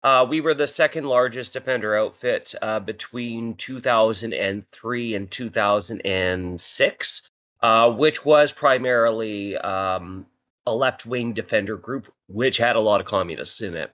uh, 0.02 0.26
we 0.28 0.40
were 0.40 0.54
the 0.54 0.66
second 0.66 1.04
largest 1.04 1.52
defender 1.52 1.96
outfit 1.96 2.54
uh, 2.60 2.80
between 2.80 3.54
2003 3.54 5.14
and 5.14 5.30
2006, 5.30 7.30
uh, 7.62 7.92
which 7.92 8.24
was 8.24 8.52
primarily 8.52 9.56
um, 9.58 10.26
a 10.66 10.74
left 10.74 11.06
wing 11.06 11.32
defender 11.32 11.76
group, 11.76 12.12
which 12.28 12.58
had 12.58 12.76
a 12.76 12.80
lot 12.80 13.00
of 13.00 13.06
communists 13.06 13.62
in 13.62 13.74
it. 13.74 13.90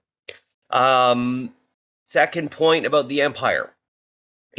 Um, 0.71 1.53
second 2.07 2.51
point 2.51 2.87
about 2.87 3.07
the 3.07 3.23
Empire 3.23 3.73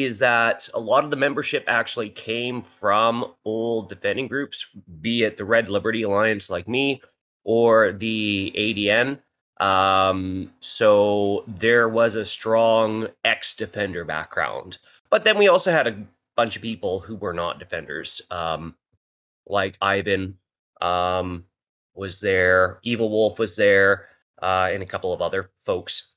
is 0.06 0.19
that 0.19 0.69
a 0.73 0.80
lot 0.80 1.03
of 1.03 1.10
the 1.10 1.15
membership 1.15 1.64
actually 1.68 2.10
came 2.10 2.61
from 2.61 3.34
old 3.45 3.90
defending 3.90 4.28
groups, 4.28 4.65
be 5.02 5.23
it 5.23 5.38
the 5.38 5.45
Red 5.45 5.69
Liberty 5.69 6.03
Alliance 6.03 6.49
like 6.49 6.68
me 6.68 7.02
or 7.44 7.91
the 7.91 8.53
ADN. 8.57 9.19
Um, 9.60 10.52
so 10.60 11.44
there 11.48 11.88
was 11.88 12.15
a 12.15 12.26
strong 12.26 13.07
ex 13.23 13.56
defender 13.56 14.03
background. 14.06 14.78
But 15.10 15.23
then 15.23 15.38
we 15.38 15.48
also 15.48 15.72
had 15.72 15.88
a 15.88 16.03
bunch 16.36 16.56
of 16.56 16.61
people 16.61 16.99
who 16.99 17.15
were 17.15 17.34
not 17.34 17.60
defenders, 17.60 18.22
um, 18.32 18.76
like 19.45 19.78
Ivan 19.82 20.38
um, 20.80 21.45
was 21.94 22.22
there, 22.22 22.80
Evil 22.84 23.10
Wolf 23.10 23.38
was 23.38 23.56
there, 23.56 24.07
uh, 24.41 24.69
and 24.72 24.82
a 24.82 24.88
couple 24.88 25.14
of 25.14 25.22
other 25.22 25.52
folks. 25.56 26.14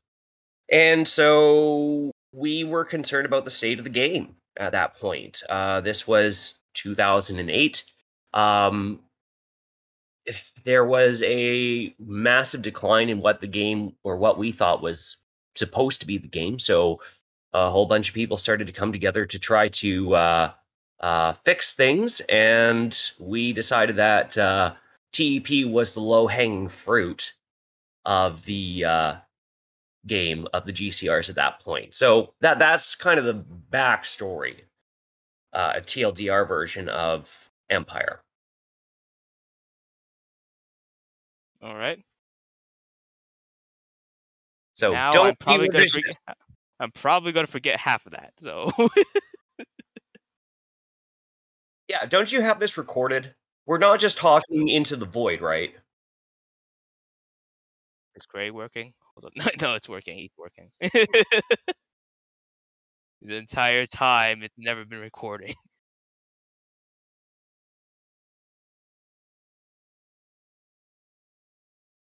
And 0.70 1.06
so 1.06 2.10
we 2.34 2.64
were 2.64 2.84
concerned 2.84 3.26
about 3.26 3.44
the 3.44 3.50
state 3.50 3.78
of 3.78 3.84
the 3.84 3.90
game 3.90 4.34
at 4.56 4.72
that 4.72 4.96
point. 4.96 5.42
Uh, 5.48 5.80
this 5.80 6.06
was 6.06 6.58
2008. 6.74 7.84
Um, 8.32 9.00
there 10.64 10.84
was 10.84 11.22
a 11.22 11.94
massive 11.98 12.62
decline 12.62 13.08
in 13.08 13.20
what 13.20 13.40
the 13.40 13.46
game 13.46 13.92
or 14.02 14.16
what 14.16 14.38
we 14.38 14.50
thought 14.50 14.82
was 14.82 15.18
supposed 15.54 16.00
to 16.00 16.06
be 16.06 16.18
the 16.18 16.28
game. 16.28 16.58
So 16.58 17.00
a 17.52 17.70
whole 17.70 17.86
bunch 17.86 18.08
of 18.08 18.14
people 18.14 18.36
started 18.36 18.66
to 18.66 18.72
come 18.72 18.92
together 18.92 19.26
to 19.26 19.38
try 19.38 19.68
to 19.68 20.14
uh, 20.14 20.50
uh, 21.00 21.32
fix 21.34 21.74
things, 21.74 22.20
and 22.28 22.98
we 23.20 23.52
decided 23.52 23.96
that 23.96 24.36
uh, 24.36 24.74
TEP 25.12 25.66
was 25.66 25.94
the 25.94 26.00
low 26.00 26.26
hanging 26.26 26.68
fruit 26.68 27.34
of 28.04 28.44
the 28.44 28.84
uh, 28.84 29.14
game 30.06 30.46
of 30.52 30.64
the 30.64 30.72
GCRs 30.72 31.28
at 31.28 31.36
that 31.36 31.60
point. 31.60 31.94
So 31.94 32.34
that 32.40 32.58
that's 32.58 32.94
kind 32.94 33.18
of 33.18 33.24
the 33.24 33.44
backstory, 33.70 34.60
uh, 35.52 35.74
a 35.76 35.80
TLDR 35.80 36.46
version 36.46 36.88
of 36.88 37.50
Empire. 37.70 38.20
All 41.62 41.74
right. 41.74 42.02
So 44.74 44.92
now 44.92 45.12
don't 45.12 45.26
I'm 45.26 45.36
probably 45.36 45.68
gonna 45.68 45.86
forget. 45.86 46.16
I'm 46.80 46.90
probably 46.90 47.32
gonna 47.32 47.46
forget 47.46 47.78
half 47.78 48.04
of 48.06 48.12
that. 48.12 48.32
So 48.38 48.70
Yeah, 51.88 52.06
don't 52.06 52.32
you 52.32 52.40
have 52.40 52.60
this 52.60 52.78
recorded? 52.78 53.34
We're 53.66 53.78
not 53.78 54.00
just 54.00 54.18
talking 54.18 54.68
into 54.68 54.96
the 54.96 55.06
void, 55.06 55.40
right? 55.40 55.74
is 58.14 58.26
Gray 58.26 58.50
working? 58.50 58.94
Hold 59.16 59.26
on. 59.26 59.30
No, 59.36 59.44
no, 59.68 59.74
it's 59.74 59.88
working. 59.88 60.16
He's 60.18 60.32
working. 60.36 60.70
the 63.22 63.36
entire 63.36 63.86
time, 63.86 64.42
it's 64.42 64.54
never 64.58 64.84
been 64.84 65.00
recording. 65.00 65.54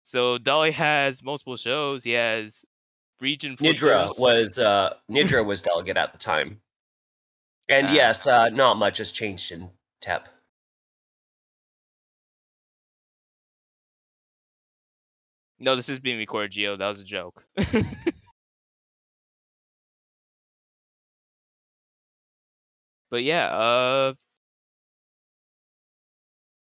So 0.03 0.39
Dolly 0.39 0.71
has 0.71 1.23
multiple 1.23 1.59
shows. 1.59 2.03
He 2.03 2.13
has 2.13 2.65
Region 3.21 3.57
Nidra 3.57 4.09
Flickers. 4.09 4.19
was 4.19 4.59
uh 4.59 4.95
Nidra 5.11 5.45
was 5.45 5.61
delegate 5.61 5.99
at 5.99 6.13
the 6.13 6.19
time. 6.19 6.63
And 7.69 7.89
Ah. 7.89 7.93
yes, 7.93 8.27
uh 8.27 8.49
not 8.49 8.79
much 8.79 8.99
has 8.99 9.13
changed 9.13 9.53
in 9.53 9.71
TEP. 10.01 10.29
No, 15.61 15.75
this 15.77 15.89
is 15.89 15.99
being 15.99 16.19
recorded, 16.19 16.53
Geo. 16.53 16.77
That 16.77 16.89
was 16.89 17.01
a 17.01 17.05
joke. 17.05 17.45
but 23.11 23.23
yeah, 23.25 23.47
uh 23.49 24.15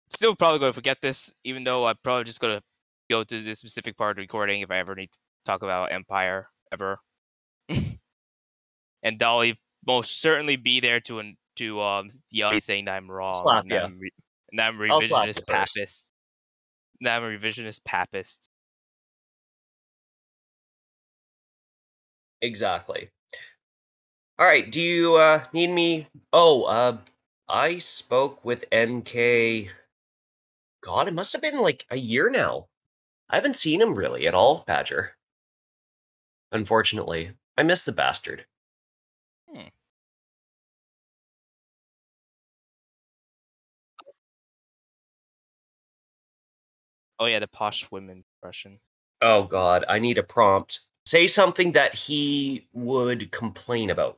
still 0.10 0.36
probably 0.36 0.60
gonna 0.60 0.74
forget 0.74 1.02
this, 1.02 1.34
even 1.44 1.64
though 1.64 1.86
I'm 1.86 1.96
probably 2.04 2.26
just 2.26 2.40
gonna 2.40 2.62
go 3.10 3.24
to 3.24 3.40
this 3.40 3.60
specific 3.60 3.98
part 3.98 4.12
of 4.12 4.16
the 4.18 4.22
recording 4.22 4.62
if 4.62 4.72
I 4.72 4.78
ever 4.78 4.96
need 4.96 5.08
to 5.08 5.18
talk 5.46 5.64
about 5.64 5.92
Empire 5.92 6.50
ever. 6.72 7.00
and 7.70 9.18
Dolly 9.18 9.60
most 9.86 10.22
certainly 10.22 10.56
be 10.56 10.80
there 10.80 11.00
to 11.02 11.20
an- 11.20 11.38
to 11.56 11.82
um 11.82 12.10
yell 12.32 12.52
at 12.52 12.64
saying 12.64 12.86
that 12.86 12.96
I'm 12.96 13.10
wrong. 13.10 13.42
Slap 13.44 13.64
and 13.64 13.72
that 13.72 13.76
ya. 13.76 13.86
I'm, 13.86 14.00
re- 14.00 14.12
and 14.52 14.62
I'm 14.62 14.80
I'll 14.92 15.00
revisionist 15.00 15.48
papist. 15.48 16.14
And 17.00 17.10
I'm 17.10 17.24
a 17.24 17.28
revisionist 17.28 17.84
papist. 17.84 18.50
Exactly. 22.44 23.10
All 24.38 24.46
right, 24.46 24.72
do 24.72 24.82
you 24.82 25.16
uh 25.16 25.46
need 25.54 25.68
me 25.72 26.08
Oh, 26.32 26.64
uh 26.66 26.98
I 27.50 27.80
spoke 27.80 28.44
with 28.46 28.66
NK 28.72 29.70
God, 30.82 31.08
it 31.08 31.14
must 31.14 31.34
have 31.34 31.42
been 31.42 31.60
like 31.62 31.86
a 31.90 31.98
year 31.98 32.30
now. 32.30 32.68
I 33.30 33.36
haven't 33.36 33.56
seen 33.58 33.82
him 33.82 33.96
really 33.96 34.28
at 34.28 34.36
all, 34.36 34.64
Badger. 34.68 35.18
Unfortunately. 36.52 37.34
I 37.58 37.64
miss 37.64 37.86
the 37.86 37.92
bastard. 37.92 38.46
Hmm. 39.48 39.68
Oh 47.20 47.26
yeah, 47.26 47.40
the 47.40 47.48
posh 47.48 47.90
women 47.92 48.24
impression. 48.36 48.80
Oh 49.22 49.44
god, 49.44 49.86
I 49.88 50.00
need 50.00 50.18
a 50.18 50.24
prompt. 50.24 50.82
Say 51.06 51.28
something 51.28 51.74
that 51.74 51.96
he 51.96 52.68
would 52.74 53.32
complain 53.32 53.90
about. 53.90 54.18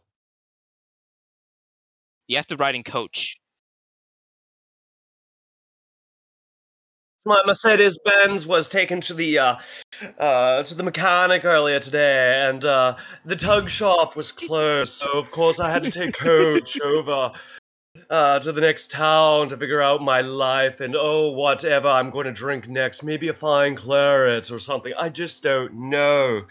You 2.28 2.38
have 2.38 2.48
to 2.48 2.56
ride 2.56 2.76
in 2.76 2.84
coach. 2.84 3.38
My 7.28 7.41
Mercedes 7.44 7.98
Benz 8.06 8.45
was 8.45 8.70
taken 8.70 9.02
to 9.02 9.16
the 9.16 9.40
uh, 9.40 9.56
uh, 10.20 10.62
to 10.62 10.76
the 10.76 10.84
mechanic 10.84 11.44
earlier 11.44 11.80
today, 11.80 12.48
and 12.48 12.64
uh, 12.64 12.95
the 13.26 13.36
tug 13.36 13.68
shop 13.68 14.16
was 14.16 14.32
closed. 14.32 14.94
So 14.94 15.07
of 15.14 15.32
course 15.32 15.60
I 15.60 15.72
had 15.72 15.84
to 15.86 15.91
take 15.91 16.14
coach 16.14 16.80
over 16.86 17.32
uh, 18.12 18.40
to 18.40 18.52
the 18.52 18.62
next 18.62 18.91
town 18.91 19.49
to 19.49 19.57
figure 19.57 19.82
out 19.82 20.03
my 20.03 20.22
life 20.22 20.82
and 20.82 20.95
oh 20.95 21.32
whatever 21.32 21.88
I'm 21.88 22.12
going 22.12 22.26
to 22.26 22.32
drink 22.32 22.68
next. 22.70 23.02
Maybe 23.02 23.30
a 23.30 23.34
fine 23.34 23.76
claret 23.76 24.52
or 24.52 24.60
something. 24.60 24.94
I 24.95 25.10
just 25.10 25.41
don't 25.41 25.74
know. 25.74 26.44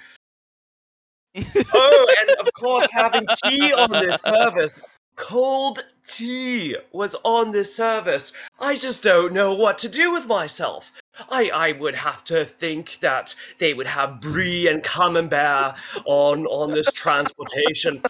oh, 1.75 2.15
and 2.21 2.39
of 2.39 2.53
course 2.53 2.89
having 2.93 3.27
tea 3.45 3.73
on 3.73 3.91
this 3.91 4.23
service. 4.23 4.81
Cold 5.17 5.85
tea 6.07 6.77
was 6.93 7.15
on 7.25 7.53
this 7.53 7.75
service. 7.75 8.33
I 8.61 8.75
just 8.77 9.05
don't 9.05 9.33
know 9.33 9.55
what 9.55 9.79
to 9.79 9.89
do 9.89 10.13
with 10.13 10.27
myself. 10.27 10.93
I, 11.31 11.51
I 11.55 11.73
would 11.73 11.95
have 11.95 12.25
to 12.25 12.45
think 12.45 12.99
that 12.99 13.35
they 13.59 13.75
would 13.75 13.87
have 13.87 14.21
brie 14.21 14.67
and 14.67 14.83
camembert 14.83 15.77
on 16.05 16.47
on 16.47 16.73
this 16.73 16.91
transportation 16.93 18.03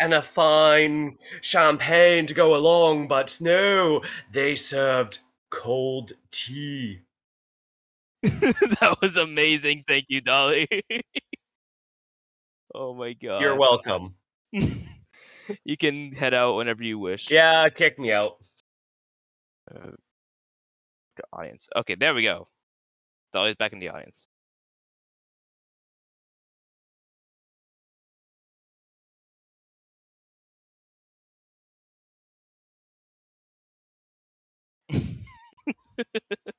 and 0.00 0.14
a 0.14 0.22
fine 0.22 1.16
champagne 1.42 2.26
to 2.26 2.34
go 2.34 2.54
along, 2.54 3.08
but 3.08 3.38
no, 3.40 4.02
they 4.32 4.54
served 4.54 5.18
cold 5.50 6.12
tea. 6.30 7.00
that 8.22 8.96
was 9.00 9.16
amazing. 9.16 9.84
Thank 9.86 10.06
you, 10.08 10.20
Dolly. 10.20 10.68
oh 12.74 12.94
my 12.94 13.12
god. 13.12 13.42
You're 13.42 13.56
welcome. 13.56 14.14
you 14.52 15.76
can 15.78 16.12
head 16.12 16.34
out 16.34 16.56
whenever 16.56 16.82
you 16.82 16.98
wish. 16.98 17.30
Yeah, 17.30 17.68
kick 17.68 17.98
me 17.98 18.12
out. 18.12 18.36
Uh, 19.70 19.90
the 21.16 21.22
audience. 21.32 21.68
Okay, 21.76 21.94
there 21.94 22.14
we 22.14 22.22
go. 22.22 22.48
Dolly's 23.32 23.56
back 23.56 23.72
in 23.72 23.80
the 23.80 23.90
audience. 23.90 24.28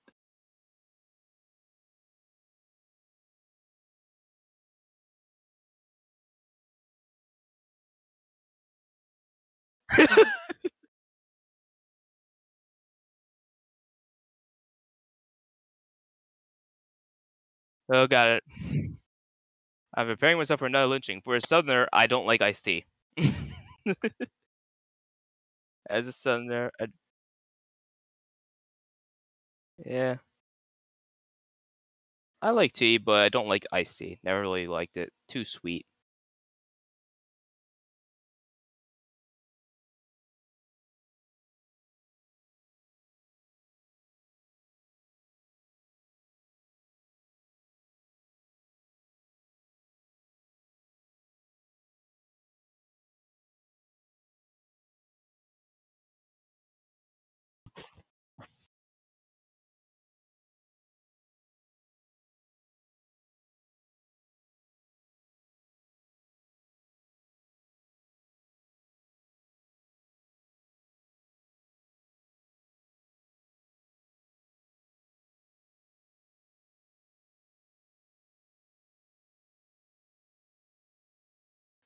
oh, 17.94 18.08
got 18.08 18.28
it. 18.28 18.44
I'm 19.96 20.08
preparing 20.08 20.38
myself 20.38 20.60
for 20.60 20.66
another 20.66 20.88
lynching. 20.88 21.22
For 21.22 21.36
a 21.36 21.42
southerner, 21.42 21.88
I 21.94 22.08
don't 22.08 22.26
like 22.26 22.42
iced 22.42 22.66
tea. 22.66 22.86
As 25.90 26.08
a 26.08 26.12
southerner, 26.14 26.72
I... 26.80 26.88
yeah. 29.86 30.18
I 32.42 32.50
like 32.52 32.74
tea, 32.74 32.98
but 32.98 33.22
I 33.24 33.30
don't 33.30 33.48
like 33.48 33.66
iced 33.72 33.98
tea. 33.98 34.20
Never 34.24 34.42
really 34.42 34.68
liked 34.68 34.98
it. 34.98 35.14
Too 35.30 35.46
sweet. 35.46 35.86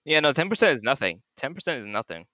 Yeah, 0.05 0.21
no, 0.21 0.31
10% 0.31 0.71
is 0.71 0.81
nothing. 0.83 1.21
10% 1.35 1.79
is 1.81 1.85
nothing. 1.85 2.25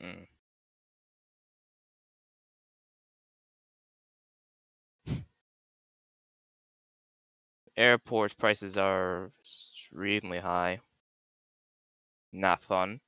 Mm. 0.00 0.26
Airport 7.76 8.38
prices 8.38 8.78
are 8.78 9.32
extremely 9.40 10.38
high. 10.38 10.82
Not 12.32 12.60
fun. 12.60 13.00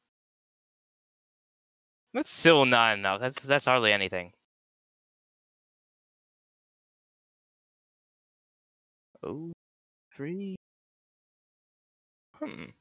That's 2.15 2.33
still 2.33 2.65
not 2.65 2.95
enough. 2.95 3.21
That's 3.21 3.43
that's 3.43 3.67
hardly 3.67 3.93
anything. 3.93 4.33
Oh, 9.25 9.53
three. 10.13 10.57
Hmm. 12.35 12.73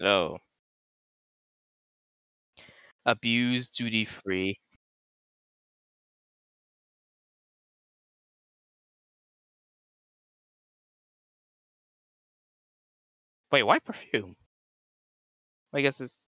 Oh. 0.00 0.38
Abuse 3.04 3.68
duty 3.68 4.06
free. 4.06 4.56
Wait, 13.52 13.62
why 13.64 13.78
perfume? 13.78 14.34
I 15.72 15.80
guess 15.82 16.00
it's. 16.00 16.28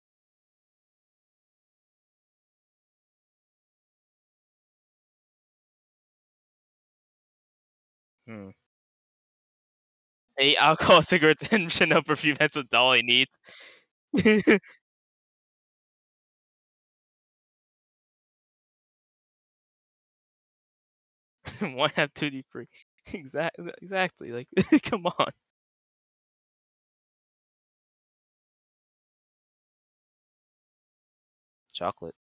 Hmm. 8.26 8.50
Hey, 10.36 10.56
alcohol, 10.56 11.02
cigarettes, 11.02 11.48
and 11.50 11.70
Chanel 11.70 12.02
perfume. 12.02 12.36
That's 12.38 12.56
what 12.56 12.68
Dolly 12.68 13.02
needs. 13.02 13.38
Why 21.60 21.88
have 21.96 22.12
duty 22.14 22.44
free? 22.50 22.66
Exactly. 23.12 23.70
Exactly. 23.82 24.32
Like, 24.32 24.48
come 24.82 25.04
on. 25.06 25.30
Chocolate. 31.74 32.14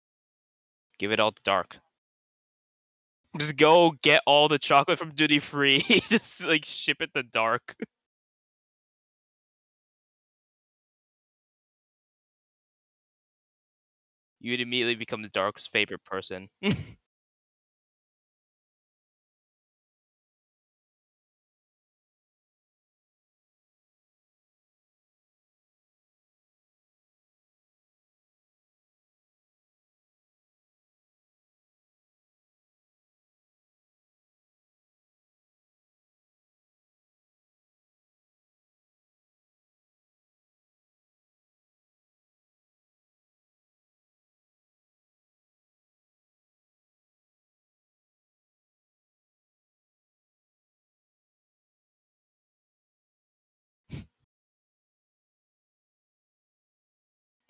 Give 0.99 1.13
it 1.13 1.21
all 1.21 1.33
to 1.33 1.43
dark. 1.45 1.79
Just 3.39 3.57
go 3.57 3.93
get 4.03 4.23
all 4.27 4.49
the 4.49 4.59
chocolate 4.59 4.99
from 4.99 5.15
duty 5.15 5.39
free. 5.39 5.81
Just 6.09 6.45
like 6.45 6.65
ship 6.65 7.01
it 7.01 7.15
to 7.15 7.23
dark. 7.23 7.75
You'd 14.41 14.61
immediately 14.61 14.97
become 14.97 15.23
Dark's 15.33 15.69
favorite 15.69 16.05
person. 16.05 16.49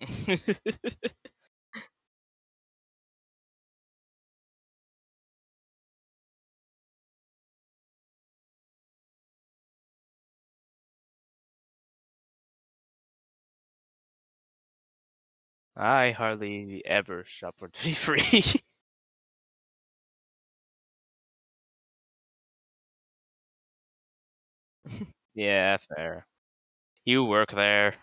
I 15.77 16.09
hardly 16.09 16.81
ever 16.83 17.23
shop 17.25 17.59
for 17.59 17.67
duty 17.73 17.93
free. 17.93 18.43
yeah, 25.35 25.77
fair. 25.77 26.25
You 27.05 27.25
work 27.25 27.51
there. 27.51 27.95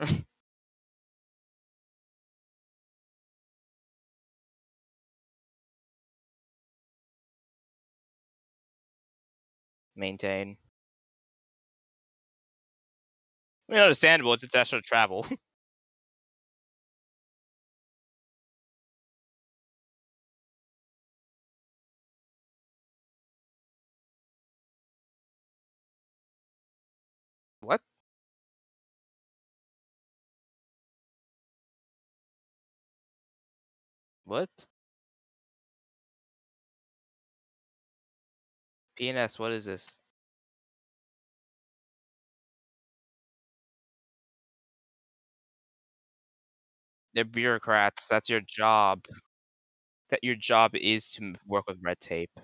Maintain. 10.00 10.56
I 13.68 13.72
mean, 13.72 13.80
understandable. 13.82 14.32
It's 14.34 14.42
international 14.44 14.82
travel. 14.82 15.26
what? 27.60 27.80
What? 34.24 34.66
PNS, 39.00 39.38
what 39.38 39.52
is 39.52 39.64
this? 39.64 39.88
They're 47.14 47.24
bureaucrats. 47.24 48.08
That's 48.08 48.28
your 48.28 48.40
job. 48.40 49.04
That 50.10 50.22
your 50.22 50.34
job 50.36 50.74
is 50.74 51.08
to 51.12 51.34
work 51.46 51.66
with 51.66 51.78
red 51.82 52.00
tape. 52.00 52.38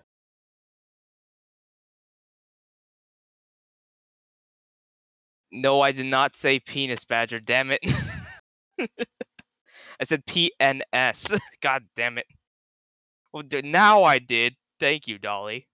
No, 5.50 5.80
I 5.80 5.90
did 5.92 6.06
not 6.06 6.36
say 6.36 6.60
penis 6.60 7.04
badger. 7.04 7.40
Damn 7.40 7.70
it. 7.72 7.80
I 10.00 10.04
said 10.04 10.24
PNS. 10.26 11.38
God 11.60 11.84
damn 11.96 12.18
it. 12.18 12.26
Well, 13.32 13.44
now 13.62 14.02
I 14.04 14.18
did. 14.18 14.56
Thank 14.80 15.06
you, 15.06 15.18
Dolly. 15.18 15.68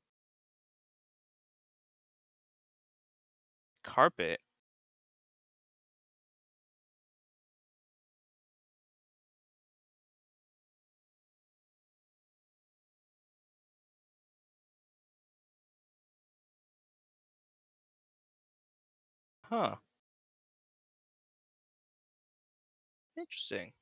Carpet. 3.93 4.41
Huh. 19.43 19.77
Interesting. 23.17 23.73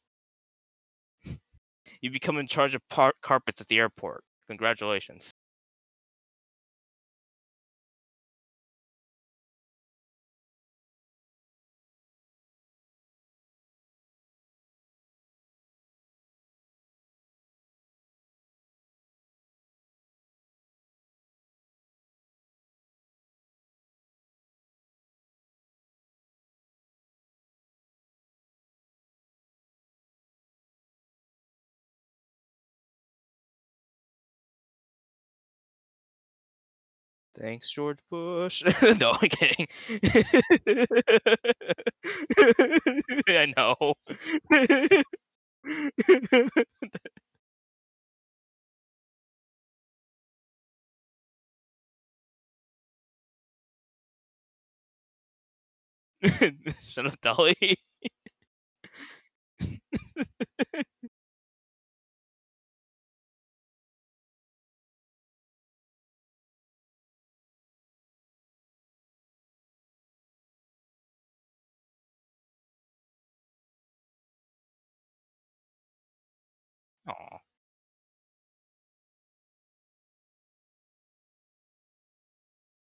You 2.02 2.10
become 2.10 2.38
in 2.38 2.46
charge 2.48 2.74
of 2.74 2.88
par- 2.88 3.14
carpets 3.22 3.60
at 3.60 3.68
the 3.68 3.78
airport. 3.78 4.24
Congratulations. 4.48 5.32
Thanks, 37.38 37.70
George 37.70 37.98
Bush. 38.10 38.62
no, 39.00 39.12
I'm 39.20 39.28
kidding. 39.28 39.68
I 43.28 43.52
know. 43.56 43.94
Shut 56.82 57.06
up, 57.06 57.20
Dolly. 57.20 57.76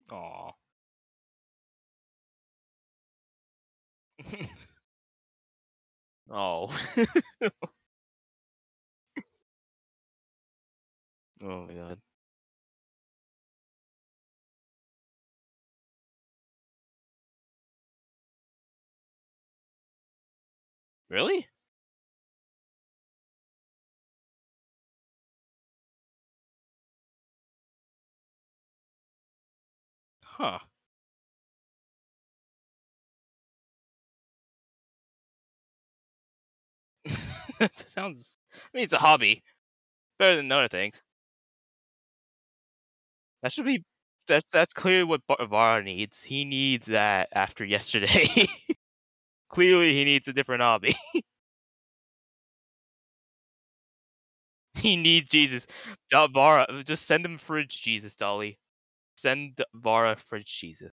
Aw. 0.09 0.49
oh. 6.29 6.69
oh 11.41 11.65
my 11.67 11.73
god. 11.73 11.99
Really? 21.09 21.47
Huh. 30.37 30.59
sounds. 37.87 38.37
I 38.53 38.57
mean, 38.73 38.83
it's 38.83 38.93
a 38.93 38.97
hobby. 38.97 39.43
Better 40.19 40.37
than 40.37 40.51
other 40.51 40.69
things. 40.69 41.05
That 43.41 43.53
should 43.53 43.65
be. 43.65 43.83
That's 44.27 44.49
that's 44.51 44.73
clearly 44.73 45.03
what 45.03 45.21
Barvara 45.27 45.83
needs. 45.83 46.23
He 46.23 46.45
needs 46.45 46.87
that 46.87 47.29
after 47.31 47.63
yesterday. 47.63 48.27
clearly, 49.49 49.93
he 49.93 50.05
needs 50.05 50.27
a 50.27 50.33
different 50.33 50.61
hobby. 50.61 50.95
he 54.75 54.95
needs 54.97 55.29
Jesus. 55.29 55.67
Da- 56.09 56.27
just 56.83 57.05
send 57.05 57.25
him 57.25 57.37
fridge 57.37 57.81
Jesus, 57.81 58.15
Dolly. 58.15 58.57
Send 59.15 59.61
Vara 59.73 60.15
for 60.15 60.39
Jesus. 60.39 60.91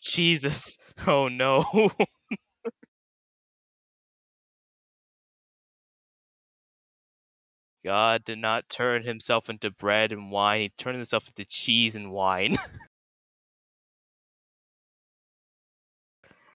Jesus. 0.00 0.78
Oh 1.06 1.28
no. 1.28 1.90
God 7.84 8.24
did 8.24 8.38
not 8.38 8.68
turn 8.68 9.04
himself 9.04 9.48
into 9.48 9.70
bread 9.70 10.12
and 10.12 10.30
wine. 10.30 10.60
He 10.62 10.68
turned 10.70 10.96
himself 10.96 11.28
into 11.28 11.44
cheese 11.44 11.94
and 11.96 12.10
wine. 12.10 12.56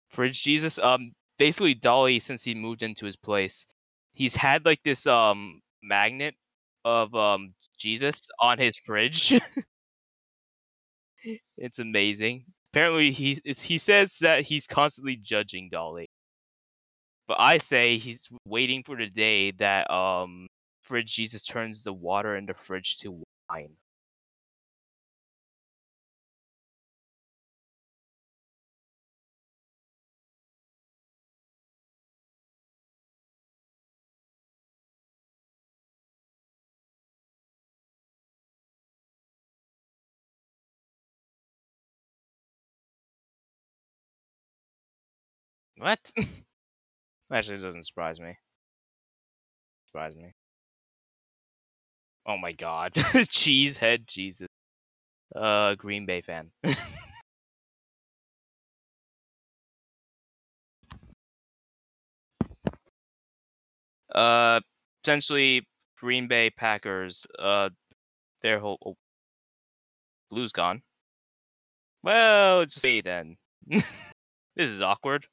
Fridge 0.09 0.43
Jesus. 0.43 0.77
Um, 0.77 1.13
basically 1.37 1.73
Dolly, 1.73 2.19
since 2.19 2.43
he 2.43 2.53
moved 2.53 2.83
into 2.83 3.05
his 3.05 3.15
place, 3.15 3.65
he's 4.13 4.35
had 4.35 4.65
like 4.65 4.83
this 4.83 5.07
um 5.07 5.61
magnet 5.81 6.35
of 6.85 7.13
um 7.15 7.53
Jesus 7.77 8.27
on 8.39 8.57
his 8.59 8.77
fridge. 8.77 9.39
it's 11.57 11.79
amazing. 11.79 12.45
Apparently, 12.73 13.11
he 13.11 13.39
he 13.45 13.77
says 13.77 14.17
that 14.19 14.43
he's 14.43 14.67
constantly 14.67 15.15
judging 15.17 15.69
Dolly, 15.69 16.09
but 17.27 17.37
I 17.39 17.57
say 17.59 17.97
he's 17.97 18.29
waiting 18.45 18.83
for 18.83 18.95
the 18.95 19.09
day 19.09 19.51
that 19.51 19.89
um 19.91 20.47
Fridge 20.81 21.13
Jesus 21.13 21.43
turns 21.43 21.83
the 21.83 21.93
water 21.93 22.35
in 22.35 22.45
the 22.45 22.53
fridge 22.53 22.97
to 22.99 23.23
wine. 23.49 23.75
What? 45.81 46.11
Actually, 47.33 47.57
it 47.57 47.61
doesn't 47.63 47.87
surprise 47.87 48.19
me. 48.19 48.37
Surprise 49.87 50.15
me. 50.15 50.31
Oh 52.27 52.37
my 52.37 52.51
god. 52.51 52.93
Cheesehead 52.93 54.05
Jesus. 54.05 54.47
Uh, 55.35 55.73
Green 55.73 56.05
Bay 56.05 56.21
fan. 56.21 56.51
uh, 64.13 64.59
essentially, 65.03 65.65
Green 65.97 66.27
Bay 66.27 66.51
Packers. 66.51 67.25
Uh, 67.39 67.69
their 68.43 68.59
whole 68.59 68.77
oh, 68.85 68.95
Blues 70.29 70.51
gone. 70.51 70.83
Well, 72.03 72.65
just 72.65 72.81
say 72.81 73.01
then. 73.01 73.37
this 73.67 73.83
is 74.55 74.83
awkward. 74.83 75.25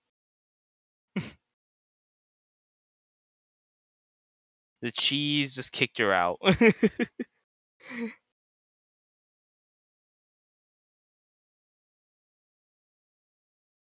The 4.83 4.93
cheese 4.93 5.55
just 5.55 5.73
kicked 5.73 5.99
her 5.99 6.13
out. 6.13 6.39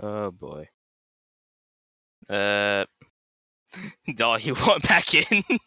Oh 0.01 0.31
boy. 0.31 0.69
Uh, 2.29 2.85
doll, 4.17 4.39
you 4.39 4.55
want 4.55 4.87
back 4.89 5.15
in? 5.15 5.45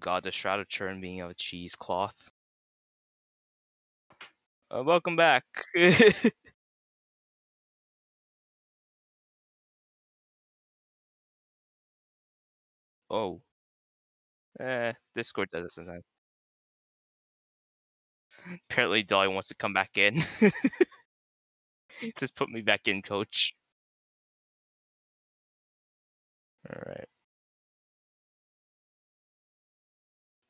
God, 0.00 0.24
the 0.24 0.32
Shroud 0.32 0.60
of 0.60 0.68
Turin 0.68 1.00
being 1.00 1.20
of 1.20 1.30
a 1.30 1.34
cheesecloth. 1.34 2.30
Uh, 4.74 4.82
welcome 4.82 5.16
back. 5.16 5.44
oh. 13.10 13.40
Eh, 14.60 14.92
Discord 15.14 15.48
does 15.52 15.64
it 15.66 15.72
sometimes. 15.72 16.04
Apparently, 18.70 19.02
Dolly 19.02 19.28
wants 19.28 19.48
to 19.48 19.54
come 19.54 19.72
back 19.72 19.96
in. 19.96 20.22
Just 22.18 22.34
put 22.34 22.48
me 22.48 22.60
back 22.62 22.88
in, 22.88 23.02
coach. 23.02 23.54
Alright. 26.68 27.08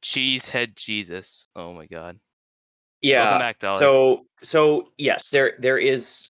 Cheesehead 0.02 0.76
Jesus. 0.76 1.48
Oh 1.56 1.72
my 1.74 1.86
god. 1.86 2.20
Yeah. 3.05 3.39
back. 3.39 3.56
So 3.60 4.26
so 4.43 4.89
yes, 4.98 5.31
there 5.31 5.55
there 5.59 5.78
is 5.78 6.31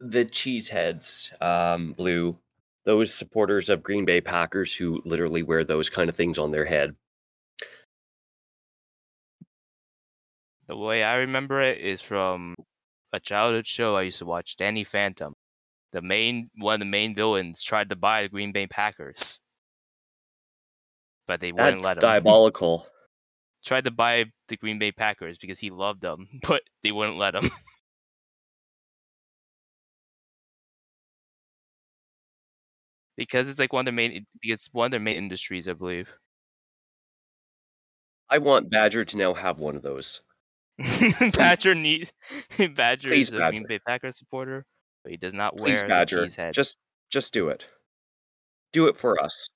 the 0.00 0.24
cheeseheads, 0.24 1.30
um, 1.42 1.92
blue, 1.92 2.38
those 2.84 3.12
supporters 3.12 3.68
of 3.68 3.82
Green 3.82 4.04
Bay 4.04 4.20
Packers 4.20 4.74
who 4.74 5.02
literally 5.04 5.42
wear 5.42 5.64
those 5.64 5.90
kind 5.90 6.08
of 6.08 6.14
things 6.14 6.38
on 6.38 6.50
their 6.52 6.64
head. 6.64 6.94
The 10.68 10.76
way 10.76 11.02
I 11.02 11.16
remember 11.16 11.62
it 11.62 11.78
is 11.78 12.02
from 12.02 12.54
a 13.12 13.20
childhood 13.20 13.66
show 13.66 13.96
I 13.96 14.02
used 14.02 14.18
to 14.18 14.26
watch, 14.26 14.56
Danny 14.56 14.84
Phantom. 14.84 15.34
The 15.92 16.02
main 16.02 16.50
one 16.58 16.74
of 16.74 16.80
the 16.80 16.86
main 16.86 17.14
villains 17.14 17.62
tried 17.62 17.88
to 17.88 17.96
buy 17.96 18.22
the 18.22 18.28
Green 18.28 18.52
Bay 18.52 18.66
Packers. 18.66 19.40
But 21.26 21.40
they 21.40 21.52
wouldn't 21.52 21.82
let 21.82 21.96
him. 21.96 22.00
diabolical. 22.02 22.86
Tried 23.68 23.84
to 23.84 23.90
buy 23.90 24.24
the 24.48 24.56
Green 24.56 24.78
Bay 24.78 24.90
Packers 24.90 25.36
because 25.38 25.60
he 25.60 25.68
loved 25.70 26.00
them, 26.00 26.26
but 26.48 26.62
they 26.82 26.90
wouldn't 26.90 27.18
let 27.18 27.34
him. 27.34 27.50
because 33.16 33.48
it's 33.48 33.58
like 33.58 33.72
one 33.72 33.82
of 33.82 33.84
their 33.86 33.94
main 33.94 34.26
because 34.40 34.68
one 34.72 34.86
of 34.86 34.90
their 34.90 35.00
main 35.00 35.16
industries, 35.16 35.68
I 35.68 35.74
believe. 35.74 36.12
I 38.30 38.38
want 38.38 38.70
Badger 38.70 39.04
to 39.04 39.16
now 39.16 39.34
have 39.34 39.60
one 39.60 39.76
of 39.76 39.82
those. 39.82 40.20
Badger 41.32 41.74
needs 41.74 42.12
Badger 42.56 43.08
Please, 43.08 43.28
is 43.28 43.34
a 43.34 43.38
Badger. 43.38 43.52
Green 43.52 43.66
Bay 43.66 43.78
Packers 43.86 44.18
supporter, 44.18 44.64
but 45.02 45.10
he 45.10 45.16
does 45.16 45.34
not 45.34 45.56
Please, 45.56 45.80
wear 45.80 45.88
Badger, 45.88 46.26
just 46.52 46.78
just 47.10 47.34
do 47.34 47.48
it. 47.48 47.66
Do 48.72 48.86
it 48.86 48.96
for 48.96 49.22
us. 49.22 49.48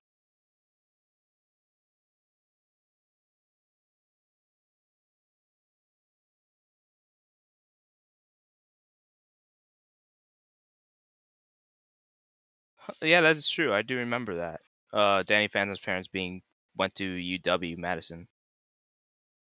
Yeah, 13.01 13.21
that 13.23 13.37
is 13.37 13.49
true. 13.49 13.73
I 13.73 13.83
do 13.83 13.97
remember 13.99 14.37
that. 14.37 14.61
Uh, 14.93 15.23
Danny 15.23 15.49
Phantom's 15.49 15.81
parents 15.81 16.09
being 16.09 16.43
went 16.77 16.95
to 16.97 17.05
UW 17.05 17.77
Madison. 17.79 18.29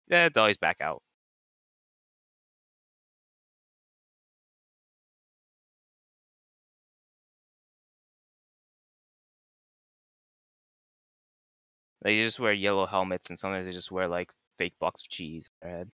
Yeah, 0.09 0.29
Dolly's 0.29 0.59
back 0.59 0.81
out. 0.83 1.03
They 12.03 12.23
just 12.23 12.39
wear 12.39 12.53
yellow 12.53 12.85
helmets, 12.85 13.31
and 13.31 13.39
sometimes 13.39 13.67
they 13.67 13.73
just 13.73 13.91
wear 13.91 14.07
like 14.07 14.31
fake 14.59 14.79
blocks 14.79 15.01
of 15.01 15.09
cheese 15.09 15.49
on 15.63 15.69
their 15.71 15.79
head. 15.79 15.91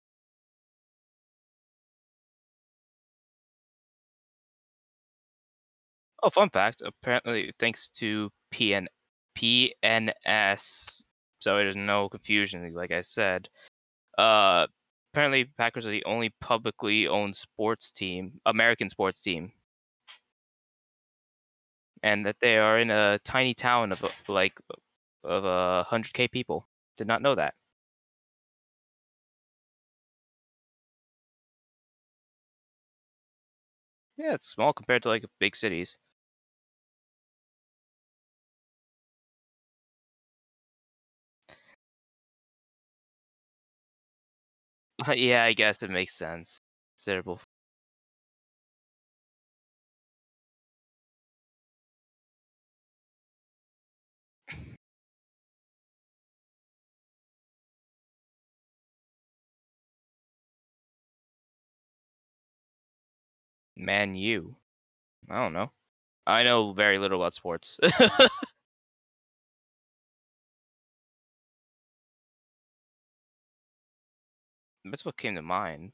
Oh, 6.22 6.30
fun 6.30 6.50
fact! 6.50 6.82
Apparently, 6.82 7.52
thanks 7.60 7.88
to 7.90 8.30
PN 8.50 8.88
PNS, 9.36 11.04
so 11.40 11.56
there's 11.56 11.76
no 11.76 12.08
confusion. 12.08 12.72
Like 12.74 12.90
I 12.90 13.02
said, 13.02 13.48
uh, 14.18 14.66
apparently 15.12 15.46
Packers 15.46 15.86
are 15.86 15.90
the 15.92 16.04
only 16.06 16.30
publicly 16.40 17.08
owned 17.08 17.36
sports 17.36 17.92
team, 17.92 18.40
American 18.46 18.90
sports 18.90 19.22
team, 19.22 19.52
and 22.02 22.26
that 22.26 22.38
they 22.40 22.58
are 22.58 22.78
in 22.78 22.90
a 22.90 23.18
tiny 23.24 23.54
town 23.54 23.92
of 23.92 24.04
uh, 24.04 24.08
like 24.28 24.58
of 25.24 25.44
a 25.44 25.84
hundred 25.84 26.12
k 26.12 26.28
people. 26.28 26.68
Did 26.96 27.06
not 27.06 27.22
know 27.22 27.34
that. 27.34 27.54
Yeah, 34.16 34.32
it's 34.32 34.46
small 34.48 34.72
compared 34.72 35.02
to 35.02 35.10
like 35.10 35.26
big 35.38 35.54
cities. 35.54 35.98
yeah, 45.16 45.44
I 45.44 45.52
guess 45.52 45.82
it 45.82 45.90
makes 45.90 46.14
sense. 46.14 46.60
Considerable. 46.96 47.40
Man, 63.76 64.14
you. 64.14 64.56
I 65.30 65.36
don't 65.42 65.52
know. 65.54 65.72
I 66.26 66.44
know 66.44 66.72
very 66.72 66.98
little 66.98 67.20
about 67.22 67.34
sports. 67.34 67.80
That's 74.84 75.04
what 75.04 75.16
came 75.16 75.34
to 75.36 75.42
mind. 75.42 75.92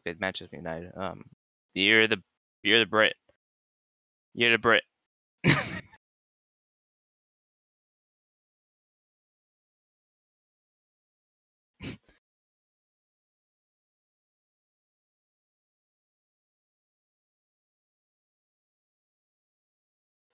Okay, 0.00 0.16
Manchester 0.20 0.56
United. 0.56 0.92
Um, 0.96 1.24
you're 1.74 2.08
the 2.08 2.22
you're 2.62 2.80
the 2.80 2.86
Brit. 2.86 3.14
You're 4.34 4.52
the 4.52 4.58
Brit. 4.58 4.84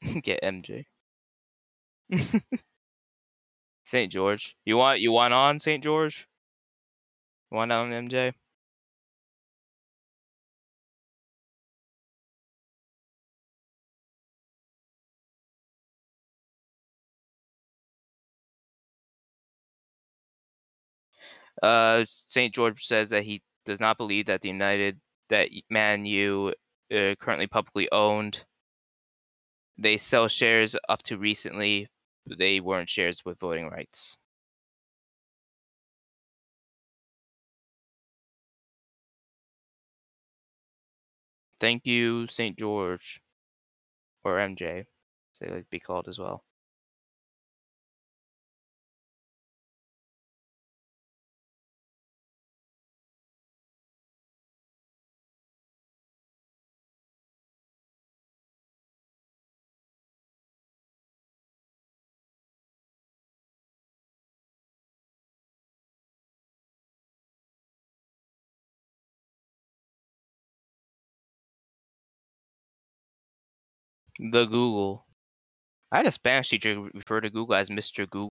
Get 0.23 0.41
MJ. 0.43 0.87
St. 3.85 4.11
George. 4.13 4.57
You 4.65 4.77
want 4.77 5.01
you 5.01 5.13
want 5.13 5.33
on 5.35 5.59
St. 5.61 5.83
George? 5.83 6.27
Want 7.53 7.73
on 7.73 7.93
MJ? 7.93 8.35
Uh, 21.63 22.05
St. 22.07 22.55
George 22.55 22.85
says 22.87 23.11
that 23.11 23.25
he 23.25 23.43
does 23.67 23.81
not 23.81 23.99
believe 23.99 24.27
that 24.27 24.43
the 24.43 24.49
United 24.49 25.01
that 25.29 25.51
Man 25.71 26.05
U 26.07 26.55
uh, 26.93 27.15
currently 27.21 27.47
publicly 27.49 27.91
owned. 27.93 28.45
They 29.79 29.99
sell 29.99 30.29
shares 30.29 30.77
up 30.89 31.03
to 31.05 31.19
recently. 31.19 31.89
They 32.27 32.61
weren't 32.61 32.89
shares 32.91 33.25
with 33.25 33.39
voting 33.41 33.69
rights. 33.69 34.19
Thank 41.63 41.87
you, 41.87 42.27
St. 42.29 42.59
George, 42.59 43.23
or 44.25 44.39
MJ, 44.39 44.81
as 44.81 44.87
they 45.41 45.49
like 45.49 45.71
be 45.71 45.81
called 45.81 46.09
as 46.09 46.19
well. 46.19 46.45
The 74.19 74.47
Google. 74.47 75.07
I 75.93 75.99
had 75.99 76.07
a 76.07 76.13
Spanish 76.13 76.51
teacher 76.51 76.81
refer 76.95 77.21
to 77.23 77.31
Google 77.31 77.55
as 77.57 77.71
Mr. 77.71 78.07
Google. 78.07 78.31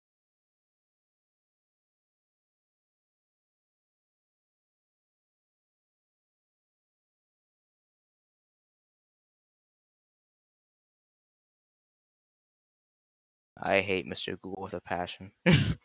I 13.60 13.80
hate 13.80 14.06
Mr. 14.06 14.36
Google 14.36 14.62
with 14.62 14.74
a 14.74 14.80
passion. 14.80 15.32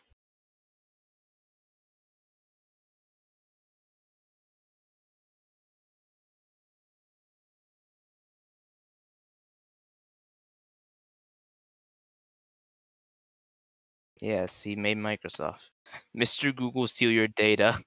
yes, 14.22 14.62
he 14.62 14.76
made 14.76 14.96
Microsoft. 14.96 15.68
Mr. 16.14 16.52
Google 16.52 16.86
steal 16.86 17.10
your 17.10 17.28
data. 17.28 17.78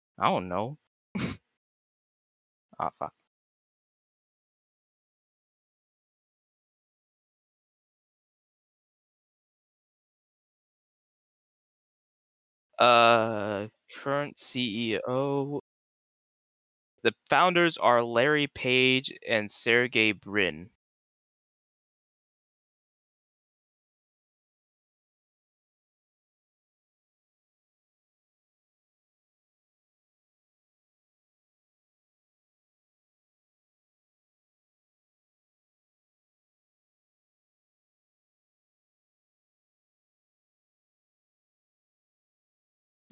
I 0.18 0.26
don't 0.26 0.48
know. 0.48 0.78
Ah, 2.78 2.90
fuck. 2.90 3.12
Uh, 12.78 13.68
current 13.94 14.38
CEO. 14.38 15.60
The 17.04 17.14
founders 17.30 17.78
are 17.78 18.02
Larry 18.04 18.48
Page 18.48 19.10
and 19.26 19.50
Sergey 19.50 20.12
Brin. 20.12 20.68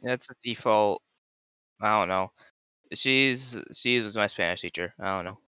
That's 0.05 0.29
the 0.29 0.37
default. 0.45 1.03
I 1.81 2.01
don't 2.01 2.09
know. 2.09 2.33
She's 2.95 3.61
she 3.75 4.01
was 4.01 4.17
my 4.17 4.29
Spanish 4.29 4.63
teacher. 4.63 4.95
I 5.01 5.17
don't 5.17 5.27
know. 5.27 5.41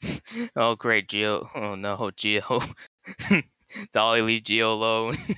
oh 0.56 0.74
great, 0.76 1.08
Geo. 1.08 1.50
Oh 1.54 1.74
no, 1.74 2.10
Geo. 2.16 2.60
Dolly 3.92 4.22
leave 4.22 4.44
Geo 4.44 4.72
alone. 4.72 5.16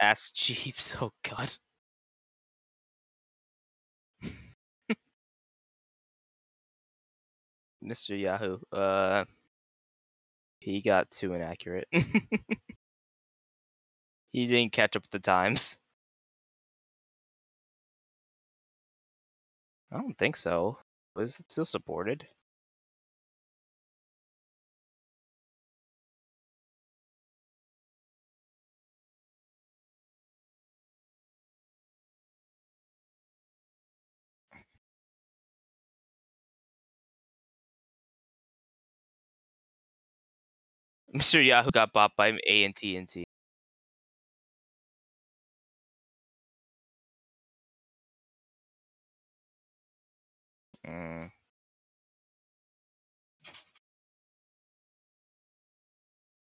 Ask 0.00 0.34
Jeeves. 0.34 0.96
Oh 1.00 1.12
god. 1.24 1.50
Mr. 7.84 8.16
Yahoo. 8.16 8.58
Uh, 8.72 9.24
he 10.60 10.80
got 10.80 11.10
too 11.10 11.34
inaccurate. 11.34 11.86
he 14.32 14.46
didn't 14.46 14.72
catch 14.72 14.96
up 14.96 15.02
with 15.04 15.10
the 15.10 15.18
times. 15.18 15.78
I 19.90 19.96
don't 19.96 20.18
think 20.18 20.36
so. 20.36 20.78
Was 21.16 21.40
it 21.40 21.50
still 21.50 21.64
supported? 21.64 22.28
Mr. 41.14 41.42
Yahoo 41.42 41.70
got 41.72 41.92
bought 41.92 42.16
by 42.16 42.38
A 42.46 42.64
and 42.64 42.76
T. 42.76 43.24
Mm. 50.86 51.30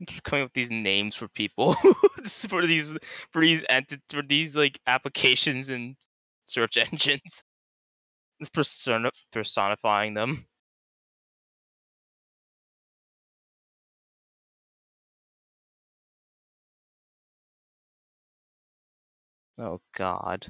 Just 0.07 0.23
coming 0.23 0.43
up 0.45 0.47
with 0.47 0.55
these 0.55 0.71
names 0.71 1.17
for 1.17 1.29
people 1.29 1.75
for 2.49 2.67
these 2.67 2.95
for 3.33 3.41
these 3.43 3.65
enti- 3.65 4.01
for 4.11 4.23
these 4.23 4.57
like 4.57 4.79
applications 4.87 5.69
and 5.71 5.97
search 6.47 6.77
engines. 6.77 7.43
It's 8.41 8.51
persona- 8.51 9.13
personifying 9.33 10.15
them. 10.15 10.48
Oh 19.59 19.81
God. 19.95 20.47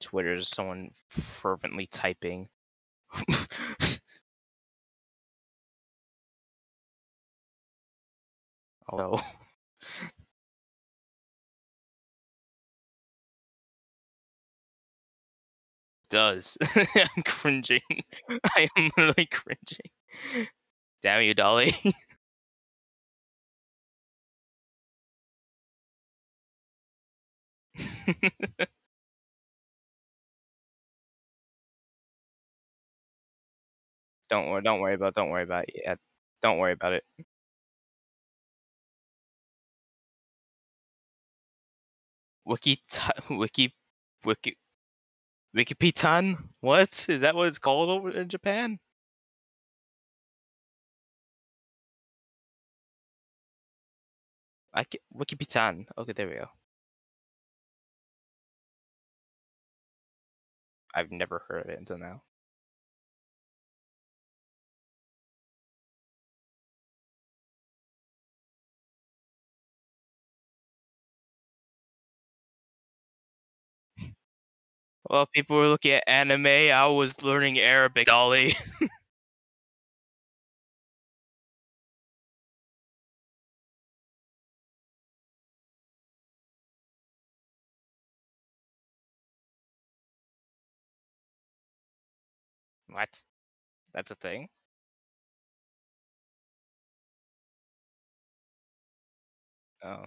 Twitter 0.00 0.34
is 0.34 0.48
someone 0.48 0.90
fervently 1.08 1.86
typing. 1.86 2.48
oh. 8.92 9.20
Does. 16.10 16.58
I'm 16.94 17.22
cringing. 17.24 17.80
I 18.56 18.68
am 18.76 18.90
literally 18.96 19.26
cringing. 19.26 19.90
Damn 21.02 21.22
you, 21.22 21.34
Dolly. 21.34 21.74
don't 34.28 34.48
worry. 34.48 34.62
Don't 34.62 34.80
worry 34.80 34.94
about. 34.94 35.14
Don't 35.14 35.30
worry 35.30 35.42
about 35.42 35.64
it. 35.68 35.74
Yeah, 35.84 35.94
don't 36.42 36.58
worry 36.58 36.72
about 36.72 36.92
it. 36.92 37.04
Wiki, 42.44 42.82
wiki, 43.30 43.74
wiki, 44.26 44.58
Wikipedia. 45.56 46.36
What 46.60 47.08
is 47.08 47.20
that? 47.20 47.36
What 47.36 47.46
it's 47.48 47.58
called 47.60 47.88
over 47.88 48.10
in 48.10 48.28
Japan? 48.28 48.80
I 54.74 54.82
can, 54.82 54.98
Wikipedia. 55.14 55.86
Okay, 55.96 56.12
there 56.12 56.28
we 56.28 56.34
go. 56.34 56.48
I've 60.94 61.10
never 61.10 61.40
heard 61.48 61.64
of 61.64 61.70
it 61.70 61.80
until 61.80 61.98
now. 61.98 62.22
Well, 75.10 75.26
people 75.26 75.56
were 75.56 75.68
looking 75.68 75.92
at 75.92 76.04
anime. 76.06 76.46
I 76.46 76.86
was 76.86 77.22
learning 77.22 77.58
Arabic, 77.58 78.06
Dolly. 78.06 78.54
what? 92.92 93.22
That's 93.94 94.10
a 94.12 94.16
thing? 94.16 94.48
Oh. 99.82 100.04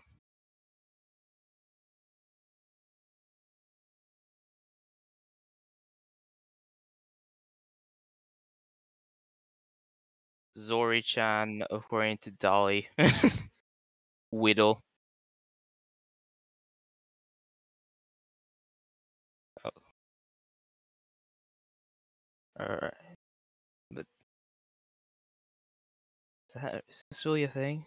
Zori-chan, 10.57 11.63
according 11.69 12.17
to 12.23 12.31
Dolly. 12.31 12.89
Whittle. 14.31 14.83
Alright. 22.59 22.93
But 23.91 24.05
is, 26.49 26.55
that, 26.55 26.83
is 26.87 27.05
this 27.09 27.25
really 27.25 27.43
a 27.43 27.47
thing? 27.47 27.85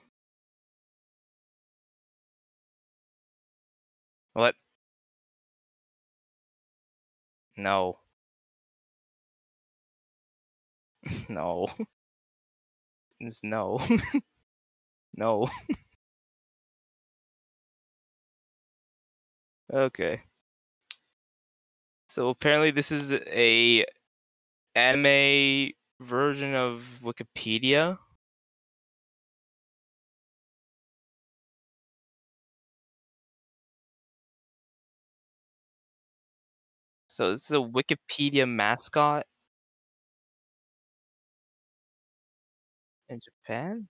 What? 4.35 4.55
No. 7.57 7.99
no. 11.29 11.69
Just 13.23 13.45
no. 13.45 13.81
no. 15.17 15.49
okay. 19.73 20.23
So 22.09 22.29
apparently 22.31 22.71
this 22.71 22.93
is 22.93 23.13
a 23.13 23.85
anime 24.77 25.73
version 26.01 26.55
of 26.55 27.01
Wikipedia. 27.03 27.98
So 37.09 37.32
this 37.32 37.47
is 37.47 37.51
a 37.51 37.55
Wikipedia 37.57 38.48
mascot 38.48 39.27
in 43.09 43.20
Japan? 43.20 43.89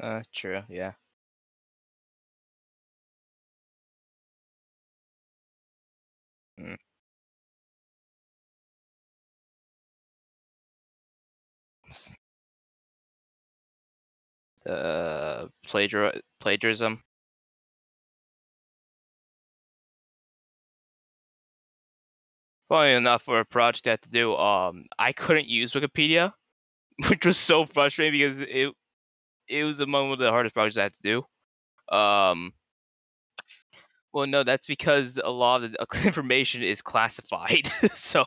Uh, 0.00 0.22
true, 0.32 0.62
yeah. 0.68 0.92
Mm. 6.58 6.76
Uh, 14.66 15.48
plagiar 15.66 16.20
plagiarism. 16.40 17.02
Funny 22.68 22.92
enough, 22.94 23.22
for 23.22 23.38
a 23.40 23.44
project 23.44 23.86
I 23.86 23.90
had 23.90 24.02
to 24.02 24.08
do, 24.10 24.36
um, 24.36 24.86
I 24.98 25.12
couldn't 25.12 25.46
use 25.48 25.72
Wikipedia, 25.72 26.32
which 27.08 27.26
was 27.26 27.38
so 27.38 27.66
frustrating 27.66 28.20
because 28.20 28.40
it 28.42 28.72
it 29.48 29.64
was 29.64 29.80
among 29.80 30.08
one 30.08 30.14
of 30.14 30.18
the 30.18 30.30
hardest 30.30 30.54
projects 30.54 30.76
I 30.76 30.82
had 30.84 30.92
to 30.94 31.02
do. 31.90 31.96
Um, 31.96 32.52
well, 34.12 34.26
no, 34.26 34.42
that's 34.42 34.66
because 34.66 35.20
a 35.22 35.30
lot 35.30 35.62
of 35.62 35.72
the 35.72 35.86
information 36.06 36.62
is 36.62 36.82
classified, 36.82 37.66
so 37.94 38.24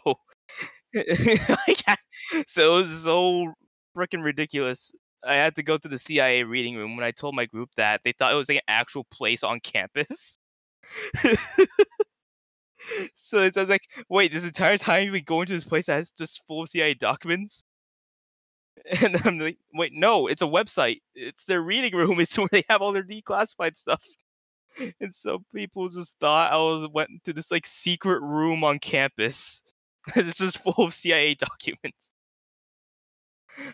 so 2.47 2.75
it 2.75 2.77
was 2.77 3.03
so 3.03 3.53
freaking 3.95 4.23
ridiculous. 4.23 4.91
I 5.25 5.35
had 5.35 5.55
to 5.55 5.63
go 5.63 5.77
to 5.77 5.87
the 5.87 5.97
CIA 5.97 6.43
reading 6.43 6.75
room. 6.75 6.95
When 6.95 7.05
I 7.05 7.11
told 7.11 7.35
my 7.35 7.45
group 7.45 7.69
that, 7.75 8.01
they 8.03 8.13
thought 8.13 8.31
it 8.31 8.37
was 8.37 8.49
like 8.49 8.59
an 8.59 8.63
actual 8.67 9.05
place 9.11 9.43
on 9.43 9.59
campus. 9.59 10.37
so 13.15 13.43
it 13.43 13.53
sounds 13.53 13.69
like, 13.69 13.81
wait, 14.09 14.31
this 14.31 14.45
entire 14.45 14.77
time 14.77 15.03
you've 15.03 15.13
been 15.13 15.23
going 15.25 15.47
to 15.47 15.53
this 15.53 15.63
place 15.63 15.87
that's 15.87 16.11
just 16.11 16.41
full 16.47 16.63
of 16.63 16.69
CIA 16.69 16.93
documents? 16.93 17.63
And 19.01 19.18
I'm 19.26 19.39
like, 19.39 19.57
wait, 19.73 19.93
no, 19.93 20.27
it's 20.27 20.41
a 20.41 20.45
website. 20.45 21.01
It's 21.15 21.45
their 21.45 21.61
reading 21.61 21.95
room. 21.95 22.19
It's 22.19 22.38
where 22.38 22.47
they 22.51 22.64
have 22.69 22.81
all 22.81 22.91
their 22.91 23.03
declassified 23.03 23.76
stuff. 23.76 24.01
And 25.01 25.14
so 25.14 25.43
people 25.53 25.89
just 25.89 26.18
thought 26.19 26.51
I 26.51 26.57
was 26.57 26.88
went 26.93 27.23
to 27.26 27.34
this 27.34 27.51
like 27.51 27.65
secret 27.65 28.22
room 28.22 28.64
on 28.64 28.80
campus. 28.80 29.64
it's 30.15 30.38
just 30.39 30.64
full 30.64 30.85
of 30.85 30.93
CIA 30.93 31.34
documents. 31.35 32.14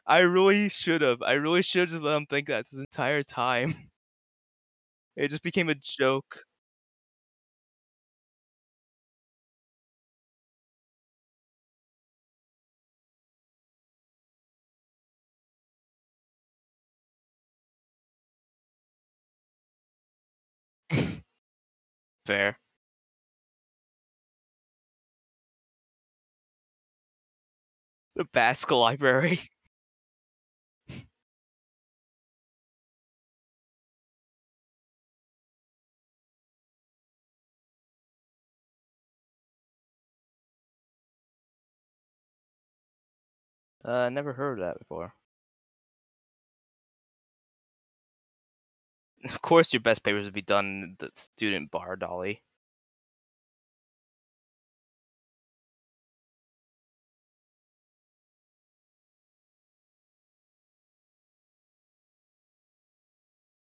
I 0.07 0.19
really 0.19 0.69
should 0.69 1.01
have. 1.01 1.21
I 1.21 1.33
really 1.33 1.61
should 1.61 1.81
have 1.81 1.89
just 1.89 2.01
let 2.01 2.13
them 2.13 2.25
think 2.25 2.47
that 2.47 2.65
this 2.69 2.79
entire 2.79 3.23
time. 3.23 3.89
It 5.17 5.27
just 5.29 5.43
became 5.43 5.67
a 5.69 5.75
joke. 5.75 6.45
Fair. 22.25 22.59
The 28.15 28.25
Basque 28.25 28.71
Library. 28.71 29.49
Uh, 43.85 44.09
never 44.09 44.33
heard 44.33 44.59
of 44.59 44.65
that 44.65 44.79
before. 44.79 45.13
Of 49.25 49.41
course, 49.41 49.73
your 49.73 49.81
best 49.81 50.03
papers 50.03 50.25
would 50.25 50.33
be 50.33 50.41
done 50.41 50.65
in 50.65 50.95
the 50.99 51.11
student 51.15 51.69
bar, 51.69 51.95
Dolly. 51.97 52.41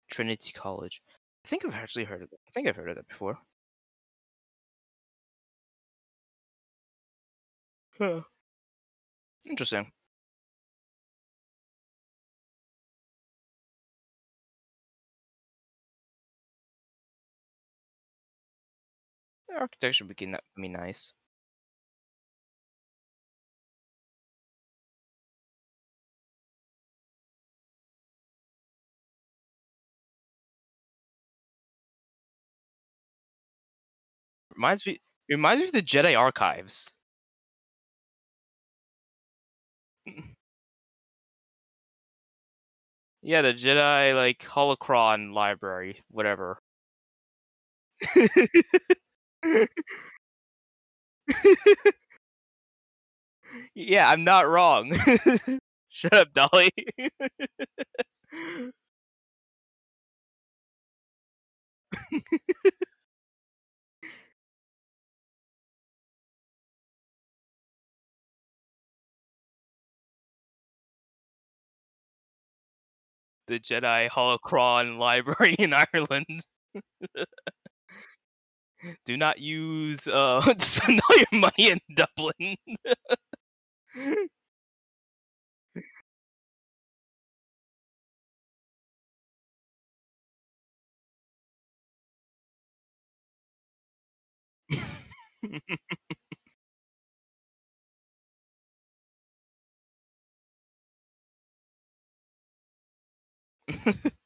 Trinity 0.09 0.53
College. 0.53 1.01
I 1.43 1.47
think 1.49 1.65
I've 1.65 1.73
actually 1.73 2.05
heard 2.05 2.21
of 2.21 2.29
that. 2.29 2.39
I 2.47 2.51
think 2.51 2.69
I've 2.69 2.77
heard 2.77 2.89
of 2.91 2.95
that 2.95 3.09
before. 3.09 3.37
Huh. 7.97 8.23
Interesting. 9.45 9.91
Architecture 19.59 20.05
would 20.05 20.15
be 20.17 20.69
nice. 20.69 21.13
Reminds 34.55 34.85
me 34.87 35.01
reminds 35.29 35.59
me 35.61 35.67
of 35.67 35.73
the 35.73 35.81
Jedi 35.83 36.17
Archives. 36.17 36.95
Yeah, 43.23 43.41
the 43.41 43.55
Jedi 43.55 44.13
like 44.15 44.37
holocron 44.41 45.33
library, 45.33 46.03
whatever. 46.09 46.59
yeah, 53.75 54.09
I'm 54.09 54.23
not 54.23 54.47
wrong. 54.47 54.93
Shut 55.89 56.13
up, 56.13 56.33
Dolly. 56.33 56.71
the 73.47 73.59
Jedi 73.59 74.09
Holocron 74.09 74.97
Library 74.97 75.55
in 75.59 75.73
Ireland. 75.93 76.41
Do 79.05 79.17
not 79.17 79.39
use 79.39 80.07
uh 80.07 80.41
spend 80.59 81.01
all 81.09 81.17
your 81.17 81.41
money 81.41 81.71
in 81.71 81.79
Dublin. 81.95 82.57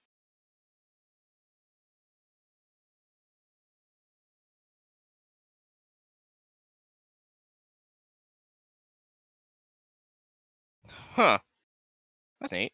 huh. 11.17 11.39
That's 12.39 12.51
neat. 12.51 12.71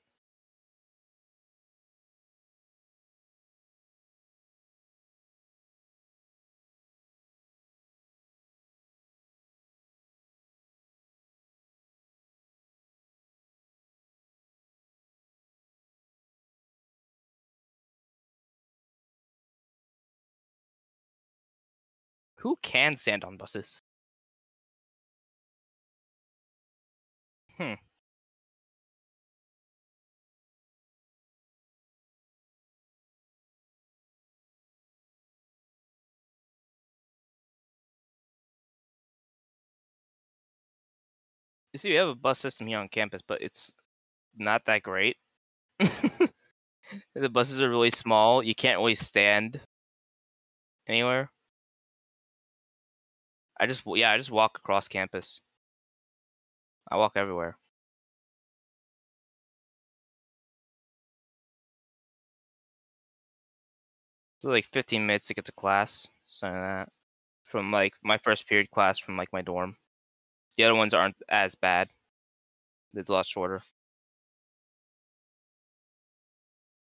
Who 22.42 22.58
can 22.62 22.98
stand 22.98 23.24
on 23.24 23.38
buses? 23.38 23.82
Hmm. 27.58 27.74
You 41.74 41.80
see, 41.80 41.90
we 41.90 41.96
have 41.96 42.08
a 42.08 42.16
bus 42.16 42.40
system 42.40 42.68
here 42.68 42.80
on 42.80 42.88
campus, 42.88 43.22
but 43.22 43.42
it's 43.42 43.72
not 44.38 44.66
that 44.66 44.84
great. 44.84 45.18
the 45.80 47.30
buses 47.32 47.62
are 47.62 47.70
really 47.70 47.90
small. 47.92 48.44
You 48.44 48.56
can't 48.56 48.80
really 48.80 48.96
stand 48.96 49.60
anywhere. 50.88 51.30
I 53.60 53.66
just 53.66 53.82
yeah, 53.88 54.12
I 54.12 54.18
just 54.18 54.30
walk 54.30 54.60
across 54.60 54.88
campus. 54.88 55.42
I 56.90 56.96
walk 56.96 57.18
everywhere. 57.18 57.58
It's 64.38 64.46
like 64.46 64.66
15 64.66 65.08
minutes 65.08 65.26
to 65.26 65.34
get 65.34 65.46
to 65.46 65.52
class, 65.52 66.08
something 66.28 66.60
like 66.62 66.86
that. 66.86 66.94
From 67.46 67.72
like 67.72 67.96
my 68.04 68.18
first 68.20 68.48
period 68.48 68.72
class 68.72 69.00
from 69.00 69.18
like 69.18 69.34
my 69.34 69.42
dorm. 69.42 69.78
The 70.58 70.64
other 70.64 70.76
ones 70.76 70.94
aren't 70.94 71.16
as 71.30 71.56
bad. 71.56 71.90
It's 72.96 73.10
a 73.10 73.14
lot 73.14 73.28
shorter. 73.28 73.62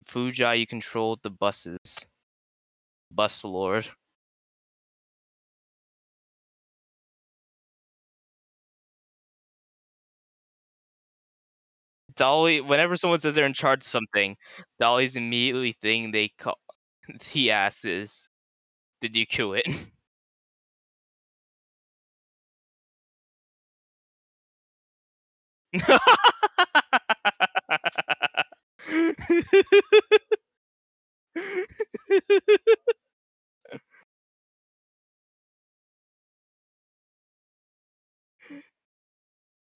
Fuji, 0.07 0.43
you 0.59 0.67
controlled 0.67 1.21
the 1.23 1.29
buses. 1.29 1.79
Bus 3.11 3.43
lord. 3.43 3.89
Dolly, 12.15 12.61
whenever 12.61 12.95
someone 12.97 13.19
says 13.19 13.35
they're 13.35 13.45
in 13.45 13.53
charge 13.53 13.79
of 13.79 13.83
something, 13.89 14.37
Dolly's 14.79 15.15
immediately 15.15 15.73
thing 15.73 16.11
they 16.11 16.29
call 16.29 16.59
he 17.23 17.51
asks 17.51 17.85
is, 17.85 18.29
"Did 19.01 19.15
you 19.15 19.25
kill 19.25 19.53
it?" 19.53 19.65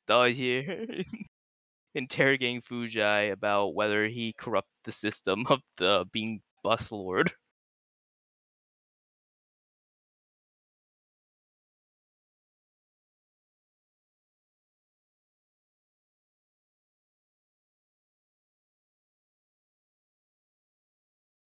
Dolly 0.08 0.34
here 0.34 0.88
interrogating 1.96 2.62
Fuji 2.62 3.02
about 3.02 3.76
whether 3.76 4.08
he 4.08 4.34
corrupted 4.34 4.72
the 4.86 4.92
system 4.94 5.48
of 5.48 5.62
the 5.78 6.06
being 6.12 6.42
bus 6.64 6.92
lord. 6.92 7.34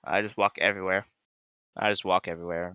I 0.08 0.22
just 0.24 0.38
walk 0.38 0.58
everywhere. 0.60 1.06
I 1.78 1.92
just 1.92 2.06
walk 2.06 2.28
everywhere. 2.28 2.74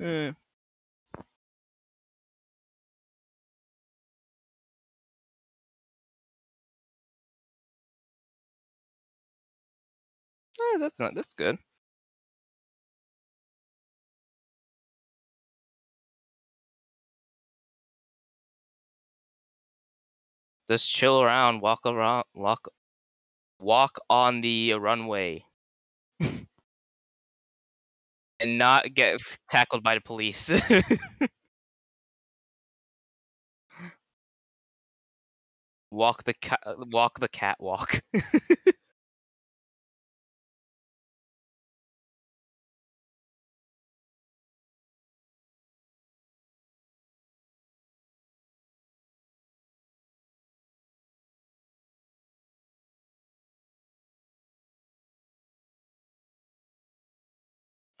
Eh. 0.00 0.32
Eh, 10.60 10.76
that's 10.78 11.00
not 11.00 11.14
that's 11.14 11.32
good. 11.34 11.58
Just 20.68 20.92
chill 20.94 21.20
around, 21.22 21.60
walk 21.60 21.80
around, 21.86 22.24
walk, 22.34 22.68
walk 23.58 23.98
on 24.10 24.40
the 24.42 24.74
runway, 24.74 25.44
and 28.40 28.58
not 28.58 28.94
get 28.94 29.20
tackled 29.50 29.82
by 29.82 29.94
the 29.94 30.00
police. 30.00 30.50
walk 35.90 36.24
the 36.24 36.34
cat, 36.34 36.60
walk 36.66 37.18
the 37.20 37.28
catwalk. 37.28 38.00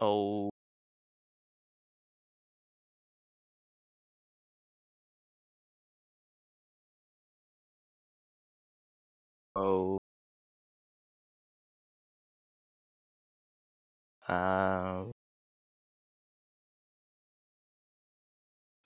oh, 0.00 0.50
oh. 9.56 9.98
Um. 14.28 15.12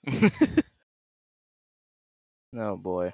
oh 2.57 2.77
boy. 2.77 3.13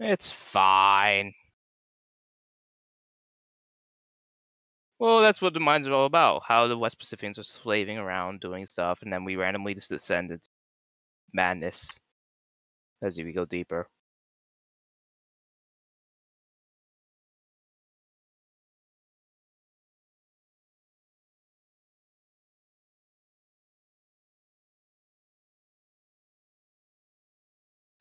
It's 0.00 0.28
fine. 0.30 1.34
Well, 5.00 5.20
that's 5.22 5.42
what 5.42 5.54
the 5.54 5.60
mines 5.60 5.88
are 5.88 5.92
all 5.92 6.04
about. 6.06 6.44
How 6.46 6.68
the 6.68 6.78
West 6.78 7.00
Pacifians 7.00 7.36
are 7.36 7.42
slaving 7.42 7.98
around 7.98 8.38
doing 8.40 8.64
stuff, 8.66 9.02
and 9.02 9.12
then 9.12 9.24
we 9.24 9.34
randomly 9.34 9.74
just 9.74 9.88
descend 9.88 10.30
into 10.30 10.48
madness 11.32 12.00
as 13.02 13.18
we 13.18 13.32
go 13.32 13.44
deeper. 13.44 13.88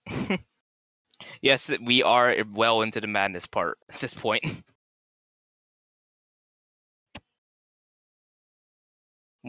yes, 1.42 1.72
we 1.82 2.04
are 2.04 2.30
eh, 2.32 2.44
well 2.52 2.82
into 2.82 3.02
the 3.02 3.08
madness 3.08 3.46
part 3.48 3.78
at 3.90 4.00
this 4.00 4.14
point. 4.14 4.44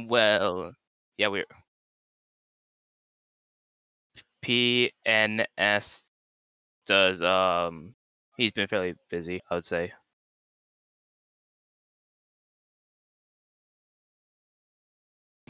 well, 0.07 0.73
yeah, 1.17 1.29
we're 1.29 1.47
PNS 4.43 6.11
does 6.87 7.23
um 7.23 7.95
he's 8.37 8.53
been 8.53 8.69
fairly 8.69 8.95
busy, 9.11 9.41
I 9.51 9.57
would 9.57 9.65
say. 9.65 9.93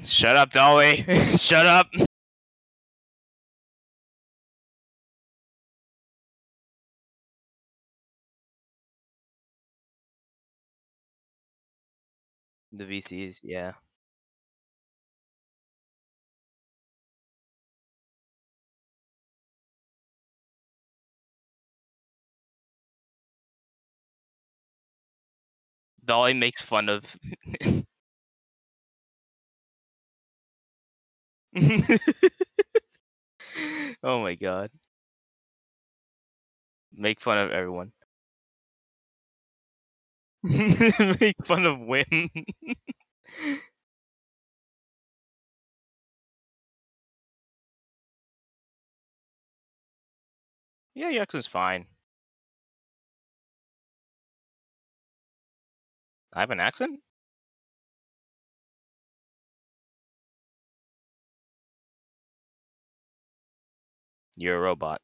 Shut 0.02 0.36
up, 0.36 0.50
Dolly. 0.50 1.04
Shut 1.36 1.66
up. 1.66 1.88
The 12.72 12.84
VCs, 12.84 13.40
yeah. 13.42 13.74
Dolly 26.08 26.34
makes 26.34 26.60
fun 26.62 26.88
of 26.88 27.04
oh 34.02 34.20
my 34.22 34.34
god. 34.34 34.70
Make 36.92 37.18
fun 37.22 37.38
of 37.38 37.50
everyone. 37.50 37.92
Make 40.42 41.36
fun 41.44 41.66
of 41.66 41.78
Wim. 41.78 42.30
yeah, 50.94 51.10
accent's 51.22 51.46
fine. 51.46 51.86
I 56.38 56.40
have 56.40 56.52
an 56.52 56.60
accent? 56.60 57.00
You're 64.36 64.56
a 64.56 64.60
robot. 64.60 65.02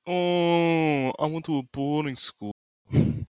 Oh, 0.04 1.12
I 1.16 1.26
went 1.26 1.44
to 1.44 1.58
a 1.58 1.62
boarding 1.62 2.16
school. 2.16 2.52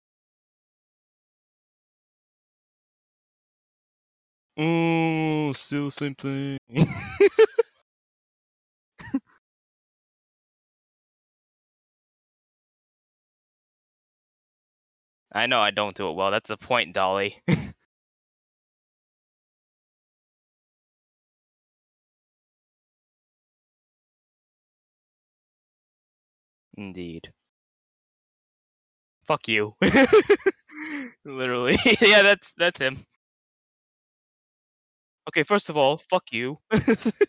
Oh, 4.56 5.52
still 5.52 5.86
the 5.86 5.90
same 5.90 6.14
thing. 6.14 6.58
I 15.32 15.46
know 15.46 15.60
I 15.60 15.70
don't 15.70 15.94
do 15.94 16.08
it 16.08 16.14
well. 16.14 16.30
That's 16.30 16.48
the 16.48 16.56
point, 16.56 16.94
Dolly. 16.94 17.42
Indeed. 26.76 27.32
Fuck 29.26 29.48
you. 29.48 29.74
Literally. 31.24 31.76
yeah, 32.00 32.22
that's 32.22 32.52
that's 32.56 32.78
him. 32.78 33.04
Okay, 35.28 35.42
first 35.42 35.70
of 35.70 35.76
all, 35.76 35.96
fuck 35.98 36.32
you. 36.32 36.58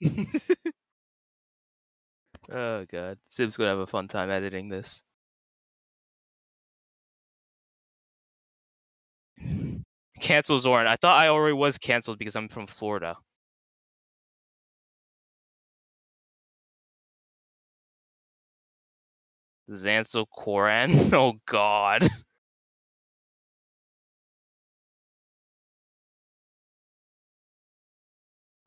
oh 2.52 2.84
god. 2.90 3.18
Sim's 3.30 3.56
gonna 3.56 3.70
have 3.70 3.78
a 3.78 3.86
fun 3.86 4.08
time 4.08 4.30
editing 4.30 4.68
this. 4.68 5.02
Cancel 10.20 10.58
Zoran. 10.60 10.86
I 10.86 10.94
thought 10.96 11.18
I 11.18 11.26
already 11.28 11.54
was 11.54 11.78
canceled 11.78 12.18
because 12.18 12.36
I'm 12.36 12.48
from 12.48 12.66
Florida. 12.68 13.16
Zansel 19.70 20.26
Koran? 20.28 20.90
Oh 21.14 21.34
god. 21.46 22.08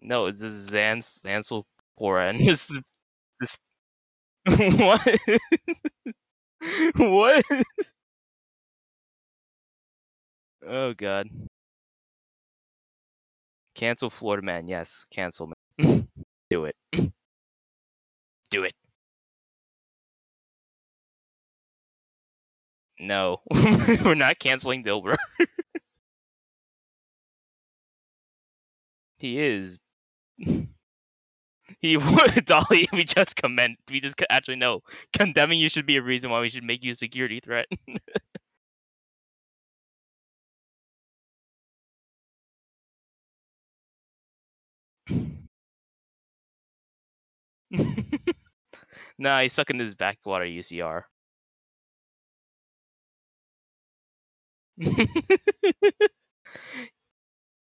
No, 0.01 0.25
it's 0.27 0.41
just 0.41 0.69
Zans 0.69 1.21
Zansel 1.21 1.63
Koran. 1.97 2.37
This 2.45 2.69
is 2.69 2.81
this 3.39 3.57
what? 4.45 5.19
what? 6.97 7.45
Oh 10.65 10.93
god. 10.93 11.29
Cancel 13.75 14.09
Florida 14.09 14.45
man. 14.45 14.67
Yes, 14.69 15.05
cancel 15.11 15.51
man. 15.77 16.07
Do 16.49 16.65
it. 16.65 16.75
Do 18.51 18.63
it. 18.65 18.73
No, 22.99 23.41
we're 24.05 24.13
not 24.15 24.39
canceling 24.39 24.83
Dilber. 24.83 25.15
he 29.17 29.39
is. 29.39 29.77
He 31.79 31.97
would, 31.97 32.45
Dolly. 32.45 32.87
We 32.93 33.03
just 33.03 33.35
comment. 33.35 33.77
We 33.89 33.99
just 33.99 34.21
actually 34.29 34.55
no. 34.57 34.81
Condemning 35.13 35.59
you 35.59 35.69
should 35.69 35.85
be 35.85 35.97
a 35.97 36.01
reason 36.01 36.29
why 36.29 36.41
we 36.41 36.49
should 36.49 36.63
make 36.63 36.83
you 36.83 36.91
a 36.91 36.95
security 36.95 37.39
threat. 37.39 37.67
nah, 49.17 49.41
he's 49.41 49.53
sucking 49.53 49.79
his 49.79 49.95
backwater 49.95 50.45
UCR. 50.45 51.07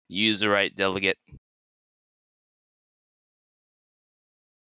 User 0.08 0.50
right 0.50 0.74
delegate. 0.74 1.18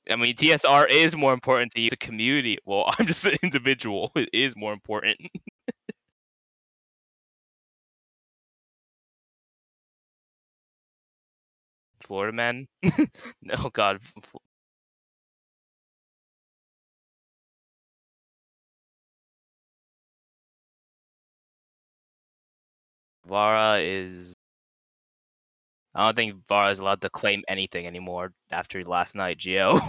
I 0.10 0.16
mean, 0.16 0.36
TSR 0.36 0.88
is 0.88 1.16
more 1.16 1.34
important 1.34 1.72
to 1.74 1.82
you. 1.82 1.90
The 1.90 1.98
community. 1.98 2.58
Well, 2.66 2.86
I'm 3.00 3.06
just 3.06 3.26
an 3.26 3.38
individual. 3.44 4.12
It 4.16 4.30
is 4.34 4.56
more 4.56 4.74
important. 4.74 5.18
Florida 12.00 12.32
man. 12.34 12.68
no, 13.42 13.70
God. 13.74 14.00
Vara 23.26 23.80
is. 23.82 24.35
I 25.96 26.06
don't 26.08 26.16
think 26.16 26.46
VAR 26.48 26.70
is 26.70 26.78
allowed 26.80 27.02
to 27.02 27.10
claim 27.10 27.44
anything 27.48 27.88
anymore 27.88 28.34
after 28.52 28.84
last 28.84 29.16
night, 29.16 29.40
Gio. 29.40 29.80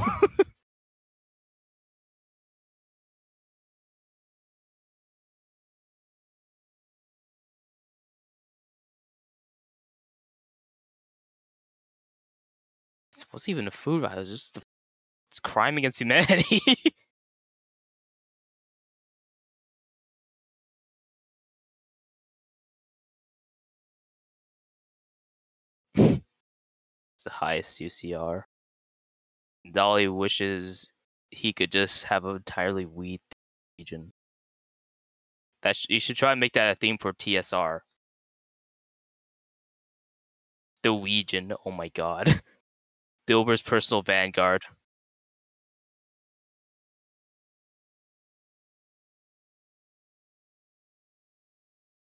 What's 13.31 13.49
even 13.49 13.66
a 13.66 13.70
food 13.70 14.03
riot. 14.03 14.19
Was 14.19 14.31
just 14.31 14.57
a, 14.59 14.62
it's 15.31 15.41
crime 15.41 15.78
against 15.78 16.01
humanity. 16.01 16.61
the 27.27 27.31
highest 27.31 27.81
UCR. 27.81 28.47
Dolly 29.73 30.07
wishes 30.07 30.93
he 31.31 31.53
could 31.53 31.73
just 31.73 32.05
have 32.05 32.24
an 32.24 32.36
entirely 32.36 32.86
weed 32.86 33.20
region. 33.78 34.12
That 35.62 35.74
sh- 35.74 35.86
you 35.90 35.98
should 35.98 36.16
try 36.16 36.31
and 36.31 36.39
make 36.40 36.53
that 36.53 36.70
a 36.70 36.77
theme 36.77 36.98
for 36.98 37.12
TSR. 37.12 37.82
The 40.85 40.90
Weegian, 40.90 41.57
oh 41.65 41.73
my 41.73 41.89
god. 41.89 42.40
Dilber's 43.27 43.62
personal 43.62 44.03
vanguard. 44.03 44.65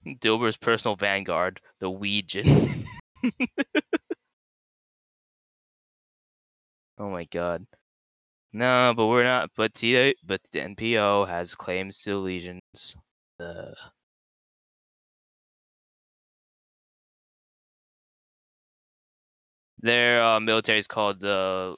Dilber's 0.05 0.55
personal 0.57 0.95
vanguard, 0.95 1.59
the 1.79 1.91
Weegian. 1.91 2.87
oh 7.01 7.09
my 7.09 7.25
god. 7.25 7.65
No, 8.53 8.93
but 8.95 9.07
we're 9.07 9.23
not. 9.25 9.51
But 9.57 9.73
T, 9.75 10.15
but 10.25 10.41
the 10.51 10.61
NPO 10.61 11.25
has 11.25 11.55
claims 11.55 12.01
to 12.03 12.17
legions. 12.17 12.95
Uh, 13.39 13.73
their 19.79 20.23
uh, 20.23 20.39
military 20.39 20.79
is 20.79 20.87
called 20.87 21.19
the, 21.19 21.75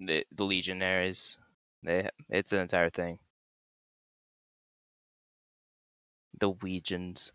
the 0.00 0.24
the 0.32 0.44
Legionaries. 0.44 1.38
They 1.84 2.08
it's 2.30 2.52
an 2.52 2.60
entire 2.60 2.90
thing. 2.90 3.18
The 6.40 6.52
Weegians. 6.52 7.32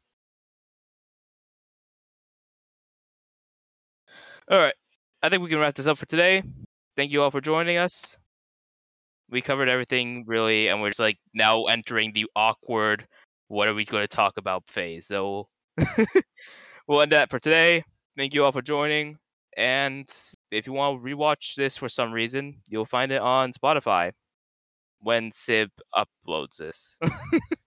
All 4.50 4.58
right, 4.58 4.74
I 5.24 5.30
think 5.30 5.42
we 5.44 5.50
can 5.50 5.60
wrap 5.60 5.76
this 5.76 5.88
up 5.88 5.98
for 5.98 6.06
today. 6.06 6.44
Thank 6.98 7.12
you 7.12 7.22
all 7.24 7.32
for 7.32 7.40
joining 7.40 7.78
us. 7.78 8.18
We 9.30 9.42
covered 9.42 9.70
everything 9.70 10.26
really, 10.28 10.68
and 10.68 10.82
we're 10.82 10.90
just 10.90 11.00
like 11.00 11.18
now 11.34 11.66
entering 11.66 12.12
the 12.14 12.26
awkward 12.36 13.08
"what 13.48 13.68
are 13.70 13.74
we 13.74 13.86
going 13.86 14.04
to 14.04 14.08
talk 14.08 14.38
about" 14.38 14.64
phase. 14.70 15.08
So 15.08 15.48
we'll 16.88 17.02
end 17.02 17.12
that 17.14 17.30
for 17.30 17.40
today. 17.40 17.84
Thank 18.18 18.34
you 18.34 18.44
all 18.44 18.52
for 18.52 18.62
joining. 18.62 19.18
And 19.58 20.10
if 20.52 20.68
you 20.68 20.74
want 20.74 21.02
to 21.04 21.10
rewatch 21.10 21.56
this 21.56 21.78
for 21.78 21.90
some 21.90 22.12
reason, 22.12 22.62
you'll 22.70 22.86
find 22.86 23.12
it 23.12 23.22
on 23.22 23.52
Spotify 23.54 24.12
when 25.02 25.32
Sib 25.32 25.70
uploads 25.96 26.58
this. 26.58 26.98